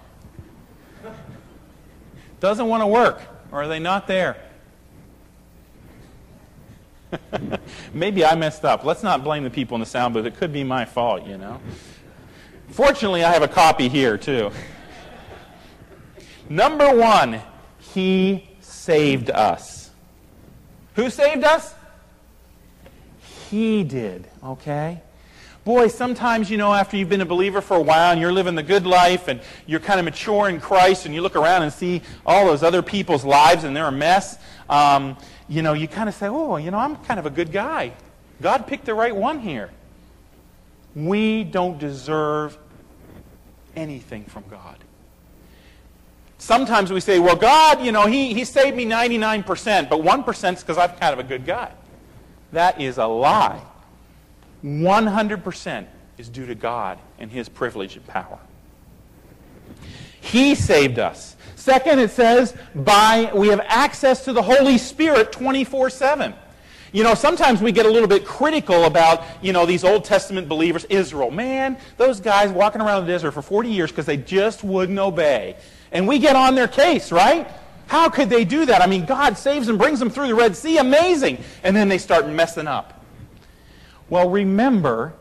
Doesn't 2.41 2.67
want 2.67 2.83
to 2.83 2.87
work, 2.87 3.21
or 3.53 3.61
are 3.63 3.69
they 3.69 3.81
not 3.81 4.07
there? 4.07 4.39
Maybe 7.93 8.25
I 8.25 8.35
messed 8.35 8.65
up. 8.65 8.83
Let's 8.83 9.03
not 9.03 9.23
blame 9.23 9.45
the 9.45 9.51
people 9.51 9.75
in 9.75 9.81
the 9.81 9.87
sound 9.87 10.15
booth. 10.15 10.25
It 10.25 10.37
could 10.37 10.55
be 10.55 10.65
my 10.65 10.87
fault, 10.87 11.27
you 11.27 11.37
know. 11.37 11.61
Fortunately, 12.71 13.25
I 13.25 13.31
have 13.31 13.43
a 13.43 13.49
copy 13.49 13.91
here, 13.91 14.17
too. 14.17 14.51
Number 16.49 16.97
one, 16.97 17.43
He 17.79 18.49
saved 18.63 19.29
us. 19.29 19.82
Who 20.95 21.11
saved 21.11 21.45
us? 21.45 21.75
He 23.51 23.85
did, 23.85 24.27
okay? 24.43 25.03
Boy, 25.65 25.89
sometimes, 25.89 26.51
you 26.51 26.57
know, 26.57 26.75
after 26.75 26.97
you've 26.97 27.09
been 27.09 27.21
a 27.21 27.27
believer 27.27 27.61
for 27.61 27.77
a 27.77 27.81
while 27.83 28.11
and 28.11 28.21
you're 28.21 28.33
living 28.33 28.57
the 28.57 28.65
good 28.65 28.85
life 28.85 29.29
and 29.29 29.41
you're 29.67 29.79
kind 29.79 30.01
of 30.01 30.05
mature 30.05 30.49
in 30.49 30.59
Christ 30.61 31.07
and 31.07 31.15
you 31.15 31.21
look 31.21 31.37
around 31.37 31.63
and 31.63 31.73
see 31.73 32.03
all 32.27 32.47
those 32.47 32.65
other 32.65 32.83
people's 32.83 33.25
lives 33.25 33.63
and 33.63 33.77
they're 33.77 33.87
a 33.87 33.93
mess, 33.93 34.39
um, 34.69 35.17
you 35.49 35.63
know, 35.63 35.73
you 35.73 35.87
kind 35.87 36.09
of 36.09 36.15
say, 36.15 36.27
oh, 36.27 36.57
you 36.57 36.71
know, 36.71 36.79
I'm 36.79 36.97
kind 36.97 37.21
of 37.21 37.27
a 37.27 37.31
good 37.31 37.53
guy. 37.53 37.93
God 38.41 38.67
picked 38.67 38.87
the 38.87 38.95
right 38.95 39.15
one 39.15 39.39
here. 39.39 39.71
We 40.97 41.45
don't 41.45 41.79
deserve 41.79 42.59
anything 43.77 44.25
from 44.25 44.45
God. 44.51 44.79
Sometimes 46.43 46.93
we 46.93 46.99
say, 46.99 47.21
well, 47.21 47.37
God, 47.37 47.85
you 47.85 47.93
know, 47.93 48.09
he, 48.09 48.35
he 48.35 48.45
saved 48.45 48.77
me 48.77 48.85
99%, 48.85 49.89
but 49.89 50.01
1% 50.01 50.53
is 50.55 50.61
because 50.61 50.77
I'm 50.77 50.91
kind 50.97 51.13
of 51.13 51.21
a 51.21 51.23
good 51.23 51.47
guy. 51.47 51.71
That 52.51 52.81
is 52.81 52.99
a 52.99 53.07
lie. 53.07 53.63
100% 54.65 55.87
is 56.19 56.29
due 56.29 56.45
to 56.47 56.57
God 56.57 56.99
and 57.21 57.31
His 57.31 57.49
privilege 57.49 57.95
and 57.95 58.05
power. 58.09 58.41
He 60.21 60.57
saved 60.57 60.99
us. 60.99 61.37
Second, 61.55 62.01
it 62.01 62.11
says, 62.11 62.57
by 62.75 63.31
we 63.33 63.47
have 63.47 63.61
access 63.61 64.25
to 64.25 64.33
the 64.33 64.43
Holy 64.43 64.79
Spirit 64.79 65.31
24 65.31 65.91
7. 65.91 66.35
You 66.91 67.05
know, 67.05 67.15
sometimes 67.15 67.63
we 67.63 67.71
get 67.71 67.87
a 67.87 67.89
little 67.89 68.09
bit 68.09 68.27
critical 68.27 68.85
about, 68.87 69.23
you 69.43 69.53
know, 69.53 69.65
these 69.65 69.85
Old 69.85 70.05
Testament 70.05 70.49
believers, 70.49 70.87
Israel. 70.87 71.31
Man, 71.31 71.79
those 71.99 72.19
guys 72.19 72.51
walking 72.51 72.81
around 72.81 73.07
the 73.07 73.13
desert 73.13 73.31
for 73.31 73.43
40 73.43 73.69
years 73.71 73.93
because 73.93 74.07
they 74.07 74.17
just 74.17 74.65
wouldn't 74.65 74.99
obey. 74.99 75.57
And 75.93 76.09
we 76.09 76.19
get 76.19 76.35
on 76.35 76.55
their 76.55 76.69
case, 76.69 77.13
right? 77.13 77.49
How 77.87 78.09
could 78.09 78.31
they 78.31 78.45
do 78.45 78.67
that? 78.67 78.81
I 78.81 78.87
mean, 78.87 79.05
God 79.05 79.37
saves 79.37 79.67
them, 79.67 79.77
brings 79.77 79.99
them 79.99 80.11
through 80.11 80.29
the 80.29 80.35
Red 80.35 80.57
Sea. 80.57 80.79
Amazing. 80.79 81.39
And 81.63 81.77
then 81.77 81.89
they 81.89 81.99
start 81.99 82.27
messing 82.27 82.67
up. 82.67 83.05
Well, 84.09 84.31
remember 84.31 85.13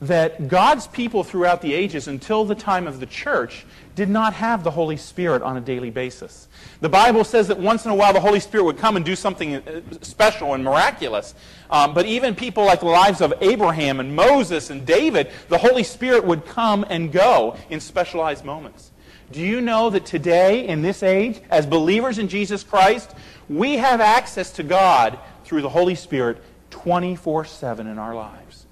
that 0.00 0.48
God's 0.48 0.86
people 0.86 1.24
throughout 1.24 1.60
the 1.60 1.74
ages, 1.74 2.06
until 2.06 2.44
the 2.44 2.54
time 2.54 2.86
of 2.86 3.00
the 3.00 3.06
church, 3.06 3.66
did 3.96 4.08
not 4.08 4.32
have 4.32 4.62
the 4.62 4.70
Holy 4.70 4.96
Spirit 4.96 5.42
on 5.42 5.56
a 5.56 5.60
daily 5.60 5.90
basis. 5.90 6.46
The 6.80 6.88
Bible 6.88 7.24
says 7.24 7.48
that 7.48 7.58
once 7.58 7.84
in 7.84 7.90
a 7.90 7.94
while 7.94 8.12
the 8.12 8.20
Holy 8.20 8.38
Spirit 8.38 8.62
would 8.64 8.78
come 8.78 8.94
and 8.94 9.04
do 9.04 9.16
something 9.16 9.56
uh, 9.56 9.80
special 10.02 10.54
and 10.54 10.62
miraculous. 10.62 11.34
Um, 11.68 11.94
but 11.94 12.06
even 12.06 12.36
people 12.36 12.64
like 12.64 12.78
the 12.80 12.86
lives 12.86 13.20
of 13.20 13.34
Abraham 13.40 13.98
and 13.98 14.14
Moses 14.14 14.70
and 14.70 14.86
David, 14.86 15.32
the 15.48 15.58
Holy 15.58 15.82
Spirit 15.82 16.24
would 16.24 16.46
come 16.46 16.86
and 16.88 17.10
go 17.10 17.56
in 17.70 17.80
specialized 17.80 18.44
moments. 18.44 18.92
Do 19.30 19.40
you 19.40 19.60
know 19.60 19.90
that 19.90 20.06
today, 20.06 20.66
in 20.66 20.80
this 20.80 21.02
age, 21.02 21.40
as 21.50 21.66
believers 21.66 22.18
in 22.18 22.28
Jesus 22.28 22.62
Christ, 22.64 23.14
we 23.48 23.76
have 23.76 24.00
access 24.00 24.52
to 24.52 24.62
God 24.62 25.18
through 25.44 25.62
the 25.62 25.68
Holy 25.68 25.94
Spirit 25.94 26.42
24 26.70 27.44
7 27.44 27.86
in 27.86 27.98
our 27.98 28.14
lives. 28.14 28.66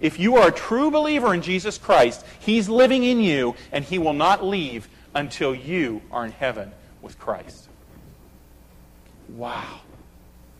If 0.00 0.18
you 0.18 0.36
are 0.36 0.48
a 0.48 0.52
true 0.52 0.90
believer 0.90 1.32
in 1.32 1.42
Jesus 1.42 1.78
Christ, 1.78 2.24
He's 2.40 2.68
living 2.68 3.04
in 3.04 3.20
you, 3.20 3.54
and 3.70 3.84
He 3.84 3.98
will 3.98 4.12
not 4.12 4.44
leave 4.44 4.88
until 5.14 5.54
you 5.54 6.02
are 6.10 6.24
in 6.24 6.32
heaven 6.32 6.72
with 7.00 7.18
Christ. 7.18 7.68
Wow. 9.28 9.80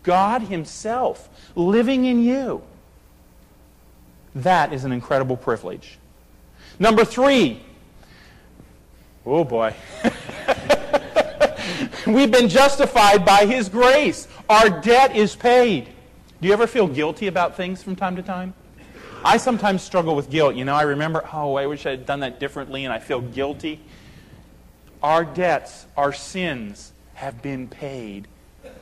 God 0.05 0.43
Himself 0.43 1.29
living 1.57 2.05
in 2.05 2.23
you. 2.23 2.63
That 4.37 4.73
is 4.73 4.85
an 4.85 4.93
incredible 4.93 5.37
privilege. 5.37 5.99
Number 6.79 7.05
three. 7.05 7.61
Oh 9.25 9.45
boy. 9.45 9.75
We've 12.07 12.31
been 12.31 12.49
justified 12.49 13.25
by 13.25 13.47
His 13.47 13.69
grace. 13.69 14.27
Our 14.49 14.81
debt 14.81 15.15
is 15.15 15.37
paid. 15.37 15.89
Do 16.41 16.49
you 16.49 16.53
ever 16.53 16.67
feel 16.67 16.89
guilty 16.89 17.29
about 17.29 17.57
things 17.57 17.83
from 17.83 17.95
time 17.95 18.17
to 18.17 18.23
time? 18.23 18.55
I 19.25 19.37
sometimes 19.37 19.83
struggle 19.83 20.17
with 20.17 20.31
guilt. 20.31 20.57
You 20.57 20.65
know, 20.65 20.75
I 20.75 20.83
remember, 20.83 21.25
oh, 21.33 21.55
I 21.55 21.67
wish 21.67 21.87
I 21.87 21.91
had 21.91 22.07
done 22.07 22.21
that 22.21 22.41
differently, 22.41 22.85
and 22.85 22.93
I 22.93 22.99
feel 22.99 23.21
guilty. 23.21 23.81
Our 25.03 25.25
debts, 25.25 25.87
our 25.97 26.13
sins 26.13 26.93
have 27.15 27.41
been 27.41 27.69
paid 27.69 28.27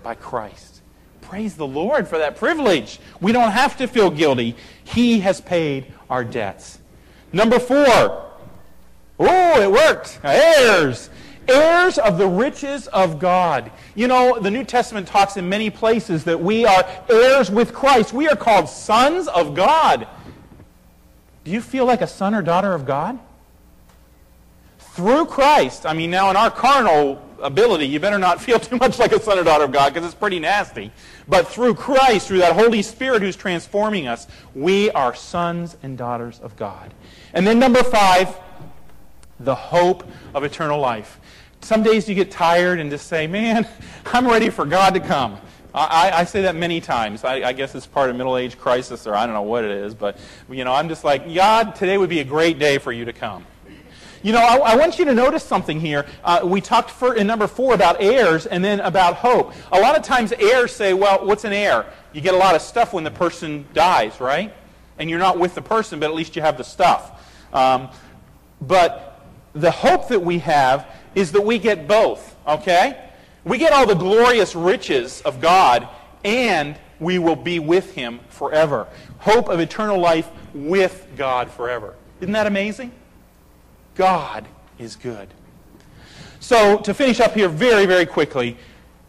by 0.03 0.15
Christ. 0.15 0.81
Praise 1.21 1.57
the 1.57 1.67
Lord 1.67 2.09
for 2.09 2.19
that 2.19 2.37
privilege. 2.37 2.99
We 3.21 3.33
don't 3.33 3.51
have 3.51 3.77
to 3.77 3.87
feel 3.87 4.11
guilty. 4.11 4.57
He 4.83 5.21
has 5.21 5.43
paid 5.43 5.93
our 6.09 6.25
debts. 6.25 6.79
Number 7.33 7.59
four. 7.59 8.30
Oh, 9.21 9.63
it 9.63 9.71
worked. 9.71 10.19
Heirs 10.25 11.11
heirs 11.51 11.99
of 11.99 12.19
the 12.19 12.27
riches 12.27 12.87
of 12.89 13.19
God. 13.19 13.71
You 13.95 14.09
know, 14.09 14.39
the 14.39 14.51
New 14.51 14.65
Testament 14.65 15.07
talks 15.07 15.37
in 15.37 15.49
many 15.49 15.69
places 15.71 16.25
that 16.25 16.41
we 16.41 16.65
are 16.65 16.85
heirs 17.09 17.51
with 17.51 17.75
Christ. 17.75 18.13
We 18.13 18.29
are 18.29 18.37
called 18.37 18.69
sons 18.69 19.29
of 19.29 19.55
God. 19.55 20.07
Do 21.45 21.51
you 21.51 21.61
feel 21.61 21.85
like 21.85 22.01
a 22.01 22.07
son 22.07 22.35
or 22.35 22.43
daughter 22.43 22.73
of 22.73 22.87
God? 22.87 23.19
Through 24.79 25.27
Christ. 25.27 25.87
I 25.87 25.93
mean, 25.93 26.11
now 26.11 26.31
in 26.31 26.37
our 26.37 26.51
carnal 26.51 27.23
ability, 27.41 27.87
you 27.87 27.99
better 28.01 28.19
not 28.19 28.41
feel 28.41 28.61
too 28.61 28.77
much 28.77 28.99
like 28.99 29.13
a 29.13 29.21
son 29.21 29.39
or 29.39 29.45
daughter 29.45 29.65
of 29.65 29.73
God 29.73 29.93
because 29.93 30.07
it's 30.07 30.15
pretty 30.15 30.39
nasty. 30.39 30.93
But 31.29 31.49
through 31.49 31.75
Christ, 31.75 32.29
through 32.29 32.39
that 32.39 32.55
Holy 32.55 32.83
Spirit 32.83 33.23
who's 33.23 33.37
transforming 33.37 34.07
us, 34.07 34.27
we 34.55 34.91
are 34.91 35.15
sons 35.15 35.77
and 35.83 35.97
daughters 35.97 36.39
of 36.41 36.57
God. 36.57 36.93
And 37.33 37.47
then 37.47 37.59
number 37.59 37.83
five, 37.83 38.37
the 39.41 39.55
hope 39.55 40.05
of 40.35 40.45
eternal 40.45 40.79
life. 40.79 41.19
Some 41.63 41.83
days 41.83 42.09
you 42.09 42.15
get 42.15 42.31
tired 42.31 42.79
and 42.79 42.91
just 42.91 43.07
say, 43.07 43.27
man, 43.27 43.67
I'm 44.07 44.27
ready 44.27 44.51
for 44.51 44.65
God 44.65 44.95
to 44.95 45.01
come. 45.01 45.39
I, 45.73 46.11
I 46.13 46.25
say 46.25 46.43
that 46.43 46.57
many 46.57 46.81
times. 46.81 47.23
I, 47.23 47.43
I, 47.43 47.53
guess 47.53 47.77
it's 47.77 47.87
part 47.87 48.11
of 48.11 48.17
middle 48.17 48.37
age 48.37 48.59
crisis, 48.59 49.07
or 49.07 49.15
I 49.15 49.25
don't 49.25 49.35
know 49.35 49.43
what 49.43 49.65
it 49.65 49.71
is, 49.71 49.95
but 49.95 50.19
you 50.51 50.65
know, 50.65 50.73
I'm 50.73 50.89
just 50.89 51.05
like, 51.05 51.33
God, 51.33 51.77
today 51.77 51.97
would 51.97 52.11
be 52.11 52.19
a 52.19 52.25
great 52.25 52.59
day 52.59 52.79
for 52.79 52.91
you 52.91 53.05
to 53.05 53.13
come. 53.13 53.47
You 54.23 54.33
know, 54.33 54.41
I, 54.41 54.57
I 54.57 54.77
want 54.77 54.99
you 54.99 55.05
to 55.07 55.15
notice 55.15 55.45
something 55.45 55.81
here. 55.81 56.07
Uh, 56.25 56.41
we 56.45 56.61
talked 56.61 56.91
for, 56.91 57.15
in 57.15 57.27
number 57.27 57.47
four 57.47 57.73
about 57.73 58.03
heirs 58.03 58.47
and 58.47 58.63
then 58.63 58.81
about 58.81 59.15
hope. 59.15 59.55
A 59.73 59.81
lot 59.81 59.97
of 59.97 60.03
times 60.03 60.33
heirs 60.33 60.73
say, 60.73 60.93
well, 60.93 61.25
what's 61.25 61.45
an 61.45 61.53
heir? 61.53 61.87
You 62.13 62.21
get 62.21 62.35
a 62.35 62.37
lot 62.37 62.55
of 62.55 62.63
stuff 62.63 62.93
when 62.93 63.05
the 63.05 63.11
person 63.11 63.65
dies, 63.73 64.21
right? 64.21 64.53
And 64.99 65.09
you're 65.09 65.21
not 65.21 65.39
with 65.39 65.55
the 65.55 65.63
person, 65.63 66.01
but 66.01 66.11
at 66.11 66.15
least 66.15 66.37
you 66.37 66.43
have 66.43 66.59
the 66.59 66.65
stuff. 66.65 67.27
Um, 67.55 67.89
but 68.61 69.10
the 69.53 69.71
hope 69.71 70.09
that 70.09 70.21
we 70.21 70.39
have 70.41 70.87
is 71.15 71.33
that 71.33 71.41
we 71.41 71.59
get 71.59 71.89
both, 71.89 72.37
okay? 72.47 73.11
We 73.45 73.59
get 73.59 73.73
all 73.73 73.87
the 73.87 73.95
glorious 73.95 74.55
riches 74.55 75.23
of 75.23 75.41
God, 75.41 75.89
and 76.25 76.77
we 76.99 77.19
will 77.19 77.37
be 77.37 77.59
with 77.59 77.95
Him 77.95 78.21
forever. 78.29 78.87
Hope 79.19 79.49
of 79.49 79.61
eternal 79.61 79.99
life 79.99 80.29
with 80.55 81.07
God 81.17 81.51
forever. 81.51 81.95
Isn't 82.21 82.33
that 82.33 82.47
amazing? 82.47 82.93
God 83.95 84.47
is 84.79 84.97
good. 84.97 85.29
So, 86.39 86.79
to 86.79 86.95
finish 86.95 87.21
up 87.21 87.35
here 87.35 87.49
very, 87.49 87.87
very 87.87 88.07
quickly, 88.07 88.57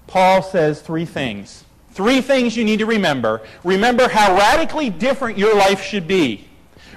Paul 0.07 0.41
says 0.41 0.81
three 0.81 1.05
things. 1.05 1.63
Three 1.91 2.21
things 2.21 2.55
you 2.55 2.63
need 2.63 2.79
to 2.79 2.85
remember. 2.85 3.41
Remember 3.63 4.07
how 4.07 4.35
radically 4.35 4.89
different 4.89 5.37
your 5.37 5.55
life 5.55 5.83
should 5.83 6.07
be. 6.07 6.47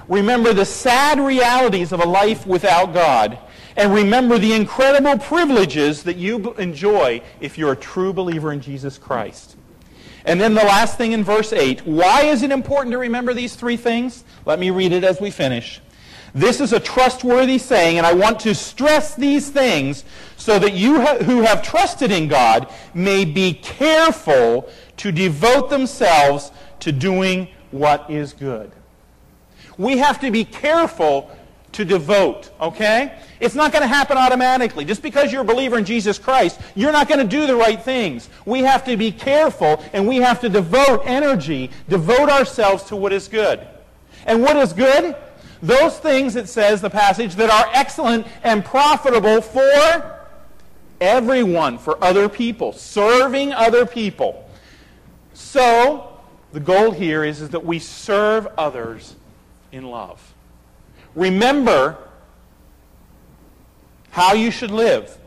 Remember 0.09 0.53
the 0.53 0.65
sad 0.65 1.19
realities 1.19 1.93
of 1.93 2.01
a 2.01 2.07
life 2.07 2.47
without 2.47 2.93
God 2.93 3.39
and 3.77 3.93
remember 3.93 4.39
the 4.39 4.53
incredible 4.53 5.19
privileges 5.19 6.03
that 6.05 6.17
you 6.17 6.55
enjoy 6.55 7.23
if 7.41 7.59
you're 7.59 7.73
a 7.73 7.77
true 7.77 8.13
believer 8.13 8.53
in 8.53 8.61
Jesus 8.61 8.99
Christ. 8.99 9.57
And 10.25 10.41
then 10.41 10.55
the 10.55 10.63
last 10.63 10.97
thing 10.97 11.13
in 11.13 11.25
verse 11.25 11.53
8 11.53 11.87
why 11.87 12.23
is 12.23 12.43
it 12.43 12.51
important 12.51 12.93
to 12.93 12.99
remember 12.99 13.35
these 13.35 13.57
three 13.57 13.77
things? 13.77 14.25
Let 14.47 14.59
me 14.59 14.71
read 14.71 14.93
it 14.93 15.05
as 15.05 15.21
we 15.21 15.31
finish. 15.31 15.81
This 16.35 16.61
is 16.61 16.73
a 16.73 16.81
trustworthy 16.81 17.59
saying, 17.59 17.99
and 17.99 18.07
I 18.07 18.13
want 18.13 18.41
to 18.41 18.57
stress 18.57 19.15
these 19.15 19.51
things 19.51 20.05
so 20.37 20.59
that 20.59 20.73
you 20.73 21.01
ha- 21.01 21.19
who 21.19 21.43
have 21.43 21.63
trusted 21.63 22.11
in 22.11 22.27
God 22.27 22.73
may 22.93 23.25
be 23.25 23.55
careful 23.55 24.69
to 24.97 25.13
devote 25.13 25.71
themselves 25.71 26.51
to 26.81 26.91
doing 26.91 27.49
what 27.71 28.11
is 28.11 28.33
good. 28.33 28.73
We 29.79 29.99
have 29.99 30.21
to 30.21 30.31
be 30.31 30.45
careful 30.45 31.31
to 31.73 31.85
devote, 31.85 32.51
okay? 32.61 33.19
It's 33.41 33.55
not 33.55 33.73
going 33.73 33.83
to 33.83 33.89
happen 33.89 34.17
automatically. 34.17 34.85
Just 34.85 35.03
because 35.03 35.33
you're 35.33 35.43
a 35.43 35.45
believer 35.45 35.77
in 35.77 35.85
Jesus 35.85 36.19
Christ, 36.19 36.61
you're 36.75 36.93
not 36.93 37.09
going 37.09 37.21
to 37.21 37.27
do 37.27 37.47
the 37.47 37.57
right 37.57 37.81
things. 37.81 38.29
We 38.47 38.61
have 38.61 38.85
to 38.85 38.97
be 38.97 39.11
careful 39.11 39.85
and 39.93 40.07
we 40.07 40.17
have 40.19 40.41
to 40.41 40.49
devote 40.49 41.03
energy, 41.05 41.71
devote 41.89 42.31
ourselves 42.31 42.85
to 42.85 42.97
what 42.97 43.13
is 43.13 43.27
good. 43.27 43.61
And 44.25 44.41
what 44.41 44.57
is 44.57 44.73
good? 44.73 45.17
Those 45.63 45.99
things, 45.99 46.37
it 46.37 46.49
says, 46.49 46.81
the 46.81 46.91
passage, 46.91 47.35
that 47.37 47.51
are 47.51 47.71
excellent 47.73 48.27
and 48.43 48.65
profitable 48.65 49.41
for 49.41 50.21
everyone, 51.01 51.79
for 51.79 52.03
other 52.03 52.29
people, 52.29 52.73
serving 52.73 53.53
other 53.53 53.85
people. 53.85 54.49
So, 55.33 56.11
The 56.53 56.61
goal 56.61 56.93
here 56.93 57.25
is, 57.25 57.41
is 57.41 57.49
that 57.49 57.67
we 57.67 57.81
serve 57.81 58.47
others 58.57 59.17
in 59.75 59.85
love. 59.85 60.35
Remember 61.15 61.99
how 64.11 64.33
you 64.33 64.51
should 64.51 64.71
live. 64.71 65.19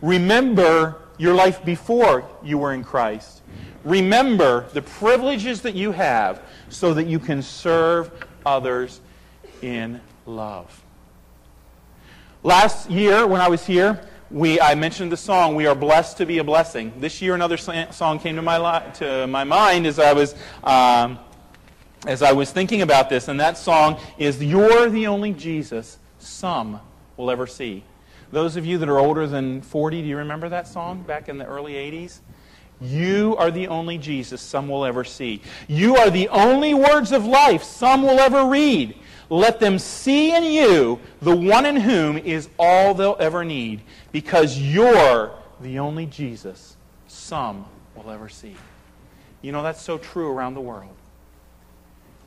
Remember 0.00 0.98
your 1.18 1.34
life 1.34 1.64
before 1.64 2.28
you 2.42 2.58
were 2.58 2.72
in 2.72 2.82
Christ. 2.82 3.42
Remember 3.84 4.68
the 4.72 4.82
privileges 4.82 5.62
that 5.62 5.74
you 5.74 5.92
have 5.92 6.42
so 6.68 6.92
that 6.94 7.06
you 7.06 7.20
can 7.20 7.42
serve 7.42 8.10
others 8.44 9.00
in 9.62 10.00
love. 10.26 10.82
Last 12.42 12.90
year, 12.90 13.26
when 13.26 13.40
I 13.40 13.48
was 13.48 13.64
here, 13.64 14.04
we, 14.32 14.60
I 14.60 14.74
mentioned 14.74 15.12
the 15.12 15.16
song, 15.16 15.54
We 15.54 15.66
Are 15.66 15.74
Blessed 15.74 16.16
to 16.16 16.26
Be 16.26 16.38
a 16.38 16.44
Blessing. 16.44 16.92
This 16.98 17.22
year, 17.22 17.34
another 17.34 17.56
song 17.56 18.18
came 18.18 18.34
to 18.34 18.42
my, 18.42 18.58
li- 18.58 18.92
to 18.94 19.26
my 19.28 19.44
mind 19.44 19.86
as 19.86 20.00
I, 20.00 20.12
was, 20.12 20.34
um, 20.64 21.18
as 22.06 22.22
I 22.22 22.32
was 22.32 22.50
thinking 22.50 22.82
about 22.82 23.08
this, 23.08 23.28
and 23.28 23.38
that 23.40 23.56
song 23.56 23.98
is 24.18 24.42
You're 24.42 24.90
the 24.90 25.06
Only 25.06 25.32
Jesus 25.32 25.98
Some 26.18 26.80
Will 27.16 27.30
Ever 27.30 27.46
See. 27.46 27.84
Those 28.32 28.56
of 28.56 28.66
you 28.66 28.78
that 28.78 28.88
are 28.88 28.98
older 28.98 29.26
than 29.26 29.62
40, 29.62 30.02
do 30.02 30.08
you 30.08 30.16
remember 30.16 30.48
that 30.48 30.66
song 30.66 31.02
back 31.02 31.28
in 31.28 31.38
the 31.38 31.44
early 31.44 31.74
80s? 31.74 32.20
You 32.80 33.36
are 33.38 33.52
the 33.52 33.68
only 33.68 33.98
Jesus 33.98 34.40
some 34.40 34.68
will 34.68 34.84
ever 34.84 35.04
see. 35.04 35.42
You 35.68 35.96
are 35.96 36.10
the 36.10 36.28
only 36.30 36.74
words 36.74 37.12
of 37.12 37.24
life 37.24 37.62
some 37.62 38.02
will 38.02 38.18
ever 38.18 38.46
read. 38.46 38.96
Let 39.30 39.60
them 39.60 39.78
see 39.78 40.34
in 40.34 40.42
you 40.42 40.98
the 41.20 41.36
one 41.36 41.64
in 41.66 41.76
whom 41.76 42.18
is 42.18 42.48
all 42.58 42.94
they'll 42.94 43.16
ever 43.20 43.44
need, 43.44 43.82
because 44.10 44.58
you're 44.58 45.30
the 45.60 45.78
only 45.78 46.06
Jesus 46.06 46.76
some 47.06 47.64
will 47.94 48.10
ever 48.10 48.28
see. 48.28 48.56
You 49.42 49.52
know, 49.52 49.62
that's 49.62 49.82
so 49.82 49.98
true 49.98 50.32
around 50.32 50.54
the 50.54 50.60
world. 50.60 50.96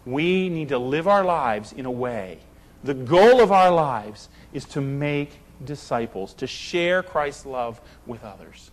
We 0.06 0.50
need 0.50 0.70
to 0.70 0.78
live 0.78 1.08
our 1.08 1.24
lives 1.24 1.74
in 1.74 1.86
a 1.86 1.92
way. 1.92 2.40
The 2.84 2.94
goal 2.94 3.42
of 3.42 3.52
our 3.52 3.72
lives 3.72 4.30
is 4.54 4.66
to 4.66 4.82
make 4.82 5.32
disciples, 5.64 6.34
to 6.36 6.48
share 6.48 7.02
Christ's 7.02 7.46
love 7.46 7.82
with 8.06 8.24
others. 8.24 8.72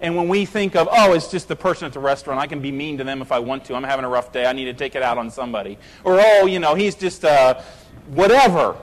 And 0.00 0.14
when 0.14 0.28
we 0.28 0.44
think 0.44 0.76
of, 0.76 0.88
oh, 0.92 1.12
it's 1.14 1.28
just 1.28 1.48
the 1.48 1.56
person 1.56 1.86
at 1.86 1.92
the 1.92 1.98
restaurant, 1.98 2.38
I 2.38 2.46
can 2.46 2.60
be 2.60 2.70
mean 2.70 2.98
to 2.98 3.04
them 3.04 3.20
if 3.20 3.32
I 3.32 3.40
want 3.40 3.64
to. 3.64 3.74
I'm 3.74 3.82
having 3.82 4.04
a 4.04 4.08
rough 4.08 4.32
day. 4.32 4.46
I 4.46 4.52
need 4.52 4.66
to 4.66 4.74
take 4.74 4.94
it 4.94 5.02
out 5.02 5.18
on 5.18 5.30
somebody. 5.30 5.76
Or, 6.04 6.20
oh, 6.20 6.46
you 6.46 6.60
know, 6.60 6.76
he's 6.76 6.94
just 6.94 7.24
uh, 7.24 7.60
whatever. 8.06 8.76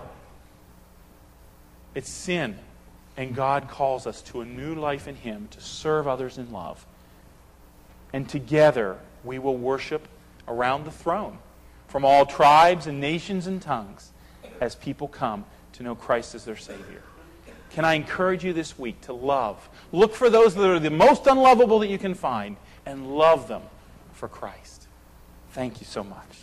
It's 1.94 2.10
sin. 2.10 2.60
And 3.16 3.34
God 3.34 3.70
calls 3.70 4.06
us 4.06 4.22
to 4.24 4.42
a 4.42 4.46
new 4.46 4.76
life 4.76 5.08
in 5.08 5.16
Him 5.16 5.48
to 5.52 5.62
serve 5.62 6.06
others 6.06 6.38
in 6.38 6.52
love. 6.52 6.86
And 8.12 8.28
together 8.28 9.00
we 9.24 9.40
will 9.40 9.58
worship 9.58 10.10
around 10.50 10.84
the 10.84 10.92
throne 10.92 11.38
from 11.96 12.04
all 12.04 12.26
tribes 12.26 12.88
and 12.88 13.00
nations 13.00 13.48
and 13.48 13.62
tongues 13.62 14.12
as 14.60 14.76
people 14.76 15.08
come 15.08 15.46
to 15.72 15.82
know 15.82 15.96
Christ 15.96 16.36
as 16.36 16.44
their 16.44 16.58
Savior. 16.58 17.02
Can 17.70 17.86
I 17.86 17.94
encourage 17.94 18.44
you 18.44 18.52
this 18.52 18.78
week 18.78 19.00
to 19.04 19.14
love? 19.14 19.70
Look 19.94 20.14
for 20.14 20.30
those 20.30 20.56
that 20.56 20.70
are 20.70 20.78
the 20.78 20.90
most 20.90 21.26
unlovable 21.26 21.80
that 21.80 21.88
you 21.88 21.98
can 21.98 22.14
find 22.14 22.58
and 22.86 23.16
love 23.16 23.48
them 23.48 23.62
for 24.12 24.28
Christ. 24.28 24.90
Thank 25.52 25.80
you 25.80 25.86
so 25.86 26.04
much. 26.04 26.42